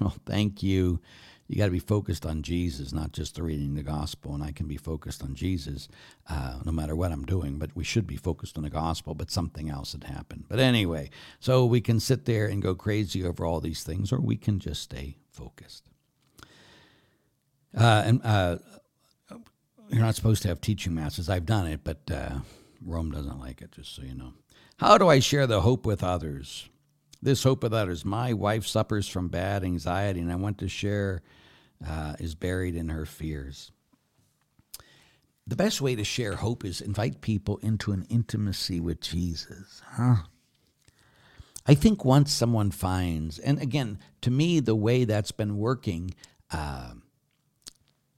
Well, 0.00 0.16
thank 0.24 0.62
you. 0.62 1.00
You 1.46 1.56
got 1.56 1.66
to 1.66 1.70
be 1.70 1.78
focused 1.78 2.24
on 2.24 2.42
Jesus, 2.42 2.92
not 2.92 3.12
just 3.12 3.34
the 3.34 3.42
reading 3.42 3.74
the 3.74 3.82
gospel. 3.82 4.34
And 4.34 4.42
I 4.42 4.50
can 4.50 4.66
be 4.66 4.78
focused 4.78 5.22
on 5.22 5.34
Jesus 5.34 5.88
uh, 6.28 6.60
no 6.64 6.72
matter 6.72 6.96
what 6.96 7.12
I'm 7.12 7.24
doing, 7.24 7.58
but 7.58 7.70
we 7.74 7.84
should 7.84 8.06
be 8.06 8.16
focused 8.16 8.56
on 8.56 8.64
the 8.64 8.70
gospel. 8.70 9.14
But 9.14 9.30
something 9.30 9.68
else 9.68 9.92
had 9.92 10.04
happened. 10.04 10.44
But 10.48 10.58
anyway, 10.58 11.10
so 11.40 11.66
we 11.66 11.80
can 11.80 12.00
sit 12.00 12.24
there 12.24 12.46
and 12.46 12.62
go 12.62 12.74
crazy 12.74 13.24
over 13.24 13.44
all 13.44 13.60
these 13.60 13.82
things, 13.82 14.12
or 14.12 14.20
we 14.20 14.36
can 14.36 14.58
just 14.58 14.82
stay 14.82 15.18
focused. 15.30 15.90
Uh, 17.76 18.02
and 18.06 18.20
uh, 18.24 18.58
you're 19.88 20.02
not 20.02 20.14
supposed 20.14 20.42
to 20.42 20.48
have 20.48 20.60
teaching 20.60 20.94
masses. 20.94 21.28
I've 21.28 21.46
done 21.46 21.66
it, 21.66 21.80
but 21.84 22.10
uh, 22.10 22.38
Rome 22.84 23.10
doesn't 23.10 23.38
like 23.38 23.60
it, 23.60 23.72
just 23.72 23.94
so 23.94 24.02
you 24.02 24.14
know. 24.14 24.32
How 24.78 24.98
do 24.98 25.08
I 25.08 25.18
share 25.18 25.46
the 25.46 25.60
hope 25.60 25.86
with 25.86 26.02
others? 26.02 26.68
This 27.24 27.42
hope 27.42 27.62
with 27.62 27.72
others. 27.72 28.04
My 28.04 28.34
wife 28.34 28.66
suffers 28.66 29.08
from 29.08 29.28
bad 29.28 29.64
anxiety, 29.64 30.20
and 30.20 30.30
I 30.30 30.34
want 30.34 30.58
to 30.58 30.68
share 30.68 31.22
uh, 31.84 32.16
is 32.18 32.34
buried 32.34 32.76
in 32.76 32.90
her 32.90 33.06
fears. 33.06 33.72
The 35.46 35.56
best 35.56 35.80
way 35.80 35.96
to 35.96 36.04
share 36.04 36.36
hope 36.36 36.66
is 36.66 36.82
invite 36.82 37.22
people 37.22 37.56
into 37.62 37.92
an 37.92 38.06
intimacy 38.10 38.78
with 38.78 39.00
Jesus. 39.00 39.80
Huh? 39.92 40.16
I 41.66 41.72
think 41.72 42.04
once 42.04 42.30
someone 42.30 42.70
finds, 42.70 43.38
and 43.38 43.58
again, 43.58 44.00
to 44.20 44.30
me, 44.30 44.60
the 44.60 44.76
way 44.76 45.04
that's 45.04 45.32
been 45.32 45.56
working 45.56 46.14
uh, 46.50 46.92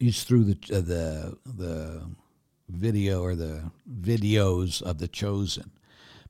is 0.00 0.24
through 0.24 0.44
the 0.44 0.58
uh, 0.72 0.80
the 0.80 1.38
the 1.44 2.10
video 2.68 3.22
or 3.22 3.36
the 3.36 3.70
videos 3.88 4.82
of 4.82 4.98
the 4.98 5.06
chosen, 5.06 5.70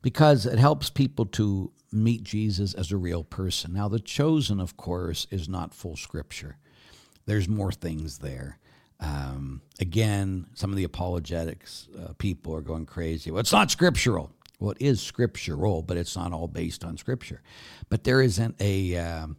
because 0.03 0.47
it 0.47 0.59
helps 0.59 0.91
people 0.91 1.27
to 1.27 1.73
meet 1.93 2.23
Jesus 2.23 2.75
as 2.75 2.93
a 2.93 2.97
real 2.97 3.25
person. 3.25 3.73
Now, 3.73 3.89
the 3.89 4.01
chosen, 4.01 4.61
of 4.61 4.77
course, 4.77 5.27
is 5.31 5.49
not 5.49 5.75
full 5.75 5.97
scripture. 5.97 6.59
There's 7.27 7.49
more 7.49 7.73
things 7.73 8.19
there. 8.19 8.59
Um, 9.01 9.63
again, 9.79 10.47
some 10.55 10.71
of 10.71 10.77
the 10.77 10.85
apologetics 10.85 11.89
uh, 11.99 12.13
people 12.19 12.55
are 12.55 12.61
going 12.63 12.87
crazy. 12.87 13.31
Well, 13.31 13.41
it's 13.41 13.53
not 13.53 13.71
scriptural. 13.71 14.33
Well, 14.59 14.71
it 14.71 14.79
is 14.81 15.03
scriptural, 15.03 15.83
but 15.83 15.97
it's 15.97 16.17
not 16.17 16.33
all 16.33 16.49
based 16.49 16.85
on 16.85 16.97
scripture. 16.97 17.43
But 17.89 18.05
there 18.05 18.23
isn't 18.23 18.57
a, 18.59 18.97
um, 18.97 19.37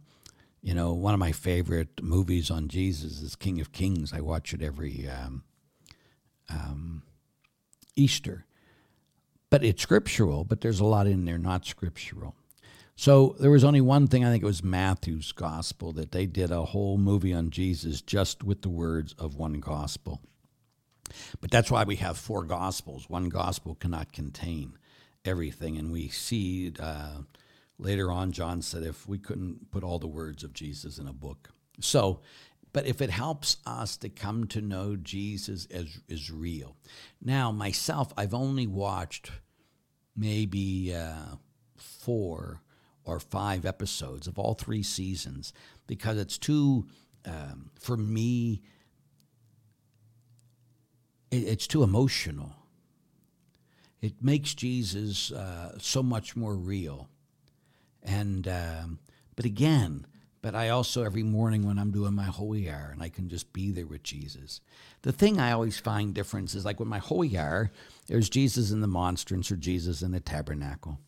you 0.62 0.74
know, 0.74 0.92
one 0.92 1.12
of 1.12 1.20
my 1.20 1.32
favorite 1.32 2.02
movies 2.02 2.50
on 2.50 2.68
Jesus 2.68 3.20
is 3.20 3.34
King 3.34 3.60
of 3.60 3.72
Kings. 3.72 4.12
I 4.12 4.20
watch 4.20 4.54
it 4.54 4.62
every 4.62 5.08
um, 5.08 5.42
um 6.48 7.02
Easter. 7.96 8.44
But 9.50 9.64
it's 9.64 9.82
scriptural, 9.82 10.44
but 10.44 10.60
there's 10.60 10.80
a 10.80 10.84
lot 10.84 11.06
in 11.06 11.24
there 11.24 11.38
not 11.38 11.66
scriptural. 11.66 12.34
So 12.96 13.36
there 13.38 13.50
was 13.50 13.62
only 13.62 13.80
one 13.80 14.08
thing, 14.08 14.24
I 14.24 14.30
think 14.30 14.42
it 14.42 14.46
was 14.46 14.64
Matthew's 14.64 15.30
gospel, 15.32 15.92
that 15.92 16.10
they 16.10 16.26
did 16.26 16.50
a 16.50 16.64
whole 16.64 16.98
movie 16.98 17.32
on 17.32 17.50
Jesus 17.50 18.02
just 18.02 18.42
with 18.42 18.62
the 18.62 18.68
words 18.68 19.14
of 19.18 19.36
one 19.36 19.60
gospel. 19.60 20.20
But 21.40 21.50
that's 21.50 21.70
why 21.70 21.84
we 21.84 21.96
have 21.96 22.18
four 22.18 22.44
gospels. 22.44 23.08
One 23.08 23.28
gospel 23.28 23.76
cannot 23.76 24.12
contain 24.12 24.72
everything. 25.24 25.78
And 25.78 25.92
we 25.92 26.08
see 26.08 26.72
uh, 26.80 27.18
later 27.78 28.10
on, 28.10 28.32
John 28.32 28.62
said, 28.62 28.82
if 28.82 29.08
we 29.08 29.18
couldn't 29.18 29.70
put 29.70 29.84
all 29.84 29.98
the 29.98 30.08
words 30.08 30.42
of 30.42 30.52
Jesus 30.52 30.98
in 30.98 31.06
a 31.06 31.12
book. 31.12 31.50
So, 31.80 32.20
but 32.72 32.86
if 32.86 33.00
it 33.00 33.10
helps 33.10 33.56
us 33.66 33.96
to 33.98 34.08
come 34.08 34.46
to 34.48 34.60
know 34.60 34.96
Jesus 34.96 35.66
as 35.70 36.00
is 36.08 36.30
real. 36.30 36.76
Now, 37.22 37.50
myself, 37.50 38.12
I've 38.16 38.34
only 38.34 38.66
watched 38.66 39.30
maybe 40.16 40.94
uh, 40.94 41.36
four 41.76 42.60
or 43.04 43.20
five 43.20 43.64
episodes 43.64 44.26
of 44.26 44.38
all 44.38 44.54
three 44.54 44.82
seasons 44.82 45.52
because 45.86 46.18
it's 46.18 46.36
too, 46.36 46.86
um, 47.24 47.70
for 47.80 47.96
me, 47.96 48.62
it, 51.30 51.44
it's 51.44 51.66
too 51.66 51.82
emotional. 51.82 52.54
It 54.00 54.22
makes 54.22 54.54
Jesus 54.54 55.32
uh, 55.32 55.78
so 55.78 56.02
much 56.02 56.36
more 56.36 56.54
real. 56.54 57.08
And, 58.02 58.46
um, 58.46 58.98
but 59.36 59.44
again, 59.44 60.06
but 60.48 60.54
I 60.54 60.70
also, 60.70 61.04
every 61.04 61.22
morning 61.22 61.66
when 61.66 61.78
I'm 61.78 61.90
doing 61.90 62.14
my 62.14 62.24
holy 62.24 62.70
hour, 62.70 62.88
and 62.90 63.02
I 63.02 63.10
can 63.10 63.28
just 63.28 63.52
be 63.52 63.70
there 63.70 63.86
with 63.86 64.02
Jesus. 64.02 64.62
The 65.02 65.12
thing 65.12 65.38
I 65.38 65.52
always 65.52 65.78
find 65.78 66.14
difference 66.14 66.54
is 66.54 66.64
like 66.64 66.80
with 66.80 66.88
my 66.88 67.00
holy 67.00 67.36
hour, 67.36 67.70
there's 68.06 68.30
Jesus 68.30 68.70
in 68.70 68.80
the 68.80 68.86
monstrance 68.86 69.52
or 69.52 69.56
Jesus 69.56 70.00
in 70.00 70.12
the 70.12 70.20
tabernacle. 70.20 71.00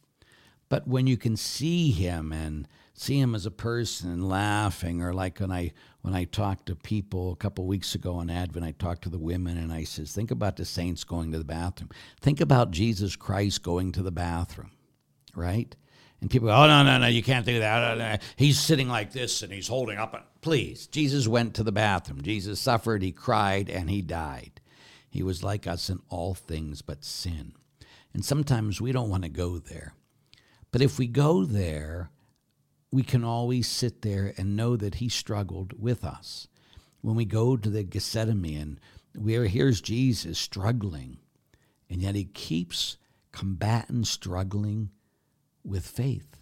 But 0.69 0.87
when 0.87 1.07
you 1.07 1.17
can 1.17 1.39
see 1.39 1.91
him 1.91 2.35
and 2.35 2.69
see 2.93 3.19
him 3.19 3.35
as 3.35 3.47
a 3.47 3.51
person 3.51 4.11
and 4.11 4.29
laughing, 4.29 5.01
or 5.01 5.15
like 5.15 5.39
when 5.39 5.53
I 5.53 5.73
when 6.03 6.15
I 6.15 6.25
talked 6.25 6.67
to 6.67 6.77
people 6.77 7.33
a 7.33 7.37
couple 7.37 7.65
weeks 7.65 7.95
ago 7.95 8.17
on 8.17 8.29
Advent, 8.29 8.67
I 8.67 8.73
talked 8.73 9.05
to 9.05 9.09
the 9.09 9.19
women 9.19 9.57
and 9.57 9.73
I 9.73 9.85
says, 9.85 10.13
think 10.13 10.31
about 10.31 10.57
the 10.57 10.67
saints 10.67 11.03
going 11.03 11.33
to 11.33 11.39
the 11.39 11.45
bathroom. 11.45 11.89
Think 12.21 12.43
about 12.43 12.73
Jesus 12.73 13.17
Christ 13.17 13.63
going 13.63 13.93
to 13.93 14.03
the 14.03 14.13
bathroom, 14.13 14.73
right? 15.35 15.75
And 16.21 16.31
people 16.31 16.49
go, 16.49 16.55
oh, 16.55 16.67
no, 16.67 16.83
no, 16.83 16.99
no, 16.99 17.07
you 17.07 17.23
can't 17.23 17.47
do 17.47 17.61
that. 17.61 18.21
Oh, 18.21 18.25
he's 18.37 18.59
sitting 18.59 18.89
like 18.89 19.13
this 19.13 19.43
and 19.43 19.53
he's 19.53 19.69
holding 19.69 19.99
up. 19.99 20.41
Please, 20.43 20.87
Jesus 20.87 21.27
went 21.27 21.55
to 21.55 21.63
the 21.63 21.73
bathroom. 21.73 22.21
Jesus 22.23 22.61
suffered, 22.61 23.03
he 23.03 23.13
cried, 23.13 23.71
and 23.71 23.89
he 23.89 24.03
died. 24.03 24.61
He 25.09 25.23
was 25.23 25.43
like 25.43 25.67
us 25.67 25.89
in 25.89 26.01
all 26.09 26.35
things 26.35 26.83
but 26.83 27.05
sin. 27.05 27.55
And 28.13 28.25
sometimes 28.25 28.81
we 28.81 28.93
don't 28.93 29.09
want 29.09 29.23
to 29.23 29.31
go 29.31 29.59
there. 29.59 29.95
But 30.73 30.83
if 30.83 30.99
we 30.99 31.07
go 31.07 31.45
there, 31.45 32.11
we 32.93 33.03
can 33.03 33.25
always 33.25 33.67
sit 33.67 34.03
there 34.03 34.35
and 34.37 34.57
know 34.57 34.77
that 34.77 34.97
he 34.97 35.09
struggled 35.09 35.81
with 35.81 36.05
us. 36.05 36.49
When 37.01 37.17
we 37.17 37.25
go 37.25 37.57
to 37.57 37.71
the 37.71 37.83
Gethsemane 37.83 38.79
where 39.15 39.47
here's 39.47 39.81
Jesus 39.81 40.39
struggling, 40.39 41.19
and 41.89 42.03
yet 42.03 42.15
he 42.15 42.25
keeps 42.25 42.99
combating, 43.33 44.05
struggling 44.05 44.91
with 45.65 45.87
faith. 45.87 46.37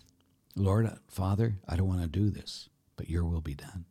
Lord, 0.57 0.91
Father, 1.09 1.59
I 1.69 1.77
don't 1.77 1.89
want 1.89 2.03
to 2.03 2.09
do 2.09 2.31
this, 2.31 2.69
but 2.97 3.09
your 3.09 3.25
will 3.25 3.41
be 3.41 3.55
done. 3.55 3.85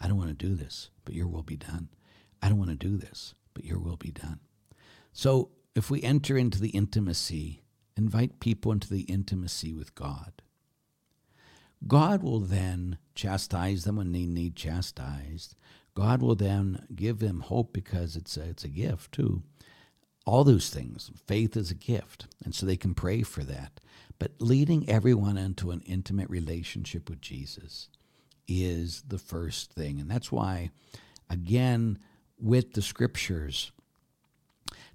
I 0.00 0.08
don't 0.08 0.16
want 0.16 0.30
to 0.30 0.46
do 0.46 0.54
this, 0.54 0.90
but 1.04 1.14
your 1.14 1.26
will 1.26 1.42
be 1.42 1.56
done. 1.56 1.88
I 2.42 2.48
don't 2.48 2.58
want 2.58 2.70
to 2.70 2.76
do 2.76 2.96
this, 2.96 3.34
but 3.54 3.64
your 3.64 3.78
will 3.78 3.96
be 3.96 4.10
done. 4.10 4.40
So 5.12 5.50
if 5.74 5.90
we 5.90 6.02
enter 6.02 6.36
into 6.36 6.60
the 6.60 6.70
intimacy 6.70 7.62
Invite 7.98 8.38
people 8.38 8.70
into 8.70 8.88
the 8.88 9.00
intimacy 9.02 9.72
with 9.72 9.96
God. 9.96 10.40
God 11.88 12.22
will 12.22 12.38
then 12.38 12.98
chastise 13.16 13.82
them 13.82 13.96
when 13.96 14.12
they 14.12 14.24
need 14.24 14.54
chastised. 14.54 15.56
God 15.96 16.22
will 16.22 16.36
then 16.36 16.86
give 16.94 17.18
them 17.18 17.40
hope 17.40 17.72
because 17.72 18.14
it's 18.14 18.36
a, 18.36 18.42
it's 18.50 18.62
a 18.62 18.68
gift 18.68 19.10
too. 19.10 19.42
All 20.24 20.44
those 20.44 20.70
things. 20.70 21.10
Faith 21.26 21.56
is 21.56 21.72
a 21.72 21.74
gift, 21.74 22.28
and 22.44 22.54
so 22.54 22.64
they 22.66 22.76
can 22.76 22.94
pray 22.94 23.22
for 23.22 23.42
that. 23.42 23.80
But 24.18 24.32
leading 24.40 24.88
everyone 24.88 25.36
into 25.36 25.70
an 25.70 25.82
intimate 25.86 26.28
relationship 26.28 27.08
with 27.08 27.20
Jesus 27.20 27.88
is 28.46 29.02
the 29.06 29.18
first 29.18 29.72
thing. 29.72 30.00
And 30.00 30.10
that's 30.10 30.32
why, 30.32 30.70
again, 31.30 31.98
with 32.40 32.72
the 32.72 32.82
scriptures, 32.82 33.70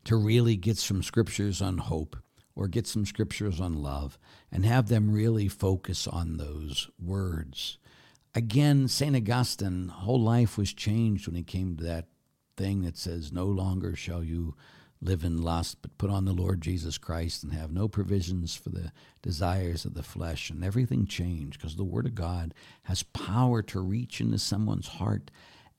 to 0.05 0.15
really 0.17 0.55
get 0.55 0.77
some 0.77 1.01
scriptures 1.01 1.61
on 1.61 1.77
hope 1.77 2.17
or 2.55 2.67
get 2.67 2.85
some 2.85 3.05
scriptures 3.05 3.59
on 3.59 3.81
love 3.81 4.17
and 4.51 4.65
have 4.65 4.87
them 4.87 5.11
really 5.11 5.47
focus 5.47 6.07
on 6.07 6.37
those 6.37 6.89
words. 7.01 7.77
Again, 8.35 8.87
St. 8.87 9.15
Augustine, 9.15 9.89
whole 9.89 10.21
life 10.21 10.57
was 10.57 10.73
changed 10.73 11.27
when 11.27 11.35
he 11.35 11.43
came 11.43 11.77
to 11.77 11.83
that 11.85 12.07
thing 12.57 12.81
that 12.83 12.97
says, 12.97 13.31
No 13.31 13.45
longer 13.45 13.95
shall 13.95 14.23
you 14.23 14.55
live 15.03 15.23
in 15.23 15.41
lust, 15.41 15.77
but 15.81 15.97
put 15.97 16.09
on 16.09 16.25
the 16.25 16.33
Lord 16.33 16.61
Jesus 16.61 16.97
Christ 16.97 17.43
and 17.43 17.53
have 17.53 17.71
no 17.71 17.87
provisions 17.87 18.55
for 18.55 18.69
the 18.69 18.91
desires 19.21 19.85
of 19.85 19.93
the 19.93 20.03
flesh. 20.03 20.49
And 20.49 20.63
everything 20.63 21.05
changed 21.05 21.59
because 21.59 21.75
the 21.75 21.83
Word 21.83 22.05
of 22.05 22.15
God 22.15 22.53
has 22.83 23.03
power 23.03 23.61
to 23.63 23.79
reach 23.79 24.21
into 24.21 24.39
someone's 24.39 24.87
heart 24.87 25.29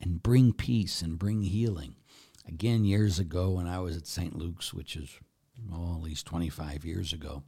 and 0.00 0.22
bring 0.22 0.52
peace 0.52 1.02
and 1.02 1.18
bring 1.18 1.42
healing. 1.42 1.96
Again, 2.46 2.84
years 2.84 3.18
ago 3.18 3.50
when 3.50 3.66
I 3.66 3.78
was 3.80 3.96
at 3.96 4.06
St. 4.06 4.36
Luke's, 4.36 4.74
which 4.74 4.96
is 4.96 5.18
oh, 5.72 5.94
at 5.94 6.02
least 6.02 6.26
25 6.26 6.84
years 6.84 7.12
ago, 7.12 7.42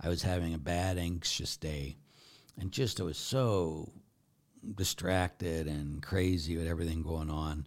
I 0.00 0.08
was 0.08 0.22
having 0.22 0.54
a 0.54 0.58
bad, 0.58 0.98
anxious 0.98 1.56
day. 1.56 1.96
And 2.58 2.72
just 2.72 3.00
I 3.00 3.04
was 3.04 3.18
so 3.18 3.92
distracted 4.74 5.66
and 5.66 6.02
crazy 6.02 6.56
with 6.56 6.66
everything 6.66 7.02
going 7.02 7.30
on. 7.30 7.66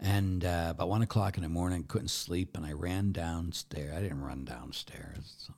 And 0.00 0.44
uh, 0.44 0.68
about 0.70 0.88
one 0.88 1.02
o'clock 1.02 1.36
in 1.36 1.42
the 1.42 1.48
morning, 1.48 1.84
couldn't 1.84 2.08
sleep, 2.08 2.56
and 2.56 2.64
I 2.64 2.72
ran 2.72 3.12
downstairs. 3.12 3.92
I 3.96 4.02
didn't 4.02 4.22
run 4.22 4.44
downstairs, 4.44 5.50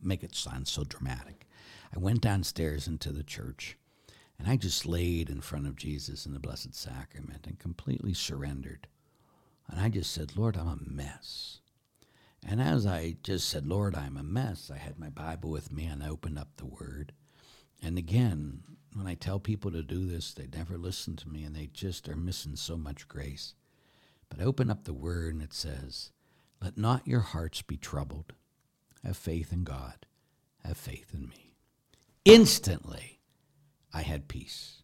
make 0.00 0.22
it 0.22 0.34
sound 0.34 0.68
so 0.68 0.84
dramatic. 0.84 1.46
I 1.94 1.98
went 1.98 2.20
downstairs 2.20 2.86
into 2.86 3.10
the 3.10 3.24
church, 3.24 3.76
and 4.38 4.48
I 4.48 4.56
just 4.56 4.86
laid 4.86 5.30
in 5.30 5.40
front 5.40 5.66
of 5.66 5.74
Jesus 5.74 6.26
in 6.26 6.32
the 6.32 6.38
Blessed 6.38 6.74
Sacrament 6.74 7.46
and 7.46 7.58
completely 7.58 8.14
surrendered. 8.14 8.86
And 9.68 9.80
I 9.80 9.88
just 9.88 10.12
said, 10.12 10.36
Lord, 10.36 10.56
I'm 10.56 10.68
a 10.68 10.76
mess. 10.76 11.60
And 12.46 12.62
as 12.62 12.86
I 12.86 13.16
just 13.22 13.48
said, 13.48 13.66
Lord, 13.66 13.96
I'm 13.96 14.16
a 14.16 14.22
mess, 14.22 14.70
I 14.72 14.78
had 14.78 14.98
my 14.98 15.08
Bible 15.08 15.50
with 15.50 15.72
me 15.72 15.86
and 15.86 16.02
I 16.02 16.08
opened 16.08 16.38
up 16.38 16.48
the 16.56 16.66
Word. 16.66 17.12
And 17.82 17.98
again, 17.98 18.62
when 18.94 19.06
I 19.06 19.14
tell 19.14 19.40
people 19.40 19.70
to 19.72 19.82
do 19.82 20.06
this, 20.06 20.32
they 20.32 20.46
never 20.46 20.78
listen 20.78 21.16
to 21.16 21.28
me 21.28 21.42
and 21.42 21.54
they 21.54 21.66
just 21.66 22.08
are 22.08 22.16
missing 22.16 22.56
so 22.56 22.76
much 22.76 23.08
grace. 23.08 23.54
But 24.28 24.40
open 24.40 24.70
up 24.70 24.84
the 24.84 24.92
word 24.92 25.34
and 25.34 25.42
it 25.42 25.54
says, 25.54 26.10
Let 26.62 26.76
not 26.76 27.06
your 27.06 27.20
hearts 27.20 27.62
be 27.62 27.76
troubled. 27.76 28.32
Have 29.04 29.16
faith 29.16 29.52
in 29.52 29.64
God. 29.64 30.06
Have 30.64 30.76
faith 30.76 31.12
in 31.14 31.28
me. 31.28 31.54
Instantly, 32.24 33.20
I 33.92 34.02
had 34.02 34.28
peace. 34.28 34.82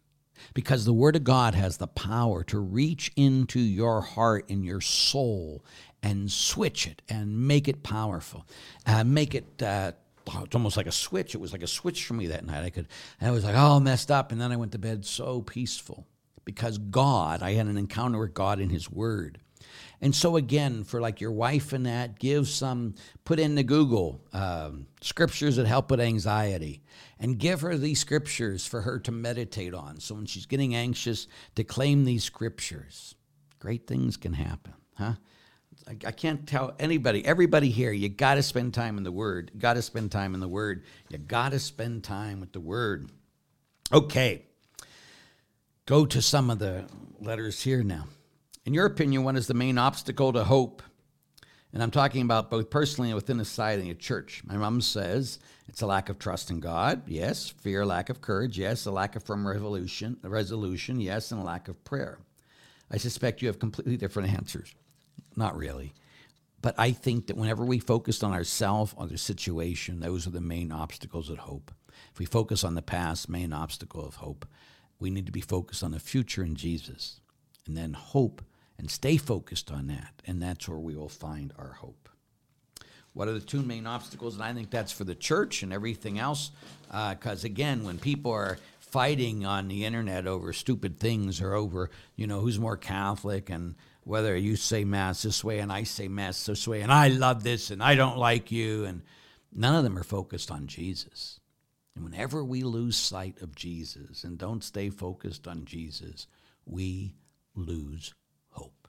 Because 0.52 0.84
the 0.84 0.92
Word 0.92 1.16
of 1.16 1.24
God 1.24 1.54
has 1.54 1.76
the 1.76 1.86
power 1.86 2.42
to 2.44 2.58
reach 2.58 3.12
into 3.16 3.60
your 3.60 4.00
heart 4.00 4.46
and 4.48 4.64
your 4.64 4.80
soul 4.80 5.64
and 6.02 6.30
switch 6.30 6.86
it 6.86 7.02
and 7.08 7.46
make 7.46 7.66
it 7.66 7.82
powerful, 7.82 8.46
uh, 8.86 9.04
make 9.04 9.34
it. 9.34 9.62
Uh, 9.62 9.92
it's 10.26 10.54
almost 10.54 10.76
like 10.76 10.86
a 10.86 10.92
switch. 10.92 11.34
It 11.34 11.40
was 11.40 11.52
like 11.52 11.62
a 11.62 11.66
switch 11.66 12.04
for 12.06 12.14
me 12.14 12.28
that 12.28 12.46
night. 12.46 12.64
I 12.64 12.70
could, 12.70 12.88
I 13.20 13.30
was 13.30 13.44
like 13.44 13.56
all 13.56 13.80
messed 13.80 14.10
up, 14.10 14.32
and 14.32 14.40
then 14.40 14.52
I 14.52 14.56
went 14.56 14.72
to 14.72 14.78
bed 14.78 15.04
so 15.04 15.42
peaceful 15.42 16.06
because 16.44 16.78
God, 16.78 17.42
I 17.42 17.52
had 17.52 17.66
an 17.66 17.76
encounter 17.78 18.18
with 18.18 18.34
God 18.34 18.60
in 18.60 18.70
His 18.70 18.90
Word. 18.90 19.38
And 20.00 20.14
so, 20.14 20.36
again, 20.36 20.84
for 20.84 21.00
like 21.00 21.20
your 21.20 21.32
wife 21.32 21.72
and 21.72 21.86
that, 21.86 22.18
give 22.18 22.48
some, 22.48 22.94
put 23.24 23.40
into 23.40 23.62
Google 23.62 24.20
um, 24.32 24.86
scriptures 25.00 25.56
that 25.56 25.66
help 25.66 25.90
with 25.90 26.00
anxiety 26.00 26.82
and 27.18 27.38
give 27.38 27.62
her 27.62 27.78
these 27.78 28.00
scriptures 28.00 28.66
for 28.66 28.82
her 28.82 28.98
to 28.98 29.12
meditate 29.12 29.72
on. 29.72 30.00
So 30.00 30.14
when 30.14 30.26
she's 30.26 30.46
getting 30.46 30.74
anxious, 30.74 31.26
to 31.54 31.64
claim 31.64 32.04
these 32.04 32.24
scriptures. 32.24 33.14
Great 33.60 33.86
things 33.86 34.18
can 34.18 34.34
happen, 34.34 34.74
huh? 34.94 35.14
I, 35.88 35.92
I 36.06 36.12
can't 36.12 36.46
tell 36.46 36.74
anybody, 36.78 37.24
everybody 37.24 37.70
here, 37.70 37.92
you 37.92 38.10
got 38.10 38.34
to 38.34 38.42
spend 38.42 38.74
time 38.74 38.98
in 38.98 39.04
the 39.04 39.12
Word. 39.12 39.52
Got 39.58 39.74
to 39.74 39.82
spend 39.82 40.12
time 40.12 40.34
in 40.34 40.40
the 40.40 40.48
Word. 40.48 40.84
You 41.08 41.18
got 41.18 41.52
to 41.52 41.58
spend 41.58 42.04
time 42.04 42.40
with 42.40 42.52
the 42.52 42.60
Word. 42.60 43.10
Okay 43.92 44.44
go 45.86 46.06
to 46.06 46.22
some 46.22 46.50
of 46.50 46.58
the 46.58 46.86
letters 47.20 47.62
here 47.62 47.82
now. 47.82 48.06
In 48.64 48.72
your 48.72 48.86
opinion, 48.86 49.24
what 49.24 49.36
is 49.36 49.46
the 49.46 49.54
main 49.54 49.76
obstacle 49.76 50.32
to 50.32 50.44
hope? 50.44 50.82
And 51.72 51.82
I'm 51.82 51.90
talking 51.90 52.22
about 52.22 52.50
both 52.50 52.70
personally 52.70 53.10
and 53.10 53.16
within 53.16 53.36
the 53.36 53.44
society 53.44 53.82
and 53.82 53.90
a 53.90 53.94
church. 53.94 54.42
My 54.46 54.56
mom 54.56 54.80
says 54.80 55.40
it's 55.68 55.82
a 55.82 55.86
lack 55.86 56.08
of 56.08 56.18
trust 56.18 56.50
in 56.50 56.60
God, 56.60 57.02
yes. 57.06 57.50
Fear, 57.50 57.84
lack 57.84 58.08
of 58.08 58.20
courage, 58.20 58.58
yes. 58.58 58.86
A 58.86 58.92
lack 58.92 59.16
of 59.16 59.24
firm 59.24 59.46
resolution, 59.46 60.16
resolution, 60.22 61.00
yes. 61.00 61.32
And 61.32 61.40
a 61.40 61.44
lack 61.44 61.68
of 61.68 61.82
prayer. 61.84 62.18
I 62.90 62.96
suspect 62.96 63.42
you 63.42 63.48
have 63.48 63.58
completely 63.58 63.96
different 63.96 64.32
answers. 64.34 64.74
Not 65.36 65.56
really. 65.56 65.92
But 66.62 66.76
I 66.78 66.92
think 66.92 67.26
that 67.26 67.36
whenever 67.36 67.64
we 67.64 67.78
focus 67.78 68.22
on 68.22 68.32
ourselves 68.32 68.94
or 68.96 69.06
the 69.06 69.18
situation, 69.18 70.00
those 70.00 70.26
are 70.26 70.30
the 70.30 70.40
main 70.40 70.72
obstacles 70.72 71.28
of 71.28 71.38
hope. 71.38 71.72
If 72.12 72.18
we 72.18 72.24
focus 72.24 72.64
on 72.64 72.74
the 72.74 72.82
past, 72.82 73.28
main 73.28 73.52
obstacle 73.52 74.06
of 74.06 74.14
hope. 74.14 74.46
We 74.98 75.10
need 75.10 75.26
to 75.26 75.32
be 75.32 75.40
focused 75.40 75.82
on 75.82 75.90
the 75.90 76.00
future 76.00 76.42
in 76.42 76.54
Jesus 76.54 77.20
and 77.66 77.76
then 77.76 77.92
hope 77.92 78.42
and 78.78 78.90
stay 78.90 79.16
focused 79.16 79.70
on 79.70 79.86
that. 79.88 80.22
And 80.26 80.42
that's 80.42 80.68
where 80.68 80.78
we 80.78 80.96
will 80.96 81.08
find 81.08 81.52
our 81.58 81.74
hope. 81.74 82.08
What 83.12 83.28
are 83.28 83.32
the 83.32 83.40
two 83.40 83.62
main 83.62 83.86
obstacles? 83.86 84.34
And 84.34 84.42
I 84.42 84.52
think 84.52 84.70
that's 84.70 84.92
for 84.92 85.04
the 85.04 85.14
church 85.14 85.62
and 85.62 85.72
everything 85.72 86.18
else. 86.18 86.50
Because 86.88 87.44
uh, 87.44 87.46
again, 87.46 87.84
when 87.84 87.98
people 87.98 88.32
are 88.32 88.58
fighting 88.80 89.46
on 89.46 89.68
the 89.68 89.84
internet 89.84 90.26
over 90.26 90.52
stupid 90.52 90.98
things 90.98 91.40
or 91.40 91.54
over, 91.54 91.90
you 92.16 92.26
know, 92.26 92.40
who's 92.40 92.58
more 92.58 92.76
Catholic 92.76 93.50
and 93.50 93.76
whether 94.02 94.36
you 94.36 94.56
say 94.56 94.84
Mass 94.84 95.22
this 95.22 95.42
way 95.42 95.60
and 95.60 95.72
I 95.72 95.84
say 95.84 96.08
Mass 96.08 96.44
this 96.44 96.66
way 96.66 96.80
and 96.80 96.92
I 96.92 97.08
love 97.08 97.42
this 97.42 97.70
and 97.70 97.82
I 97.82 97.94
don't 97.94 98.18
like 98.18 98.50
you. 98.50 98.84
And 98.84 99.02
none 99.52 99.76
of 99.76 99.84
them 99.84 99.96
are 99.96 100.04
focused 100.04 100.50
on 100.50 100.66
Jesus. 100.66 101.38
And 101.94 102.04
whenever 102.04 102.44
we 102.44 102.62
lose 102.62 102.96
sight 102.96 103.40
of 103.40 103.54
Jesus 103.54 104.24
and 104.24 104.36
don't 104.36 104.64
stay 104.64 104.90
focused 104.90 105.46
on 105.46 105.64
Jesus, 105.64 106.26
we 106.66 107.14
lose 107.54 108.14
hope. 108.50 108.88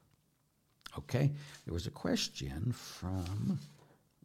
Okay? 0.98 1.32
There 1.66 1.74
was 1.74 1.88
a 1.88 1.92
question 1.92 2.72
from 2.72 3.60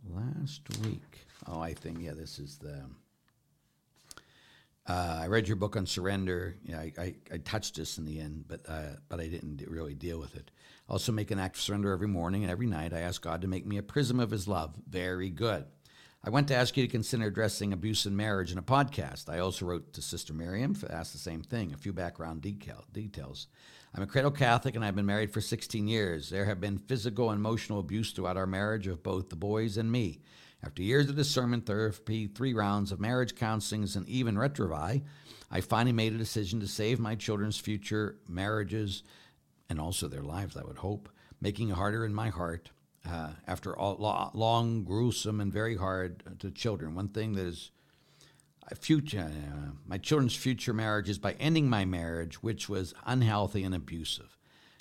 last 0.08 0.62
week. 0.82 1.26
Oh, 1.46 1.60
I 1.60 1.74
think, 1.74 1.98
yeah, 2.00 2.12
this 2.12 2.38
is 2.38 2.58
the. 2.58 2.84
Uh, 4.86 5.20
I 5.22 5.26
read 5.26 5.46
your 5.46 5.56
book 5.56 5.76
on 5.76 5.86
surrender. 5.86 6.56
Yeah, 6.64 6.80
I, 6.80 6.92
I, 6.98 7.14
I, 7.32 7.38
touched 7.38 7.76
this 7.76 7.98
in 7.98 8.06
the 8.06 8.18
end, 8.18 8.46
but 8.48 8.62
uh, 8.66 8.96
but 9.08 9.20
I 9.20 9.28
didn't 9.28 9.62
really 9.68 9.94
deal 9.94 10.18
with 10.18 10.34
it. 10.34 10.50
Also, 10.88 11.12
make 11.12 11.30
an 11.30 11.38
act 11.38 11.56
of 11.56 11.62
surrender 11.62 11.92
every 11.92 12.08
morning 12.08 12.42
and 12.42 12.50
every 12.50 12.66
night. 12.66 12.92
I 12.92 13.00
ask 13.00 13.22
God 13.22 13.42
to 13.42 13.46
make 13.46 13.66
me 13.66 13.76
a 13.76 13.82
prism 13.82 14.18
of 14.18 14.30
His 14.30 14.48
love. 14.48 14.74
Very 14.88 15.30
good. 15.30 15.66
I 16.22 16.28
went 16.28 16.48
to 16.48 16.54
ask 16.54 16.76
you 16.76 16.84
to 16.84 16.90
consider 16.90 17.24
addressing 17.24 17.72
abuse 17.72 18.04
in 18.04 18.14
marriage 18.14 18.52
in 18.52 18.58
a 18.58 18.62
podcast. 18.62 19.30
I 19.30 19.38
also 19.38 19.64
wrote 19.64 19.94
to 19.94 20.02
Sister 20.02 20.34
Miriam 20.34 20.74
to 20.74 20.92
ask 20.92 21.12
the 21.12 21.18
same 21.18 21.40
thing, 21.42 21.72
a 21.72 21.78
few 21.78 21.94
background 21.94 22.42
detail, 22.42 22.84
details. 22.92 23.46
I'm 23.94 24.02
a 24.02 24.06
cradle 24.06 24.30
Catholic 24.30 24.76
and 24.76 24.84
I've 24.84 24.94
been 24.94 25.06
married 25.06 25.32
for 25.32 25.40
16 25.40 25.88
years. 25.88 26.28
There 26.28 26.44
have 26.44 26.60
been 26.60 26.76
physical 26.76 27.30
and 27.30 27.38
emotional 27.38 27.80
abuse 27.80 28.12
throughout 28.12 28.36
our 28.36 28.46
marriage 28.46 28.86
of 28.86 29.02
both 29.02 29.30
the 29.30 29.36
boys 29.36 29.78
and 29.78 29.90
me. 29.90 30.20
After 30.62 30.82
years 30.82 31.08
of 31.08 31.16
discernment 31.16 31.64
therapy, 31.64 32.26
three 32.26 32.52
rounds 32.52 32.92
of 32.92 33.00
marriage 33.00 33.34
counselings, 33.34 33.96
and 33.96 34.06
even 34.06 34.36
Retrouvaille, 34.36 35.02
I 35.50 35.60
finally 35.62 35.94
made 35.94 36.12
a 36.12 36.18
decision 36.18 36.60
to 36.60 36.68
save 36.68 37.00
my 37.00 37.14
children's 37.14 37.58
future 37.58 38.16
marriages 38.28 39.04
and 39.70 39.80
also 39.80 40.06
their 40.06 40.22
lives, 40.22 40.54
I 40.54 40.64
would 40.64 40.78
hope, 40.78 41.08
making 41.40 41.70
it 41.70 41.76
harder 41.76 42.04
in 42.04 42.14
my 42.14 42.28
heart 42.28 42.72
uh, 43.08 43.30
after 43.46 43.76
all, 43.76 44.30
long, 44.34 44.84
gruesome, 44.84 45.40
and 45.40 45.52
very 45.52 45.76
hard 45.76 46.38
to 46.40 46.50
children. 46.50 46.94
One 46.94 47.08
thing 47.08 47.34
that 47.34 47.46
is 47.46 47.70
future, 48.76 49.30
uh, 49.30 49.72
my 49.86 49.98
children's 49.98 50.36
future 50.36 50.72
marriage 50.72 51.08
is 51.08 51.18
by 51.18 51.32
ending 51.40 51.68
my 51.68 51.84
marriage, 51.84 52.42
which 52.42 52.68
was 52.68 52.94
unhealthy 53.06 53.64
and 53.64 53.74
abusive. 53.74 54.36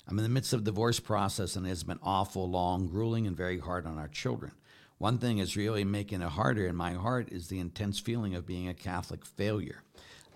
I'm 0.06 0.18
in 0.18 0.22
the 0.22 0.28
midst 0.28 0.52
of 0.52 0.64
divorce 0.64 1.00
process, 1.00 1.56
and 1.56 1.66
it's 1.66 1.82
been 1.82 1.98
awful, 2.02 2.48
long, 2.48 2.88
grueling, 2.88 3.26
and 3.26 3.36
very 3.36 3.58
hard 3.58 3.86
on 3.86 3.98
our 3.98 4.08
children. 4.08 4.52
One 4.98 5.18
thing 5.18 5.38
is 5.38 5.56
really 5.56 5.84
making 5.84 6.20
it 6.20 6.30
harder 6.30 6.66
in 6.66 6.76
my 6.76 6.92
heart 6.92 7.30
is 7.32 7.48
the 7.48 7.58
intense 7.58 7.98
feeling 7.98 8.34
of 8.34 8.46
being 8.46 8.68
a 8.68 8.74
Catholic 8.74 9.24
failure. 9.24 9.82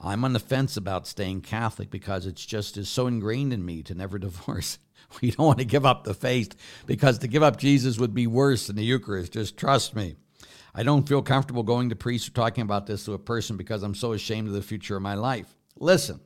I'm 0.01 0.25
on 0.25 0.33
the 0.33 0.41
fence 0.41 0.77
about 0.77 1.07
staying 1.07 1.43
Catholic 1.43 1.91
because 1.91 2.27
it's 2.27 2.45
just 2.45 2.77
is 2.77 2.89
so 2.89 3.07
ingrained 3.07 3.53
in 3.53 3.65
me 3.65 3.83
to 3.83 3.95
never 3.95 4.19
divorce. 4.21 4.79
We 5.23 5.31
don't 5.31 5.47
want 5.47 5.59
to 5.59 5.65
give 5.65 5.87
up 5.87 6.05
the 6.05 6.15
faith 6.15 6.55
because 6.87 7.19
to 7.19 7.29
give 7.29 7.43
up 7.43 7.57
Jesus 7.57 7.99
would 7.99 8.15
be 8.15 8.27
worse 8.27 8.67
than 8.67 8.77
the 8.77 8.85
Eucharist. 8.85 9.33
Just 9.33 9.57
trust 9.57 9.95
me. 9.95 10.17
I 10.75 10.83
don't 10.83 11.09
feel 11.09 11.23
comfortable 11.23 11.63
going 11.63 11.91
to 11.91 11.97
priests 11.97 12.29
or 12.29 12.33
talking 12.33 12.63
about 12.63 12.87
this 12.87 13.05
to 13.05 13.13
a 13.15 13.19
person 13.19 13.57
because 13.57 13.83
I'm 13.83 13.95
so 13.95 14.13
ashamed 14.13 14.49
of 14.49 14.55
the 14.55 14.63
future 14.63 14.97
of 14.97 15.03
my 15.03 15.15
life. 15.15 15.55
Listen, 15.79 16.21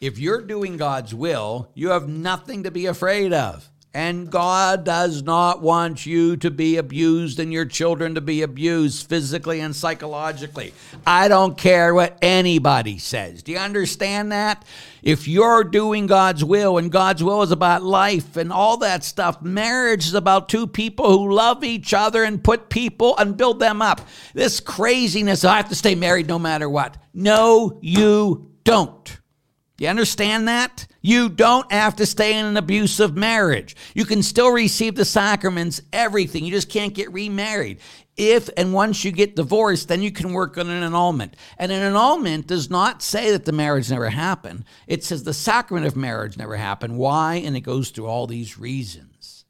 if 0.00 0.18
you're 0.18 0.40
doing 0.40 0.78
God's 0.78 1.14
will, 1.14 1.70
you 1.74 1.90
have 1.90 2.08
nothing 2.08 2.62
to 2.62 2.70
be 2.70 2.86
afraid 2.86 3.32
of. 3.32 3.69
And 3.92 4.30
God 4.30 4.84
does 4.84 5.24
not 5.24 5.62
want 5.62 6.06
you 6.06 6.36
to 6.36 6.50
be 6.50 6.76
abused 6.76 7.40
and 7.40 7.52
your 7.52 7.64
children 7.64 8.14
to 8.14 8.20
be 8.20 8.42
abused 8.42 9.08
physically 9.08 9.58
and 9.58 9.74
psychologically. 9.74 10.72
I 11.04 11.26
don't 11.26 11.58
care 11.58 11.92
what 11.92 12.16
anybody 12.22 12.98
says. 12.98 13.42
Do 13.42 13.50
you 13.50 13.58
understand 13.58 14.30
that? 14.30 14.64
If 15.02 15.26
you're 15.26 15.64
doing 15.64 16.06
God's 16.06 16.44
will 16.44 16.78
and 16.78 16.92
God's 16.92 17.24
will 17.24 17.42
is 17.42 17.50
about 17.50 17.82
life 17.82 18.36
and 18.36 18.52
all 18.52 18.76
that 18.76 19.02
stuff, 19.02 19.42
marriage 19.42 20.06
is 20.06 20.14
about 20.14 20.48
two 20.48 20.68
people 20.68 21.10
who 21.10 21.34
love 21.34 21.64
each 21.64 21.92
other 21.92 22.22
and 22.22 22.44
put 22.44 22.68
people 22.68 23.16
and 23.18 23.36
build 23.36 23.58
them 23.58 23.82
up. 23.82 24.02
This 24.34 24.60
craziness, 24.60 25.44
I 25.44 25.56
have 25.56 25.68
to 25.70 25.74
stay 25.74 25.96
married 25.96 26.28
no 26.28 26.38
matter 26.38 26.70
what. 26.70 26.96
No, 27.12 27.80
you 27.82 28.52
don't. 28.62 29.04
Do 29.04 29.84
you 29.84 29.90
understand 29.90 30.46
that? 30.46 30.86
You 31.02 31.28
don't 31.30 31.70
have 31.72 31.96
to 31.96 32.06
stay 32.06 32.38
in 32.38 32.44
an 32.44 32.56
abusive 32.56 33.16
marriage. 33.16 33.74
You 33.94 34.04
can 34.04 34.22
still 34.22 34.52
receive 34.52 34.94
the 34.94 35.04
sacraments, 35.04 35.80
everything. 35.92 36.44
You 36.44 36.52
just 36.52 36.68
can't 36.68 36.94
get 36.94 37.12
remarried. 37.12 37.80
If 38.16 38.50
and 38.56 38.74
once 38.74 39.02
you 39.02 39.12
get 39.12 39.34
divorced, 39.34 39.88
then 39.88 40.02
you 40.02 40.10
can 40.10 40.34
work 40.34 40.58
on 40.58 40.68
an 40.68 40.82
annulment. 40.82 41.36
And 41.56 41.72
an 41.72 41.82
annulment 41.82 42.46
does 42.46 42.68
not 42.68 43.02
say 43.02 43.30
that 43.30 43.46
the 43.46 43.52
marriage 43.52 43.90
never 43.90 44.10
happened, 44.10 44.64
it 44.86 45.02
says 45.02 45.22
the 45.22 45.32
sacrament 45.32 45.86
of 45.86 45.96
marriage 45.96 46.36
never 46.36 46.56
happened. 46.56 46.98
Why? 46.98 47.36
And 47.36 47.56
it 47.56 47.60
goes 47.60 47.90
through 47.90 48.06
all 48.06 48.26
these 48.26 48.58
reasons. 48.58 49.46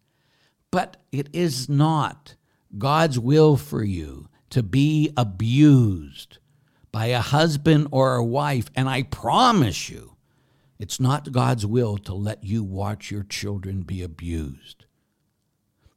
But 0.71 0.99
it 1.11 1.29
is 1.33 1.69
not 1.69 2.37
God's 2.79 3.19
will 3.19 3.57
for 3.57 3.83
you 3.83 4.29
to 4.51 4.63
be 4.63 5.13
abused 5.17 6.39
by 6.93 7.07
a 7.07 7.21
husband 7.21 7.89
or 7.91 8.15
a 8.15 8.25
wife. 8.25 8.71
And 8.77 8.89
I 8.89 9.03
promise 9.03 9.89
you, 9.89 10.10
it's 10.81 10.99
not 10.99 11.31
God's 11.31 11.67
will 11.67 11.99
to 11.99 12.15
let 12.15 12.43
you 12.43 12.65
watch 12.65 13.11
your 13.11 13.23
children 13.23 13.83
be 13.83 14.03
abused. 14.03 14.87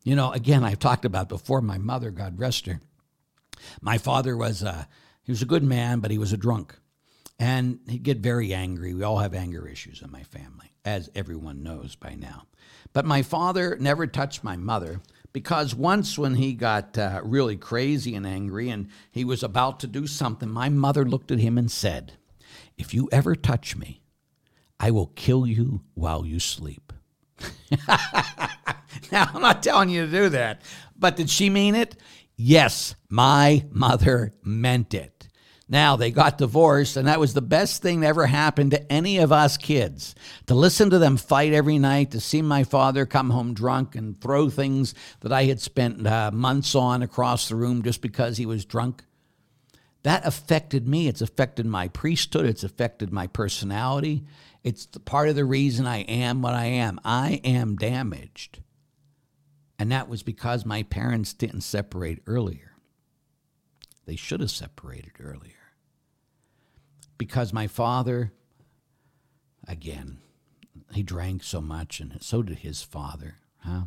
You 0.03 0.17
know, 0.17 0.33
again, 0.33 0.65
I've 0.65 0.79
talked 0.79 1.05
about 1.05 1.29
before 1.29 1.61
my 1.61 1.77
mother, 1.77 2.11
God 2.11 2.37
rest 2.37 2.65
her. 2.65 2.81
My 3.81 3.97
father 3.97 4.35
was 4.35 4.61
a, 4.61 4.89
he 5.23 5.31
was 5.31 5.41
a 5.41 5.45
good 5.45 5.63
man, 5.63 6.01
but 6.01 6.11
he 6.11 6.17
was 6.17 6.33
a 6.33 6.37
drunk. 6.37 6.75
And 7.39 7.79
he'd 7.87 8.03
get 8.03 8.17
very 8.17 8.53
angry. 8.53 8.93
We 8.93 9.03
all 9.03 9.19
have 9.19 9.33
anger 9.33 9.65
issues 9.69 10.01
in 10.01 10.11
my 10.11 10.23
family, 10.23 10.73
as 10.83 11.09
everyone 11.15 11.63
knows 11.63 11.95
by 11.95 12.15
now. 12.15 12.47
But 12.91 13.05
my 13.05 13.21
father 13.21 13.77
never 13.79 14.05
touched 14.05 14.43
my 14.43 14.57
mother 14.57 14.99
because 15.31 15.73
once 15.73 16.17
when 16.17 16.35
he 16.35 16.53
got 16.53 16.97
uh, 16.97 17.21
really 17.23 17.55
crazy 17.55 18.15
and 18.15 18.27
angry 18.27 18.69
and 18.69 18.89
he 19.11 19.23
was 19.23 19.43
about 19.43 19.79
to 19.79 19.87
do 19.87 20.07
something, 20.07 20.49
my 20.49 20.67
mother 20.67 21.05
looked 21.05 21.31
at 21.31 21.39
him 21.39 21.57
and 21.57 21.71
said, 21.71 22.13
If 22.77 22.93
you 22.93 23.07
ever 23.13 23.33
touch 23.33 23.77
me, 23.77 24.02
I 24.83 24.91
will 24.91 25.13
kill 25.15 25.47
you 25.47 25.79
while 25.93 26.25
you 26.25 26.41
sleep. 26.41 26.91
now, 27.87 29.29
I'm 29.33 29.41
not 29.41 29.63
telling 29.63 29.87
you 29.87 30.05
to 30.05 30.11
do 30.11 30.27
that, 30.27 30.61
but 30.99 31.15
did 31.15 31.29
she 31.29 31.49
mean 31.49 31.73
it? 31.73 31.95
Yes, 32.35 32.93
my 33.07 33.63
mother 33.71 34.33
meant 34.43 34.93
it. 34.93 35.29
Now, 35.69 35.95
they 35.95 36.11
got 36.11 36.37
divorced, 36.37 36.97
and 36.97 37.07
that 37.07 37.21
was 37.21 37.33
the 37.33 37.41
best 37.41 37.81
thing 37.81 38.01
that 38.01 38.07
ever 38.07 38.25
happened 38.25 38.71
to 38.71 38.91
any 38.91 39.19
of 39.19 39.31
us 39.31 39.55
kids. 39.55 40.15
To 40.47 40.53
listen 40.53 40.89
to 40.89 40.99
them 40.99 41.15
fight 41.15 41.53
every 41.53 41.79
night, 41.79 42.11
to 42.11 42.19
see 42.19 42.41
my 42.41 42.65
father 42.65 43.05
come 43.05 43.29
home 43.29 43.53
drunk 43.53 43.95
and 43.95 44.19
throw 44.19 44.49
things 44.49 44.93
that 45.21 45.31
I 45.31 45.45
had 45.45 45.61
spent 45.61 46.05
uh, 46.05 46.29
months 46.33 46.75
on 46.75 47.01
across 47.01 47.47
the 47.47 47.55
room 47.55 47.83
just 47.83 48.01
because 48.01 48.35
he 48.35 48.45
was 48.45 48.65
drunk. 48.65 49.05
That 50.03 50.27
affected 50.27 50.89
me. 50.89 51.07
It's 51.07 51.21
affected 51.21 51.65
my 51.65 51.87
priesthood. 51.87 52.45
It's 52.45 52.65
affected 52.65 53.13
my 53.13 53.27
personality. 53.27 54.25
It's 54.63 54.85
part 54.85 55.29
of 55.29 55.35
the 55.35 55.45
reason 55.45 55.85
I 55.85 55.99
am 56.01 56.41
what 56.41 56.53
I 56.53 56.65
am. 56.65 56.99
I 57.03 57.41
am 57.43 57.75
damaged. 57.75 58.61
And 59.77 59.91
that 59.91 60.07
was 60.07 60.23
because 60.23 60.65
my 60.65 60.83
parents 60.83 61.33
didn't 61.33 61.61
separate 61.61 62.21
earlier. 62.25 62.71
They 64.05 64.15
should 64.15 64.39
have 64.39 64.51
separated 64.51 65.13
earlier. 65.19 65.51
Because 67.17 67.53
my 67.53 67.67
father, 67.67 68.31
again, 69.67 70.19
he 70.93 71.03
drank 71.03 71.43
so 71.43 71.61
much, 71.61 71.99
and 71.99 72.21
so 72.21 72.41
did 72.41 72.59
his 72.59 72.83
father. 72.83 73.35
Huh? 73.59 73.83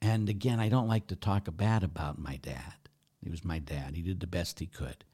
And 0.00 0.28
again, 0.28 0.60
I 0.60 0.68
don't 0.68 0.88
like 0.88 1.06
to 1.08 1.16
talk 1.16 1.48
bad 1.56 1.82
about 1.82 2.18
my 2.18 2.36
dad. 2.36 2.74
He 3.22 3.30
was 3.30 3.44
my 3.44 3.58
dad. 3.58 3.94
He 3.94 4.02
did 4.02 4.20
the 4.20 4.26
best 4.26 4.58
he 4.58 4.66
could. 4.66 5.04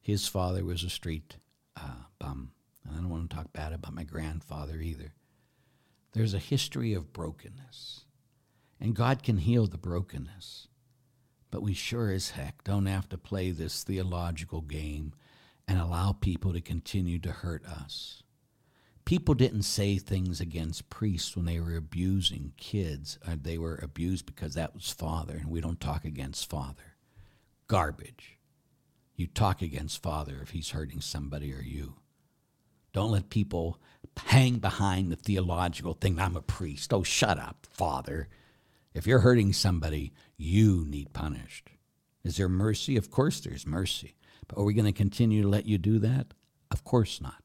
His 0.00 0.28
father 0.28 0.64
was 0.64 0.84
a 0.84 0.90
street 0.90 1.36
uh, 1.76 2.04
bum. 2.18 2.52
And 2.86 2.96
I 2.96 3.00
don't 3.00 3.10
want 3.10 3.30
to 3.30 3.36
talk 3.36 3.52
bad 3.52 3.72
about 3.72 3.94
my 3.94 4.04
grandfather 4.04 4.80
either. 4.80 5.12
There's 6.12 6.34
a 6.34 6.38
history 6.38 6.94
of 6.94 7.12
brokenness. 7.12 8.04
And 8.80 8.94
God 8.94 9.22
can 9.22 9.38
heal 9.38 9.66
the 9.66 9.78
brokenness. 9.78 10.68
But 11.50 11.62
we 11.62 11.74
sure 11.74 12.10
as 12.10 12.30
heck 12.30 12.64
don't 12.64 12.86
have 12.86 13.08
to 13.10 13.18
play 13.18 13.50
this 13.50 13.82
theological 13.82 14.60
game 14.60 15.12
and 15.68 15.78
allow 15.78 16.12
people 16.12 16.52
to 16.52 16.60
continue 16.60 17.18
to 17.20 17.32
hurt 17.32 17.64
us. 17.64 18.22
People 19.04 19.34
didn't 19.34 19.62
say 19.62 19.98
things 19.98 20.40
against 20.40 20.90
priests 20.90 21.36
when 21.36 21.44
they 21.44 21.60
were 21.60 21.76
abusing 21.76 22.52
kids. 22.56 23.18
Uh, 23.26 23.36
they 23.40 23.56
were 23.56 23.78
abused 23.80 24.26
because 24.26 24.54
that 24.54 24.74
was 24.74 24.90
father, 24.90 25.34
and 25.34 25.48
we 25.48 25.60
don't 25.60 25.80
talk 25.80 26.04
against 26.04 26.50
father. 26.50 26.96
Garbage. 27.68 28.38
You 29.14 29.28
talk 29.28 29.62
against 29.62 30.02
father 30.02 30.40
if 30.42 30.50
he's 30.50 30.70
hurting 30.70 31.00
somebody 31.00 31.52
or 31.54 31.62
you. 31.62 31.94
Don't 32.96 33.10
let 33.10 33.28
people 33.28 33.78
hang 34.16 34.56
behind 34.56 35.12
the 35.12 35.16
theological 35.16 35.92
thing. 35.92 36.18
I'm 36.18 36.34
a 36.34 36.40
priest. 36.40 36.94
Oh, 36.94 37.02
shut 37.02 37.38
up, 37.38 37.66
Father. 37.70 38.30
If 38.94 39.06
you're 39.06 39.18
hurting 39.18 39.52
somebody, 39.52 40.14
you 40.38 40.86
need 40.88 41.12
punished. 41.12 41.68
Is 42.24 42.38
there 42.38 42.48
mercy? 42.48 42.96
Of 42.96 43.10
course 43.10 43.38
there's 43.40 43.66
mercy. 43.66 44.16
But 44.48 44.56
are 44.56 44.64
we 44.64 44.72
going 44.72 44.86
to 44.86 44.92
continue 44.92 45.42
to 45.42 45.48
let 45.48 45.66
you 45.66 45.76
do 45.76 45.98
that? 45.98 46.28
Of 46.70 46.84
course 46.84 47.20
not. 47.20 47.42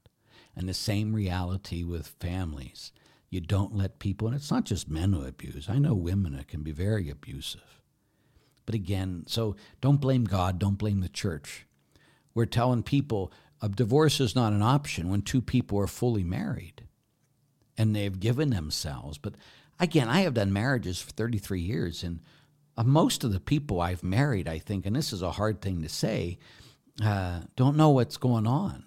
And 0.56 0.70
the 0.70 0.74
same 0.74 1.14
reality 1.14 1.84
with 1.84 2.16
families. 2.22 2.94
You 3.30 3.42
don't 3.42 3.76
let 3.76 4.00
people, 4.00 4.28
and 4.28 4.38
it's 4.38 4.52
not 4.52 4.64
just 4.64 4.90
men 4.90 5.12
who 5.12 5.26
abuse. 5.26 5.68
I 5.68 5.80
know 5.80 5.96
women 5.96 6.42
can 6.48 6.64
be 6.64 6.72
very 6.72 7.10
abusive. 7.10 7.82
But 8.66 8.74
again, 8.74 9.26
so 9.28 9.58
don't 9.82 10.00
blame 10.00 10.24
God, 10.24 10.60
don't 10.60 10.78
blame 10.78 11.02
the 11.02 11.10
church. 11.10 11.66
We're 12.34 12.46
telling 12.46 12.84
people 12.84 13.34
a 13.62 13.70
divorce 13.70 14.20
is 14.20 14.36
not 14.36 14.54
an 14.54 14.62
option 14.62 15.10
when 15.10 15.22
two 15.22 15.42
people 15.42 15.80
are 15.80 15.88
fully 15.88 16.24
married 16.24 16.84
and 17.78 17.96
they've 17.96 18.20
given 18.20 18.50
themselves. 18.50 19.18
But 19.18 19.36
again, 19.80 20.10
I 20.10 20.22
have 20.22 20.34
done 20.34 20.54
marriages 20.54 21.02
for 21.02 21.12
33 21.12 21.62
years, 21.62 22.04
and 22.04 22.20
uh, 22.78 22.84
most 22.84 23.24
of 23.24 23.32
the 23.32 23.40
people 23.40 23.82
I've 23.82 24.04
married, 24.04 24.48
I 24.48 24.60
think, 24.60 24.86
and 24.86 24.96
this 24.96 25.14
is 25.14 25.22
a 25.22 25.32
hard 25.32 25.62
thing 25.62 25.82
to 25.82 25.90
say, 25.90 26.38
uh, 27.04 27.42
don't 27.56 27.78
know 27.78 27.90
what's 27.90 28.18
going 28.18 28.48
on. 28.48 28.84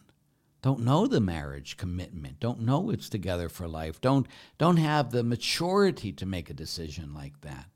Don't 0.62 0.80
know 0.80 1.06
the 1.06 1.20
marriage 1.20 1.76
commitment. 1.76 2.40
Don't 2.40 2.60
know 2.60 2.88
it's 2.90 3.10
together 3.10 3.50
for 3.50 3.68
life. 3.68 4.00
Don't 4.00 4.26
don't 4.56 4.78
have 4.78 5.10
the 5.10 5.22
maturity 5.22 6.10
to 6.12 6.24
make 6.24 6.48
a 6.48 6.54
decision 6.54 7.12
like 7.12 7.38
that. 7.42 7.66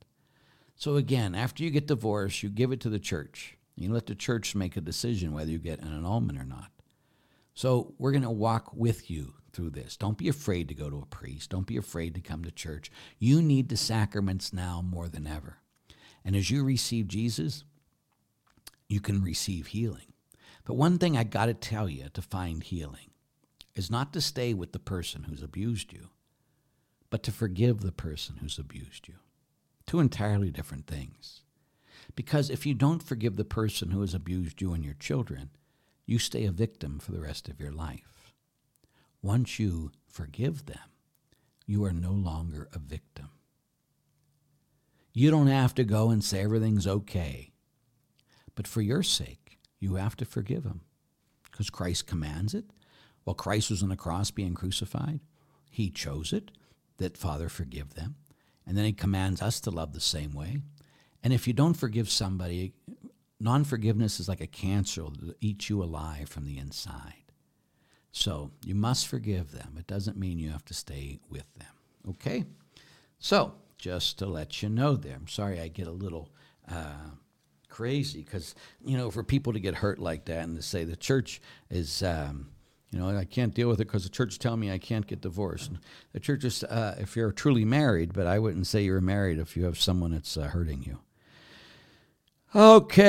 So 0.74 0.96
again, 0.96 1.34
after 1.34 1.62
you 1.62 1.70
get 1.70 1.86
divorced, 1.86 2.42
you 2.42 2.48
give 2.48 2.72
it 2.72 2.80
to 2.80 2.88
the 2.88 2.98
church. 2.98 3.58
You 3.76 3.92
let 3.92 4.06
the 4.06 4.14
church 4.14 4.54
make 4.54 4.74
a 4.76 4.80
decision 4.80 5.32
whether 5.32 5.50
you 5.50 5.58
get 5.58 5.80
an 5.80 5.92
annulment 5.92 6.38
or 6.38 6.44
not. 6.44 6.70
So 7.58 7.92
we're 7.98 8.12
going 8.12 8.22
to 8.22 8.30
walk 8.30 8.70
with 8.72 9.10
you 9.10 9.34
through 9.52 9.70
this. 9.70 9.96
Don't 9.96 10.16
be 10.16 10.28
afraid 10.28 10.68
to 10.68 10.76
go 10.76 10.88
to 10.88 11.00
a 11.00 11.06
priest. 11.06 11.50
Don't 11.50 11.66
be 11.66 11.76
afraid 11.76 12.14
to 12.14 12.20
come 12.20 12.44
to 12.44 12.52
church. 12.52 12.88
You 13.18 13.42
need 13.42 13.68
the 13.68 13.76
sacraments 13.76 14.52
now 14.52 14.80
more 14.80 15.08
than 15.08 15.26
ever. 15.26 15.56
And 16.24 16.36
as 16.36 16.52
you 16.52 16.62
receive 16.62 17.08
Jesus, 17.08 17.64
you 18.88 19.00
can 19.00 19.24
receive 19.24 19.66
healing. 19.66 20.12
But 20.66 20.74
one 20.74 20.98
thing 20.98 21.16
I 21.16 21.24
got 21.24 21.46
to 21.46 21.52
tell 21.52 21.88
you 21.88 22.08
to 22.14 22.22
find 22.22 22.62
healing 22.62 23.10
is 23.74 23.90
not 23.90 24.12
to 24.12 24.20
stay 24.20 24.54
with 24.54 24.70
the 24.70 24.78
person 24.78 25.24
who's 25.24 25.42
abused 25.42 25.92
you, 25.92 26.10
but 27.10 27.24
to 27.24 27.32
forgive 27.32 27.80
the 27.80 27.90
person 27.90 28.36
who's 28.40 28.60
abused 28.60 29.08
you. 29.08 29.14
Two 29.84 29.98
entirely 29.98 30.52
different 30.52 30.86
things. 30.86 31.40
Because 32.14 32.50
if 32.50 32.66
you 32.66 32.74
don't 32.74 33.02
forgive 33.02 33.34
the 33.34 33.44
person 33.44 33.90
who 33.90 34.02
has 34.02 34.14
abused 34.14 34.60
you 34.60 34.74
and 34.74 34.84
your 34.84 34.94
children, 34.94 35.50
you 36.08 36.18
stay 36.18 36.46
a 36.46 36.50
victim 36.50 36.98
for 36.98 37.12
the 37.12 37.20
rest 37.20 37.50
of 37.50 37.60
your 37.60 37.70
life. 37.70 38.32
Once 39.20 39.58
you 39.58 39.90
forgive 40.06 40.64
them, 40.64 40.78
you 41.66 41.84
are 41.84 41.92
no 41.92 42.12
longer 42.12 42.66
a 42.72 42.78
victim. 42.78 43.28
You 45.12 45.30
don't 45.30 45.48
have 45.48 45.74
to 45.74 45.84
go 45.84 46.08
and 46.08 46.24
say 46.24 46.40
everything's 46.40 46.86
okay. 46.86 47.52
But 48.54 48.66
for 48.66 48.80
your 48.80 49.02
sake, 49.02 49.58
you 49.80 49.96
have 49.96 50.16
to 50.16 50.24
forgive 50.24 50.62
them 50.62 50.80
because 51.44 51.68
Christ 51.68 52.06
commands 52.06 52.54
it. 52.54 52.64
While 53.24 53.34
Christ 53.34 53.68
was 53.68 53.82
on 53.82 53.90
the 53.90 53.96
cross 53.96 54.30
being 54.30 54.54
crucified, 54.54 55.20
he 55.70 55.90
chose 55.90 56.32
it 56.32 56.50
that 56.96 57.18
Father 57.18 57.50
forgive 57.50 57.94
them. 57.94 58.16
And 58.66 58.78
then 58.78 58.86
he 58.86 58.94
commands 58.94 59.42
us 59.42 59.60
to 59.60 59.70
love 59.70 59.92
the 59.92 60.00
same 60.00 60.32
way. 60.32 60.56
And 61.22 61.34
if 61.34 61.46
you 61.46 61.52
don't 61.52 61.74
forgive 61.74 62.08
somebody, 62.08 62.72
non 63.40 63.64
forgiveness 63.64 64.20
is 64.20 64.28
like 64.28 64.40
a 64.40 64.46
cancer 64.46 65.04
that 65.22 65.36
eats 65.40 65.70
you 65.70 65.82
alive 65.82 66.28
from 66.28 66.44
the 66.44 66.58
inside. 66.58 67.32
So 68.10 68.50
you 68.64 68.74
must 68.74 69.06
forgive 69.06 69.52
them. 69.52 69.76
It 69.78 69.86
doesn't 69.86 70.16
mean 70.16 70.38
you 70.38 70.50
have 70.50 70.64
to 70.66 70.74
stay 70.74 71.20
with 71.28 71.52
them. 71.54 71.68
Okay? 72.10 72.44
So, 73.18 73.54
just 73.76 74.18
to 74.18 74.26
let 74.26 74.62
you 74.62 74.68
know 74.68 74.96
there, 74.96 75.14
I'm 75.14 75.28
sorry 75.28 75.60
I 75.60 75.68
get 75.68 75.86
a 75.86 75.92
little 75.92 76.30
uh, 76.70 77.10
crazy 77.68 78.22
because, 78.22 78.54
you 78.84 78.96
know, 78.96 79.10
for 79.10 79.22
people 79.22 79.52
to 79.52 79.60
get 79.60 79.76
hurt 79.76 79.98
like 79.98 80.24
that 80.26 80.44
and 80.44 80.56
to 80.56 80.62
say 80.62 80.84
the 80.84 80.96
church 80.96 81.40
is. 81.70 82.02
Um, 82.02 82.50
you 82.90 82.98
know, 82.98 83.14
I 83.14 83.26
can't 83.26 83.52
deal 83.52 83.68
with 83.68 83.82
it 83.82 83.84
because 83.84 84.04
the 84.04 84.08
church 84.08 84.38
tell 84.38 84.56
me 84.56 84.72
I 84.72 84.78
can't 84.78 85.06
get 85.06 85.20
divorced. 85.20 85.72
The 86.14 86.20
church 86.20 86.42
is, 86.42 86.64
uh, 86.64 86.96
if 86.98 87.16
you're 87.16 87.32
truly 87.32 87.66
married, 87.66 88.14
but 88.14 88.26
I 88.26 88.38
wouldn't 88.38 88.66
say 88.66 88.82
you're 88.82 89.02
married 89.02 89.38
if 89.38 89.58
you 89.58 89.66
have 89.66 89.78
someone 89.78 90.12
that's 90.12 90.38
uh, 90.38 90.44
hurting 90.44 90.84
you. 90.84 90.98
Okay, 92.54 93.06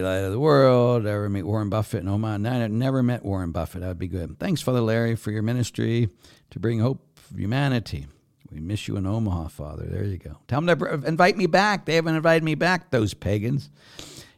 light 0.00 0.18
of 0.18 0.30
the 0.30 0.38
world. 0.38 1.04
Ever 1.04 1.28
meet 1.28 1.42
Warren 1.42 1.68
Buffett? 1.68 2.04
No, 2.04 2.16
man, 2.16 2.46
I 2.46 2.68
never 2.68 3.02
met 3.02 3.24
Warren 3.24 3.50
Buffett. 3.50 3.80
That 3.80 3.88
would 3.88 3.98
be 3.98 4.06
good. 4.06 4.38
Thanks, 4.38 4.62
Father 4.62 4.80
Larry, 4.80 5.16
for 5.16 5.32
your 5.32 5.42
ministry 5.42 6.08
to 6.50 6.60
bring 6.60 6.78
hope 6.78 7.04
of 7.28 7.36
humanity. 7.36 8.06
We 8.52 8.60
miss 8.60 8.86
you 8.86 8.96
in 8.98 9.04
Omaha, 9.04 9.48
Father. 9.48 9.84
There 9.86 10.04
you 10.04 10.18
go. 10.18 10.38
Tell 10.46 10.60
them 10.60 10.78
to 10.78 11.02
invite 11.08 11.36
me 11.36 11.46
back. 11.46 11.84
They 11.84 11.96
haven't 11.96 12.14
invited 12.14 12.44
me 12.44 12.54
back, 12.54 12.92
those 12.92 13.14
pagans. 13.14 13.68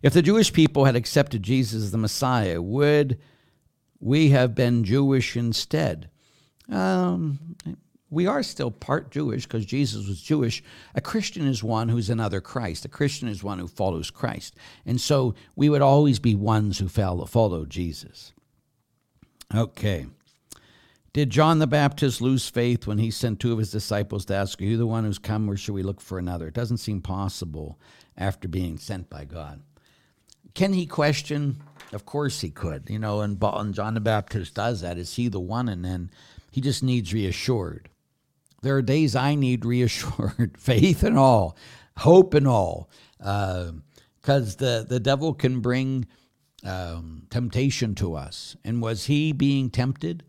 If 0.01 0.15
the 0.15 0.23
Jewish 0.23 0.51
people 0.51 0.87
had 0.87 0.97
accepted 0.97 1.43
Jesus 1.43 1.83
as 1.83 1.91
the 1.91 1.99
Messiah, 1.99 2.63
would 2.63 3.19
we 4.01 4.31
have 4.31 4.55
been 4.55 4.85
Jewish 4.85 5.37
instead? 5.37 6.09
Um, 6.71 7.57
we 8.15 8.27
are 8.27 8.43
still 8.43 8.71
part 8.71 9.11
Jewish 9.11 9.45
because 9.45 9.67
Jesus 9.67 10.07
was 10.07 10.23
Jewish. 10.23 10.63
A 10.95 11.01
Christian 11.01 11.47
is 11.47 11.65
one 11.65 11.89
who's 11.89 12.09
another 12.09 12.41
Christ. 12.41 12.85
A 12.85 12.89
Christian 12.89 13.29
is 13.29 13.43
one 13.43 13.59
who 13.59 13.67
follows 13.67 14.11
Christ. 14.11 14.55
And 14.87 15.01
so 15.01 15.35
we 15.57 15.69
would 15.69 15.83
always 15.83 16.21
be 16.21 16.35
ones 16.35 16.79
who 16.79 16.89
follow 16.89 17.67
Jesus. 17.67 18.33
Okay. 19.55 20.07
Did 21.13 21.31
John 21.31 21.59
the 21.59 21.67
Baptist 21.67 22.21
lose 22.21 22.49
faith 22.49 22.87
when 22.87 22.99
he 22.99 23.11
sent 23.11 23.41
two 23.41 23.53
of 23.53 23.59
his 23.59 23.71
disciples 23.71 24.25
to 24.27 24.35
ask, 24.35 24.61
Are 24.61 24.65
you 24.65 24.77
the 24.77 24.87
one 24.87 25.05
who's 25.05 25.19
come, 25.19 25.49
or 25.49 25.57
should 25.57 25.75
we 25.75 25.83
look 25.83 26.01
for 26.01 26.19
another? 26.19 26.49
It 26.49 26.55
doesn't 26.55 26.79
seem 26.79 27.01
possible 27.01 27.79
after 28.17 28.49
being 28.49 28.79
sent 28.79 29.11
by 29.11 29.25
God. 29.25 29.63
Can 30.55 30.73
he 30.73 30.87
question? 30.87 31.61
Of 31.93 32.07
course 32.07 32.41
he 32.41 32.51
could. 32.51 32.89
You 32.89 32.99
know, 32.99 33.21
and 33.21 33.41
John 33.75 33.95
the 33.95 34.01
Baptist 34.01 34.55
does 34.55 34.81
that. 34.81 34.99
Is 34.99 35.15
he 35.15 35.29
the 35.29 35.41
one? 35.41 35.69
And 35.69 35.85
then 35.85 36.11
he 36.51 36.61
just 36.61 36.83
needs 36.83 37.13
reassured. 37.13 37.91
There 38.65 38.77
are 38.77 38.83
days 38.83 39.15
I 39.15 39.35
need 39.35 39.67
reassured, 39.67 40.57
faith 40.59 41.03
and 41.03 41.19
all, 41.19 41.59
hope 41.99 42.33
and 42.33 42.49
all, 42.49 42.89
because 43.19 43.77
uh, 44.25 44.55
the, 44.59 44.87
the 44.89 45.01
devil 45.01 45.35
can 45.35 45.61
bring 45.61 46.07
um, 46.65 47.27
temptation 47.29 47.95
to 47.97 48.15
us. 48.15 48.57
And 48.65 48.81
was 48.81 49.05
he 49.05 49.33
being 49.33 49.69
tempted? 49.69 50.25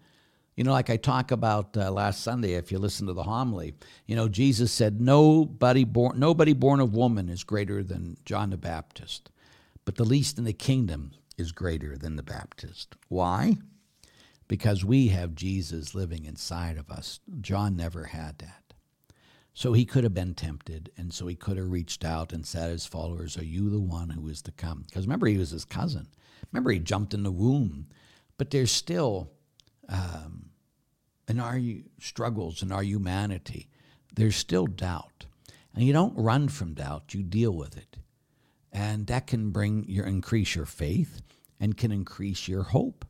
You 0.58 0.66
know, 0.66 0.74
like 0.74 0.90
I 0.90 0.98
talk 0.98 1.32
about 1.32 1.78
uh, 1.78 1.90
last 1.92 2.24
Sunday, 2.24 2.56
if 2.56 2.74
you 2.74 2.78
listen 2.78 3.08
to 3.08 3.14
the 3.14 3.24
homily, 3.24 3.74
you 4.06 4.18
know, 4.18 4.28
Jesus 4.28 4.70
said, 4.74 5.00
nobody 5.00 5.86
born, 5.86 6.20
nobody 6.20 6.52
born 6.52 6.82
of 6.82 6.94
woman 6.94 7.30
is 7.30 7.46
greater 7.46 7.84
than 7.84 8.18
John 8.26 8.50
the 8.50 8.58
Baptist, 8.58 9.32
but 9.86 9.96
the 9.96 10.04
least 10.04 10.38
in 10.38 10.44
the 10.44 10.52
kingdom 10.52 11.12
is 11.38 11.54
greater 11.54 11.98
than 11.98 12.18
the 12.18 12.24
Baptist. 12.24 12.96
Why? 13.08 13.60
Because 14.48 14.86
we 14.86 15.08
have 15.08 15.36
Jesus 15.36 15.96
living 15.96 16.26
inside 16.26 16.78
of 16.78 16.90
us. 16.90 17.20
John 17.42 17.76
never 17.76 18.06
had 18.06 18.40
that. 18.40 18.74
So 19.54 19.72
he 19.72 19.86
could 19.86 20.04
have 20.04 20.14
been 20.14 20.34
tempted, 20.34 20.92
and 20.98 21.14
so 21.14 21.28
he 21.28 21.36
could 21.36 21.58
have 21.58 21.72
reached 21.72 22.04
out 22.04 22.34
and 22.34 22.46
said 22.46 22.72
his 22.72 22.86
followers, 22.86 23.38
Are 23.38 23.46
you 23.46 23.70
the 23.70 23.80
one 23.80 24.10
who 24.10 24.28
is 24.28 24.42
to 24.44 24.52
come? 24.52 24.84
Because 24.86 25.06
remember, 25.06 25.28
he 25.28 25.38
was 25.38 25.52
his 25.52 25.64
cousin. 25.64 26.08
Remember, 26.52 26.72
he 26.72 26.80
jumped 26.80 27.14
in 27.14 27.24
the 27.24 27.32
womb. 27.32 27.88
But 28.38 28.52
there's 28.52 28.72
still, 28.72 29.32
um, 29.88 30.50
in 31.30 31.40
our 31.40 31.58
struggles, 32.02 32.62
in 32.62 32.74
our 32.74 32.84
humanity, 32.84 33.70
there's 34.14 34.36
still 34.36 34.68
doubt. 34.68 35.26
And 35.74 35.86
you 35.86 35.94
don't 35.94 36.18
run 36.18 36.50
from 36.50 36.74
doubt, 36.74 37.14
you 37.14 37.24
deal 37.24 37.52
with 37.52 37.78
it. 37.78 37.98
And 38.74 39.08
that 39.08 39.26
can 39.26 39.52
bring 39.52 39.86
your 39.88 40.06
increase 40.06 40.54
your 40.54 40.66
faith 40.66 41.22
and 41.62 41.78
can 41.78 41.94
increase 41.94 42.50
your 42.50 42.64
hope 42.64 43.06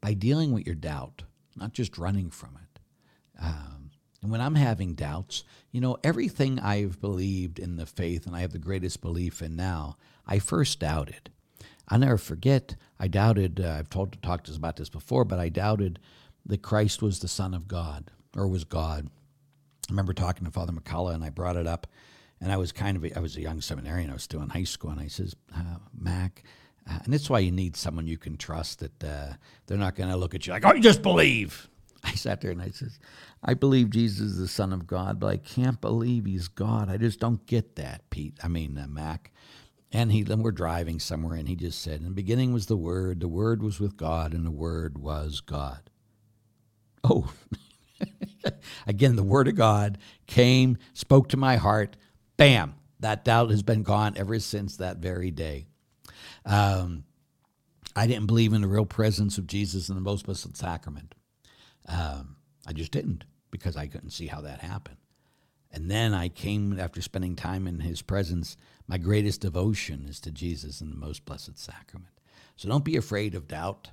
by 0.00 0.14
dealing 0.14 0.52
with 0.52 0.66
your 0.66 0.74
doubt, 0.74 1.22
not 1.56 1.72
just 1.72 1.98
running 1.98 2.30
from 2.30 2.58
it. 2.62 2.80
Um, 3.42 3.90
and 4.22 4.30
when 4.30 4.40
I'm 4.40 4.54
having 4.54 4.94
doubts, 4.94 5.44
you 5.70 5.80
know, 5.80 5.98
everything 6.02 6.58
I've 6.58 7.00
believed 7.00 7.58
in 7.58 7.76
the 7.76 7.86
faith 7.86 8.26
and 8.26 8.34
I 8.34 8.40
have 8.40 8.52
the 8.52 8.58
greatest 8.58 9.00
belief 9.00 9.42
in 9.42 9.56
now, 9.56 9.96
I 10.26 10.38
first 10.38 10.80
doubted. 10.80 11.30
I'll 11.88 11.98
never 11.98 12.18
forget, 12.18 12.74
I 12.98 13.08
doubted, 13.08 13.60
uh, 13.60 13.76
I've 13.78 13.90
told, 13.90 14.20
talked 14.22 14.46
to 14.46 14.52
us 14.52 14.56
about 14.56 14.76
this 14.76 14.88
before, 14.88 15.24
but 15.24 15.38
I 15.38 15.48
doubted 15.48 16.00
that 16.46 16.62
Christ 16.62 17.02
was 17.02 17.20
the 17.20 17.28
Son 17.28 17.54
of 17.54 17.68
God 17.68 18.10
or 18.36 18.48
was 18.48 18.64
God. 18.64 19.08
I 19.88 19.92
remember 19.92 20.12
talking 20.12 20.44
to 20.44 20.50
Father 20.50 20.72
McCullough 20.72 21.14
and 21.14 21.22
I 21.22 21.30
brought 21.30 21.56
it 21.56 21.66
up. 21.66 21.86
And 22.40 22.52
I 22.52 22.56
was 22.56 22.70
kind 22.70 22.96
of, 22.96 23.04
a, 23.04 23.16
I 23.16 23.20
was 23.20 23.36
a 23.36 23.40
young 23.40 23.60
seminarian, 23.60 24.10
I 24.10 24.12
was 24.12 24.22
still 24.22 24.42
in 24.42 24.50
high 24.50 24.64
school, 24.64 24.90
and 24.90 25.00
I 25.00 25.06
says, 25.06 25.34
uh, 25.56 25.78
Mac, 25.98 26.42
uh, 26.88 26.98
and 27.04 27.12
that's 27.12 27.28
why 27.28 27.40
you 27.40 27.50
need 27.50 27.76
someone 27.76 28.06
you 28.06 28.18
can 28.18 28.36
trust 28.36 28.80
that 28.80 29.04
uh, 29.04 29.34
they're 29.66 29.78
not 29.78 29.96
going 29.96 30.10
to 30.10 30.16
look 30.16 30.34
at 30.34 30.46
you 30.46 30.52
like, 30.52 30.64
oh, 30.64 30.74
you 30.74 30.82
just 30.82 31.02
believe. 31.02 31.68
I 32.04 32.12
sat 32.12 32.40
there 32.40 32.52
and 32.52 32.62
I 32.62 32.70
says, 32.70 32.98
I 33.42 33.54
believe 33.54 33.90
Jesus 33.90 34.20
is 34.20 34.38
the 34.38 34.48
Son 34.48 34.72
of 34.72 34.86
God, 34.86 35.18
but 35.18 35.26
I 35.26 35.36
can't 35.36 35.80
believe 35.80 36.26
he's 36.26 36.48
God. 36.48 36.88
I 36.88 36.96
just 36.96 37.18
don't 37.18 37.44
get 37.46 37.76
that, 37.76 38.08
Pete. 38.10 38.38
I 38.42 38.48
mean, 38.48 38.78
uh, 38.78 38.86
Mac. 38.86 39.32
And 39.92 40.12
he, 40.12 40.22
then 40.22 40.42
we're 40.42 40.52
driving 40.52 40.98
somewhere, 40.98 41.36
and 41.36 41.48
he 41.48 41.56
just 41.56 41.80
said, 41.80 42.00
In 42.00 42.04
the 42.04 42.10
beginning 42.10 42.52
was 42.52 42.66
the 42.66 42.76
Word, 42.76 43.20
the 43.20 43.28
Word 43.28 43.62
was 43.62 43.80
with 43.80 43.96
God, 43.96 44.34
and 44.34 44.44
the 44.44 44.50
Word 44.50 44.98
was 44.98 45.40
God. 45.40 45.90
Oh, 47.04 47.32
again, 48.86 49.16
the 49.16 49.22
Word 49.22 49.48
of 49.48 49.54
God 49.54 49.98
came, 50.26 50.76
spoke 50.92 51.28
to 51.30 51.36
my 51.36 51.56
heart. 51.56 51.96
Bam! 52.36 52.74
That 53.00 53.24
doubt 53.24 53.50
has 53.50 53.62
been 53.62 53.82
gone 53.82 54.14
ever 54.16 54.38
since 54.40 54.76
that 54.76 54.98
very 54.98 55.30
day. 55.30 55.66
Um, 56.46 57.04
I 57.94 58.06
didn't 58.06 58.26
believe 58.26 58.52
in 58.52 58.62
the 58.62 58.68
real 58.68 58.86
presence 58.86 59.36
of 59.36 59.46
Jesus 59.46 59.88
in 59.88 59.94
the 59.94 60.00
most 60.00 60.26
blessed 60.26 60.56
sacrament. 60.56 61.14
Um, 61.86 62.36
I 62.66 62.72
just 62.72 62.92
didn't 62.92 63.24
because 63.50 63.76
I 63.76 63.86
couldn't 63.86 64.10
see 64.10 64.26
how 64.26 64.40
that 64.42 64.60
happened. 64.60 64.98
And 65.72 65.90
then 65.90 66.14
I 66.14 66.28
came 66.28 66.78
after 66.78 67.02
spending 67.02 67.36
time 67.36 67.66
in 67.66 67.80
his 67.80 68.02
presence. 68.02 68.56
My 68.86 68.98
greatest 68.98 69.40
devotion 69.40 70.06
is 70.08 70.20
to 70.20 70.30
Jesus 70.30 70.80
in 70.80 70.90
the 70.90 70.96
most 70.96 71.24
blessed 71.24 71.58
sacrament. 71.58 72.14
So 72.56 72.68
don't 72.68 72.84
be 72.84 72.96
afraid 72.96 73.34
of 73.34 73.48
doubt. 73.48 73.90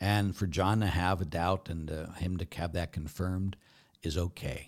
And 0.00 0.36
for 0.36 0.46
John 0.46 0.80
to 0.80 0.86
have 0.86 1.20
a 1.20 1.24
doubt 1.24 1.68
and 1.68 1.90
uh, 1.90 2.10
him 2.12 2.36
to 2.38 2.46
have 2.56 2.72
that 2.72 2.92
confirmed 2.92 3.56
is 4.02 4.18
okay 4.18 4.66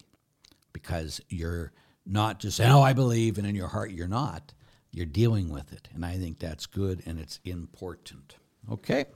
because 0.72 1.20
you're 1.28 1.72
not 2.06 2.38
just 2.38 2.56
saying, 2.56 2.70
oh, 2.70 2.82
I 2.82 2.92
believe, 2.92 3.38
and 3.38 3.46
in 3.46 3.54
your 3.54 3.68
heart 3.68 3.90
you're 3.90 4.08
not. 4.08 4.52
You're 4.94 5.06
dealing 5.06 5.48
with 5.48 5.72
it. 5.72 5.88
And 5.92 6.04
I 6.06 6.16
think 6.16 6.38
that's 6.38 6.66
good 6.66 7.02
and 7.04 7.18
it's 7.18 7.40
important. 7.44 8.36
Okay. 8.70 9.06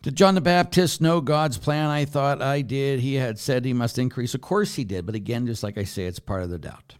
Did 0.00 0.16
John 0.16 0.34
the 0.34 0.40
Baptist 0.40 1.00
know 1.00 1.20
God's 1.20 1.58
plan? 1.58 1.90
I 1.90 2.06
thought 2.06 2.42
I 2.42 2.62
did. 2.62 3.00
He 3.00 3.14
had 3.14 3.38
said 3.38 3.64
he 3.64 3.72
must 3.72 3.98
increase. 3.98 4.34
Of 4.34 4.40
course 4.40 4.74
he 4.74 4.84
did. 4.84 5.06
But 5.06 5.14
again, 5.14 5.46
just 5.46 5.62
like 5.62 5.78
I 5.78 5.84
say, 5.84 6.06
it's 6.06 6.18
part 6.18 6.42
of 6.42 6.50
the 6.50 6.58
doubt. 6.58 6.94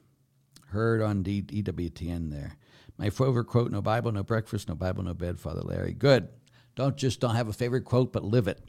Heard 0.69 1.03
on 1.03 1.23
D- 1.23 1.43
EWTN 1.43 2.31
there. 2.31 2.57
My 2.99 3.11
favorite 3.11 3.47
quote 3.47 3.73
No 3.73 3.83
Bible, 3.83 4.13
no 4.13 4.23
breakfast, 4.23 4.69
no 4.69 4.75
Bible, 4.75 5.03
no 5.03 5.15
bed, 5.15 5.41
Father 5.41 5.63
Larry. 5.63 5.95
Good. 5.95 6.29
Don't 6.77 6.97
just 6.97 7.21
don't 7.21 7.35
have 7.35 7.49
a 7.49 7.53
favorite 7.53 7.85
quote, 7.85 8.13
but 8.13 8.23
live 8.23 8.47
it. 8.47 8.61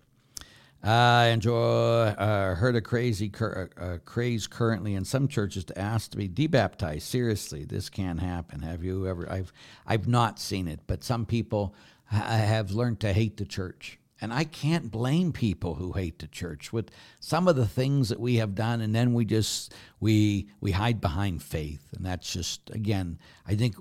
I 0.84 1.28
enjoy, 1.28 2.08
uh, 2.08 2.56
heard 2.56 2.76
a 2.76 2.82
crazy 2.82 3.30
cur- 3.30 3.70
uh, 3.78 4.00
craze 4.04 4.48
currently 4.48 4.96
in 4.96 5.06
some 5.06 5.30
churches 5.30 5.64
to 5.66 5.80
ask 5.80 6.12
to 6.12 6.18
be 6.18 6.28
debaptized. 6.28 7.04
Seriously, 7.08 7.64
this 7.64 7.90
can't 7.90 8.20
happen. 8.20 8.62
Have 8.62 8.84
you 8.84 9.08
ever? 9.08 9.32
I've 9.32 9.54
I've 9.88 10.10
not 10.10 10.40
seen 10.40 10.68
it, 10.68 10.82
but 10.86 11.04
some 11.04 11.26
people 11.26 11.74
ha- 12.08 12.18
have 12.18 12.72
learned 12.72 13.00
to 13.00 13.14
hate 13.14 13.38
the 13.38 13.46
church, 13.46 13.98
and 14.20 14.34
I 14.34 14.44
can't 14.44 14.92
blame 14.92 15.32
people 15.32 15.76
who 15.76 15.94
hate 15.94 16.20
the 16.20 16.28
church 16.28 16.74
with 16.74 16.92
some 17.22 17.48
of 17.48 17.56
the 17.56 17.68
things 17.68 18.10
that 18.10 18.20
we 18.20 18.36
have 18.36 18.54
done, 18.54 18.82
and 18.82 18.94
then 18.94 19.14
we 19.14 19.24
just 19.24 19.74
we 20.02 20.50
we 20.60 20.72
hide 20.72 21.00
behind 21.00 21.42
faith, 21.44 21.94
and 21.96 22.06
that's 22.06 22.32
just 22.34 22.70
again, 22.72 23.20
I 23.48 23.56
think. 23.56 23.78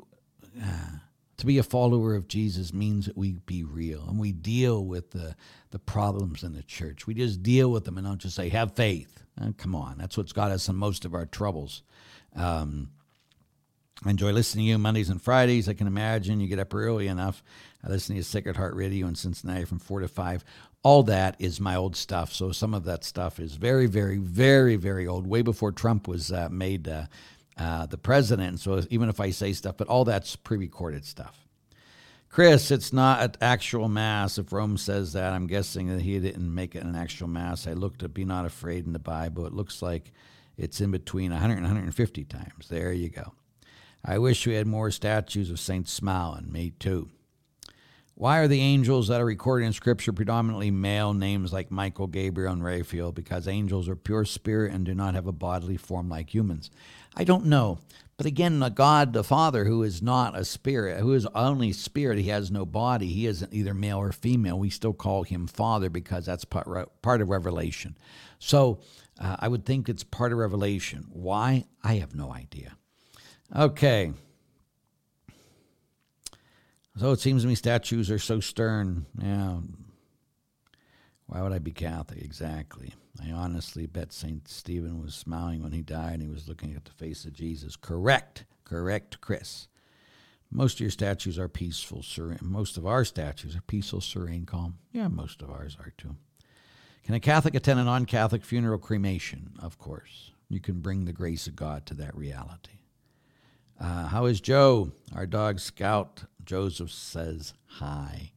Uh, 0.63 0.99
to 1.43 1.47
be 1.47 1.59
a 1.59 1.65
follower 1.65 2.15
of 2.15 2.29
Jesus 2.29 2.73
means 2.73 3.07
that 3.07 3.17
we 3.17 3.33
be 3.33 3.65
real 3.65 4.05
and 4.09 4.17
we 4.17 4.31
deal 4.31 4.85
with 4.85 5.11
the, 5.11 5.35
the 5.73 5.79
problems 5.81 6.45
in 6.45 6.53
the 6.53 6.63
church. 6.63 7.05
We 7.05 7.15
just 7.15 7.43
deal 7.43 7.69
with 7.69 7.85
them 7.85 7.99
and 7.99 8.07
don't 8.07 8.21
just 8.21 8.37
say, 8.37 8.49
have 8.51 8.77
faith. 8.77 9.25
Uh, 9.41 9.51
come 9.59 9.75
on, 9.75 9.99
that's 9.99 10.17
what's 10.17 10.33
got 10.33 10.53
us 10.53 10.69
in 10.69 10.77
most 10.77 11.05
of 11.05 11.15
our 11.15 11.27
troubles. 11.27 11.83
Um, 12.37 12.91
I 14.05 14.11
enjoy 14.11 14.31
listening 14.31 14.67
to 14.67 14.71
you 14.71 14.79
Mondays 14.79 15.11
and 15.11 15.21
Fridays. 15.21 15.69
I 15.69 15.75
can 15.75 15.89
imagine 15.89 16.39
you 16.39 16.47
get 16.47 16.61
up 16.61 16.73
early 16.73 17.09
enough. 17.09 17.43
I 17.85 17.91
listen 17.91 18.15
to 18.15 18.23
Sacred 18.23 18.57
Heart 18.57 18.77
Radio 18.77 19.09
in 19.09 19.17
Cincinnati 19.17 19.65
from 19.65 19.81
4 19.81 19.99
to 19.99 20.09
5. 20.09 20.45
All 20.85 21.03
that 21.03 21.35
is 21.41 21.59
my 21.59 21.75
old 21.75 21.97
stuff. 21.97 22.33
So 22.33 22.53
some 22.53 22.73
of 22.73 22.85
that 22.85 23.03
stuff 23.03 23.41
is 23.41 23.57
very, 23.57 23.87
very, 23.87 24.19
very, 24.19 24.77
very 24.77 25.09
old, 25.09 25.27
way 25.27 25.43
before 25.43 25.73
Trump 25.73 26.07
was 26.07 26.31
uh, 26.31 26.49
made 26.53 26.87
uh, 26.87 27.07
uh, 27.57 27.87
the 27.87 27.99
president. 27.99 28.61
So 28.61 28.83
even 28.91 29.09
if 29.09 29.21
I 29.21 29.31
say 29.31 29.53
stuff, 29.53 29.77
but 29.77 29.89
all 29.89 30.05
that's 30.05 30.37
pre-recorded 30.37 31.05
stuff. 31.05 31.39
Chris, 32.29 32.71
it's 32.71 32.95
not 32.95 33.23
an 33.23 33.33
actual 33.43 33.89
mass. 33.89 34.39
If 34.39 34.53
Rome 34.55 34.79
says 34.79 35.13
that, 35.13 35.35
I'm 35.35 35.47
guessing 35.47 35.89
that 35.89 36.01
he 36.01 36.19
didn't 36.19 36.55
make 36.55 36.75
it 36.75 36.83
an 36.83 36.97
actual 36.97 37.29
mass. 37.29 37.67
I 37.67 37.75
looked 37.75 38.03
at 38.03 38.15
Be 38.15 38.25
Not 38.25 38.47
Afraid 38.47 38.87
in 38.87 38.95
the 38.95 38.99
Bible. 38.99 39.45
It 39.45 39.53
looks 39.53 39.83
like 39.83 40.13
it's 40.57 40.81
in 40.81 40.91
between 40.91 41.31
100 41.31 41.55
and 41.55 41.63
150 41.65 42.25
times. 42.25 42.69
There 42.71 42.91
you 42.91 43.11
go. 43.11 43.35
I 44.03 44.19
wish 44.19 44.47
we 44.47 44.55
had 44.55 44.67
more 44.67 44.91
statues 44.91 45.51
of 45.51 45.61
Saint 45.61 45.87
Smalin. 45.87 46.51
Me 46.51 46.71
too. 46.71 47.11
Why 48.15 48.39
are 48.39 48.49
the 48.49 48.61
angels 48.61 49.09
that 49.09 49.21
are 49.21 49.27
recorded 49.27 49.67
in 49.67 49.73
Scripture 49.73 50.13
predominantly 50.13 50.71
male 50.71 51.15
names 51.15 51.53
like 51.53 51.71
Michael, 51.71 52.07
Gabriel, 52.07 52.53
and 52.53 52.63
Raphael? 52.63 53.13
Because 53.13 53.49
angels 53.49 53.89
are 53.89 53.97
pure 53.97 54.25
spirit 54.25 54.73
and 54.73 54.85
do 54.85 54.95
not 54.95 55.15
have 55.15 55.27
a 55.27 55.33
bodily 55.33 55.77
form 55.77 56.09
like 56.09 56.33
humans. 56.33 56.71
I 57.17 57.25
don't 57.25 57.47
know. 57.47 57.79
But 58.17 58.27
again, 58.27 58.61
God, 58.75 59.13
the 59.13 59.25
Father, 59.25 59.65
who 59.65 59.83
is 59.83 60.03
not 60.03 60.39
a 60.39 60.45
spirit, 60.45 61.01
who 61.01 61.13
is 61.15 61.27
only 61.35 61.73
spirit, 61.73 62.19
he 62.19 62.29
has 62.29 62.51
no 62.51 62.65
body, 62.65 63.09
he 63.09 63.27
isn't 63.27 63.53
either 63.53 63.75
male 63.75 63.99
or 63.99 64.13
female. 64.13 64.59
We 64.59 64.71
still 64.71 64.93
call 64.93 65.25
him 65.25 65.47
Father 65.47 65.91
because 65.91 66.27
that's 66.27 66.45
part, 66.45 67.03
part 67.03 67.21
of 67.21 67.29
Revelation. 67.29 67.97
So 68.39 68.81
uh, 69.19 69.37
I 69.41 69.49
would 69.49 69.65
think 69.65 69.89
it's 69.89 70.05
part 70.05 70.33
of 70.33 70.39
Revelation. 70.39 71.09
Why? 71.13 71.65
I 71.83 71.95
have 71.95 72.15
no 72.15 72.33
idea. 72.33 72.77
Okay. 73.55 74.13
So 76.99 77.11
it 77.13 77.21
seems 77.21 77.43
to 77.43 77.49
me 77.49 77.55
statues 77.55 78.11
are 78.11 78.19
so 78.19 78.41
stern. 78.41 79.07
Yeah. 79.21 79.59
Why 81.27 81.43
would 81.43 81.53
I 81.53 81.59
be 81.59 81.73
Catholic? 81.73 82.23
Exactly. 82.23 82.93
I 83.21 83.31
honestly 83.31 83.87
bet 83.87 84.13
St. 84.13 84.49
Stephen 84.49 85.01
was 85.03 85.15
smiling 85.15 85.63
when 85.63 85.73
he 85.73 85.83
died 85.83 86.15
and 86.15 86.23
he 86.23 86.29
was 86.29 86.49
looking 86.49 86.75
at 86.75 86.85
the 86.85 86.93
face 86.93 87.25
of 87.25 87.33
Jesus. 87.33 87.77
Correct. 87.77 88.45
Correct, 88.65 89.21
Chris. 89.21 89.69
Most 90.51 90.75
of 90.75 90.81
your 90.81 90.91
statues 90.91 91.39
are 91.39 91.49
peaceful, 91.49 92.03
serene. 92.03 92.39
Most 92.43 92.77
of 92.77 92.87
our 92.87 93.05
statues 93.05 93.57
are 93.57 93.63
peaceful, 93.63 94.01
serene, 94.01 94.45
calm. 94.45 94.79
Yeah, 94.93 95.09
most 95.09 95.43
of 95.43 95.51
ours 95.51 95.77
are 95.81 95.93
too. 95.97 96.17
Can 97.05 97.15
a 97.15 97.21
Catholic 97.21 97.55
attend 97.55 97.81
a 97.81 97.85
non 97.85 98.05
Catholic 98.05 98.45
funeral 98.45 98.79
cremation? 98.79 99.55
Of 99.61 99.79
course. 99.79 100.33
You 100.49 100.61
can 100.61 100.81
bring 100.81 101.05
the 101.05 101.13
grace 101.13 101.47
of 101.47 101.57
God 101.57 101.87
to 101.87 101.95
that 101.95 102.15
reality. 102.15 102.81
Uh, 103.81 104.07
how 104.07 104.27
is 104.27 104.41
Joe? 104.41 104.93
Our 105.15 105.27
dog 105.27 105.59
Scout 105.59 106.25
Joseph 106.45 106.91
says 106.91 107.55
hi. 107.67 108.33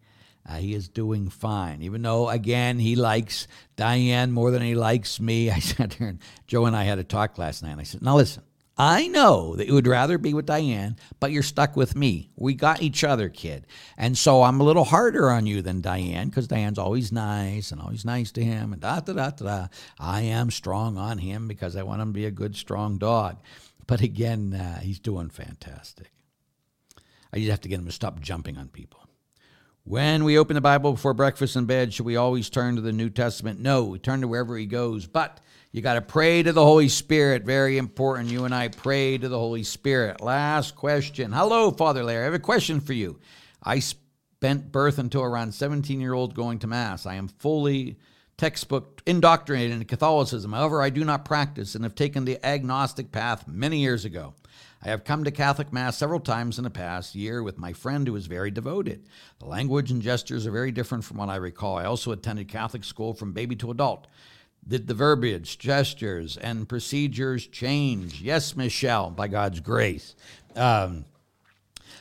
Uh, 0.48 0.58
he 0.58 0.76
is 0.76 0.88
doing 0.88 1.30
fine, 1.30 1.82
even 1.82 2.02
though, 2.04 2.30
again, 2.30 2.78
he 2.78 2.96
likes 2.96 3.48
Diane 3.76 4.32
more 4.32 4.52
than 4.52 4.62
he 4.62 4.76
likes 4.76 5.20
me. 5.20 5.50
I 5.52 5.60
sat 5.60 5.92
there 5.92 6.10
and 6.10 6.20
Joe 6.48 6.66
and 6.66 6.76
I 6.76 6.84
had 6.84 7.00
a 7.00 7.04
talk 7.04 7.38
last 7.38 7.64
night. 7.64 7.72
And 7.72 7.82
I 7.82 7.84
said, 7.84 8.02
Now 8.02 8.18
listen, 8.18 8.44
I 8.78 9.08
know 9.08 9.56
that 9.56 9.68
you 9.68 9.74
would 9.74 9.88
rather 9.88 10.18
be 10.18 10.34
with 10.34 10.46
Diane, 10.46 10.98
but 11.22 11.32
you're 11.32 11.44
stuck 11.44 11.78
with 11.78 11.96
me. 11.96 12.30
We 12.36 12.56
got 12.56 12.82
each 12.82 13.06
other, 13.06 13.30
kid. 13.30 13.68
And 13.98 14.18
so 14.18 14.44
I'm 14.44 14.60
a 14.60 14.66
little 14.66 14.84
harder 14.84 15.32
on 15.32 15.46
you 15.46 15.62
than 15.62 15.80
Diane 15.80 16.28
because 16.28 16.48
Diane's 16.48 16.78
always 16.78 17.12
nice 17.12 17.72
and 17.72 17.80
always 17.80 18.04
nice 18.04 18.32
to 18.34 18.44
him 18.44 18.74
and 18.74 18.82
da 18.82 19.00
da 19.00 19.14
da 19.14 19.30
da. 19.30 19.68
I 19.98 20.22
am 20.22 20.52
strong 20.52 20.98
on 20.98 21.20
him 21.20 21.48
because 21.48 21.78
I 21.78 21.84
want 21.84 22.02
him 22.02 22.10
to 22.10 22.14
be 22.14 22.26
a 22.26 22.32
good, 22.32 22.56
strong 22.56 22.98
dog. 22.98 23.38
But 23.88 24.02
again, 24.02 24.54
uh, 24.54 24.82
he's 24.82 25.00
doing 25.00 25.30
fantastic. 25.30 26.12
I 27.32 27.38
just 27.38 27.52
have 27.52 27.62
to 27.62 27.70
get 27.70 27.80
him 27.80 27.86
to 27.86 27.92
stop 27.92 28.20
jumping 28.20 28.58
on 28.58 28.68
people. 28.68 29.05
When 29.88 30.24
we 30.24 30.40
open 30.40 30.56
the 30.56 30.62
Bible 30.62 30.94
before 30.94 31.14
breakfast 31.14 31.56
and 31.56 31.68
bed, 31.68 31.94
should 31.94 32.08
we 32.08 32.16
always 32.16 32.50
turn 32.50 32.76
to 32.76 32.82
the 32.82 32.92
New 32.92 33.12
Testament? 33.12 33.60
No, 33.60 33.84
we 33.84 34.00
turn 34.00 34.22
to 34.22 34.28
wherever 34.28 34.58
he 34.58 34.66
goes. 34.66 35.06
But 35.06 35.40
you 35.72 35.84
got 35.84 35.94
to 35.94 36.02
pray 36.02 36.42
to 36.42 36.52
the 36.52 36.66
Holy 36.66 36.90
Spirit. 36.90 37.44
Very 37.44 37.78
important. 37.78 38.32
You 38.32 38.46
and 38.46 38.56
I 38.56 38.70
pray 38.70 39.20
to 39.20 39.30
the 39.30 39.38
Holy 39.38 39.62
Spirit. 39.62 40.22
Last 40.22 40.76
question. 40.76 41.32
Hello, 41.32 41.70
Father 41.70 42.04
Larry. 42.04 42.24
I 42.24 42.26
have 42.26 42.34
a 42.34 42.40
question 42.40 42.82
for 42.82 42.94
you. 42.94 43.20
I 43.62 43.78
spent 43.78 44.72
birth 44.72 44.98
until 44.98 45.22
around 45.22 45.54
17 45.54 46.02
year 46.02 46.14
old 46.14 46.34
going 46.34 46.58
to 46.60 46.68
Mass. 46.68 47.06
I 47.06 47.14
am 47.14 47.28
fully 47.28 48.00
textbook 48.38 49.04
indoctrinated 49.06 49.72
into 49.72 49.86
Catholicism. 49.86 50.52
However, 50.52 50.82
I 50.82 50.90
do 50.90 51.06
not 51.06 51.26
practice 51.26 51.76
and 51.76 51.84
have 51.84 51.94
taken 51.94 52.26
the 52.26 52.44
agnostic 52.44 53.12
path 53.12 53.48
many 53.48 53.82
years 53.82 54.04
ago. 54.04 54.34
I 54.84 54.90
have 54.90 55.04
come 55.04 55.24
to 55.24 55.32
Catholic 55.32 55.74
Mass 55.74 55.98
several 55.98 56.20
times 56.20 56.58
in 56.58 56.64
the 56.64 56.70
past 56.70 57.16
year 57.16 57.42
with 57.42 57.58
my 57.58 57.74
friend 57.74 58.08
who 58.08 58.16
is 58.16 58.28
very 58.28 58.52
devoted. 58.52 59.08
The 59.40 59.46
language 59.46 59.90
and 59.90 60.02
gestures 60.02 60.46
are 60.46 60.52
very 60.52 60.72
different 60.72 61.04
from 61.04 61.18
what 61.18 61.30
I 61.30 61.38
recall. 61.38 61.78
I 61.78 61.86
also 61.86 62.12
attended 62.12 62.48
Catholic 62.48 62.84
school 62.84 63.14
from 63.14 63.34
baby 63.34 63.56
to 63.58 63.72
adult. 63.72 64.08
Did 64.68 64.88
the 64.88 64.94
verbiage, 64.94 65.60
gestures, 65.60 66.38
and 66.38 66.68
procedures 66.68 67.48
change? 67.48 68.22
Yes, 68.22 68.56
Michelle, 68.56 69.12
by 69.12 69.28
God's 69.28 69.60
grace. 69.60 70.16
Um, 70.56 71.06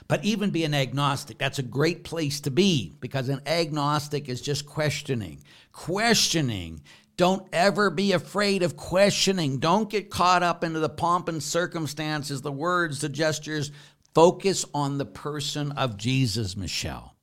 but 0.07 0.25
even 0.25 0.51
be 0.51 0.65
an 0.65 0.75
agnostic, 0.75 1.39
that's 1.39 1.59
a 1.59 1.63
great 1.63 2.05
place 2.05 2.41
to 2.41 2.51
be 2.51 2.93
because 3.01 3.29
an 3.29 3.41
agnostic 3.47 4.29
is 4.29 4.41
just 4.41 4.67
questioning. 4.67 5.43
Questioning 5.73 6.83
don't 7.17 7.47
ever 7.53 7.91
be 7.91 8.13
afraid 8.13 8.63
of 8.63 8.77
questioning. 8.77 9.59
Don't 9.59 9.89
get 9.89 10.11
caught 10.11 10.43
up 10.43 10.65
into 10.65 10.81
the 10.81 10.89
pomp 10.89 11.29
and 11.29 11.43
circumstances, 11.43 12.43
the 12.43 12.53
words, 12.53 13.01
the 13.01 13.09
gestures. 13.09 13.71
Focus 14.15 14.65
on 14.75 14.99
the 14.99 15.05
person 15.07 15.73
of 15.73 15.97
Jesus, 15.97 16.57
Michelle. 16.57 17.15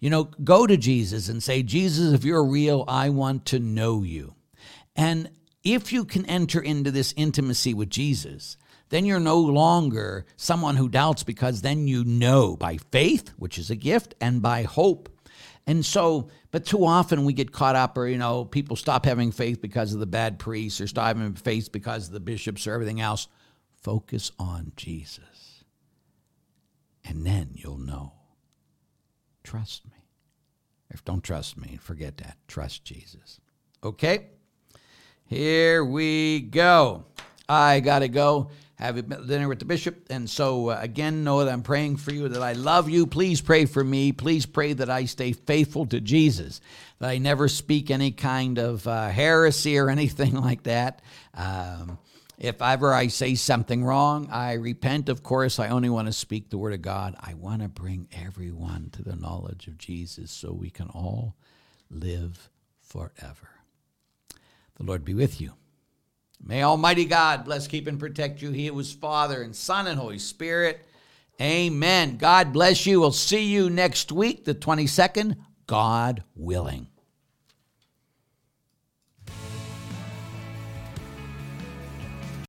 You 0.00 0.10
know, 0.10 0.24
go 0.24 0.66
to 0.66 0.76
Jesus 0.76 1.28
and 1.28 1.42
say, 1.42 1.62
Jesus, 1.62 2.12
if 2.12 2.24
you're 2.24 2.44
real, 2.44 2.84
I 2.86 3.10
want 3.10 3.46
to 3.46 3.58
know 3.58 4.02
you. 4.02 4.34
And 4.94 5.30
if 5.64 5.92
you 5.92 6.04
can 6.04 6.24
enter 6.26 6.60
into 6.60 6.90
this 6.90 7.12
intimacy 7.16 7.74
with 7.74 7.90
Jesus, 7.90 8.56
then 8.90 9.04
you're 9.04 9.20
no 9.20 9.38
longer 9.38 10.24
someone 10.36 10.76
who 10.76 10.88
doubts 10.88 11.22
because 11.22 11.60
then 11.60 11.86
you 11.88 12.04
know 12.04 12.56
by 12.56 12.78
faith, 12.90 13.30
which 13.36 13.58
is 13.58 13.70
a 13.70 13.76
gift, 13.76 14.14
and 14.20 14.40
by 14.40 14.62
hope. 14.62 15.08
And 15.68 15.86
so 15.86 16.30
but 16.50 16.64
too 16.64 16.84
often 16.84 17.24
we 17.24 17.34
get 17.34 17.52
caught 17.52 17.76
up, 17.76 17.98
or, 17.98 18.08
you 18.08 18.16
know, 18.16 18.44
people 18.44 18.74
stop 18.74 19.04
having 19.04 19.30
faith 19.30 19.60
because 19.60 19.92
of 19.92 20.00
the 20.00 20.06
bad 20.06 20.38
priests 20.38 20.80
or 20.80 20.86
stop 20.86 21.14
having 21.14 21.34
faith 21.34 21.70
because 21.70 22.08
of 22.08 22.14
the 22.14 22.20
bishops 22.20 22.66
or 22.66 22.72
everything 22.72 23.00
else. 23.00 23.28
Focus 23.82 24.32
on 24.38 24.72
Jesus. 24.76 25.64
And 27.04 27.24
then 27.24 27.50
you'll 27.52 27.78
know. 27.78 28.14
Trust 29.44 29.84
me. 29.84 29.92
If 30.90 31.04
don't 31.04 31.22
trust 31.22 31.58
me, 31.58 31.78
forget 31.80 32.16
that. 32.16 32.38
Trust 32.48 32.82
Jesus. 32.84 33.40
Okay? 33.84 34.28
Here 35.26 35.84
we 35.84 36.40
go. 36.40 37.04
I 37.46 37.80
got 37.80 37.98
to 37.98 38.08
go 38.08 38.50
have 38.78 39.26
dinner 39.26 39.48
with 39.48 39.58
the 39.58 39.64
bishop. 39.64 40.06
And 40.08 40.30
so, 40.30 40.70
uh, 40.70 40.78
again, 40.80 41.24
know 41.24 41.44
that 41.44 41.52
I'm 41.52 41.62
praying 41.62 41.96
for 41.96 42.12
you, 42.12 42.28
that 42.28 42.42
I 42.42 42.52
love 42.52 42.88
you. 42.88 43.06
Please 43.06 43.40
pray 43.40 43.64
for 43.64 43.82
me. 43.82 44.12
Please 44.12 44.46
pray 44.46 44.72
that 44.72 44.88
I 44.88 45.06
stay 45.06 45.32
faithful 45.32 45.86
to 45.86 46.00
Jesus, 46.00 46.60
that 47.00 47.10
I 47.10 47.18
never 47.18 47.48
speak 47.48 47.90
any 47.90 48.12
kind 48.12 48.58
of 48.58 48.86
uh, 48.86 49.08
heresy 49.08 49.78
or 49.78 49.90
anything 49.98 50.34
like 50.34 50.62
that. 50.64 51.02
Um, 51.34 51.98
if 52.38 52.62
ever 52.62 52.94
I 52.94 53.08
say 53.08 53.34
something 53.34 53.84
wrong, 53.84 54.28
I 54.30 54.52
repent. 54.52 55.08
Of 55.08 55.24
course, 55.24 55.58
I 55.58 55.70
only 55.70 55.90
want 55.90 56.06
to 56.06 56.12
speak 56.12 56.50
the 56.50 56.58
word 56.58 56.72
of 56.72 56.82
God. 56.82 57.16
I 57.18 57.34
want 57.34 57.62
to 57.62 57.68
bring 57.68 58.06
everyone 58.12 58.90
to 58.92 59.02
the 59.02 59.16
knowledge 59.16 59.66
of 59.66 59.76
Jesus 59.76 60.30
so 60.30 60.52
we 60.52 60.70
can 60.70 60.86
all 60.88 61.34
live 61.90 62.48
forever. 62.80 63.48
The 64.76 64.84
Lord 64.84 65.04
be 65.04 65.14
with 65.14 65.40
you. 65.40 65.57
May 66.42 66.62
Almighty 66.62 67.04
God 67.04 67.44
bless, 67.44 67.66
keep, 67.66 67.86
and 67.86 67.98
protect 67.98 68.40
you. 68.42 68.50
He 68.50 68.70
was 68.70 68.92
Father 68.92 69.42
and 69.42 69.54
Son 69.54 69.86
and 69.86 69.98
Holy 69.98 70.18
Spirit. 70.18 70.80
Amen. 71.40 72.16
God 72.16 72.52
bless 72.52 72.86
you. 72.86 73.00
We'll 73.00 73.12
see 73.12 73.44
you 73.44 73.70
next 73.70 74.10
week, 74.10 74.44
the 74.44 74.54
22nd, 74.54 75.36
God 75.66 76.24
willing. 76.34 76.88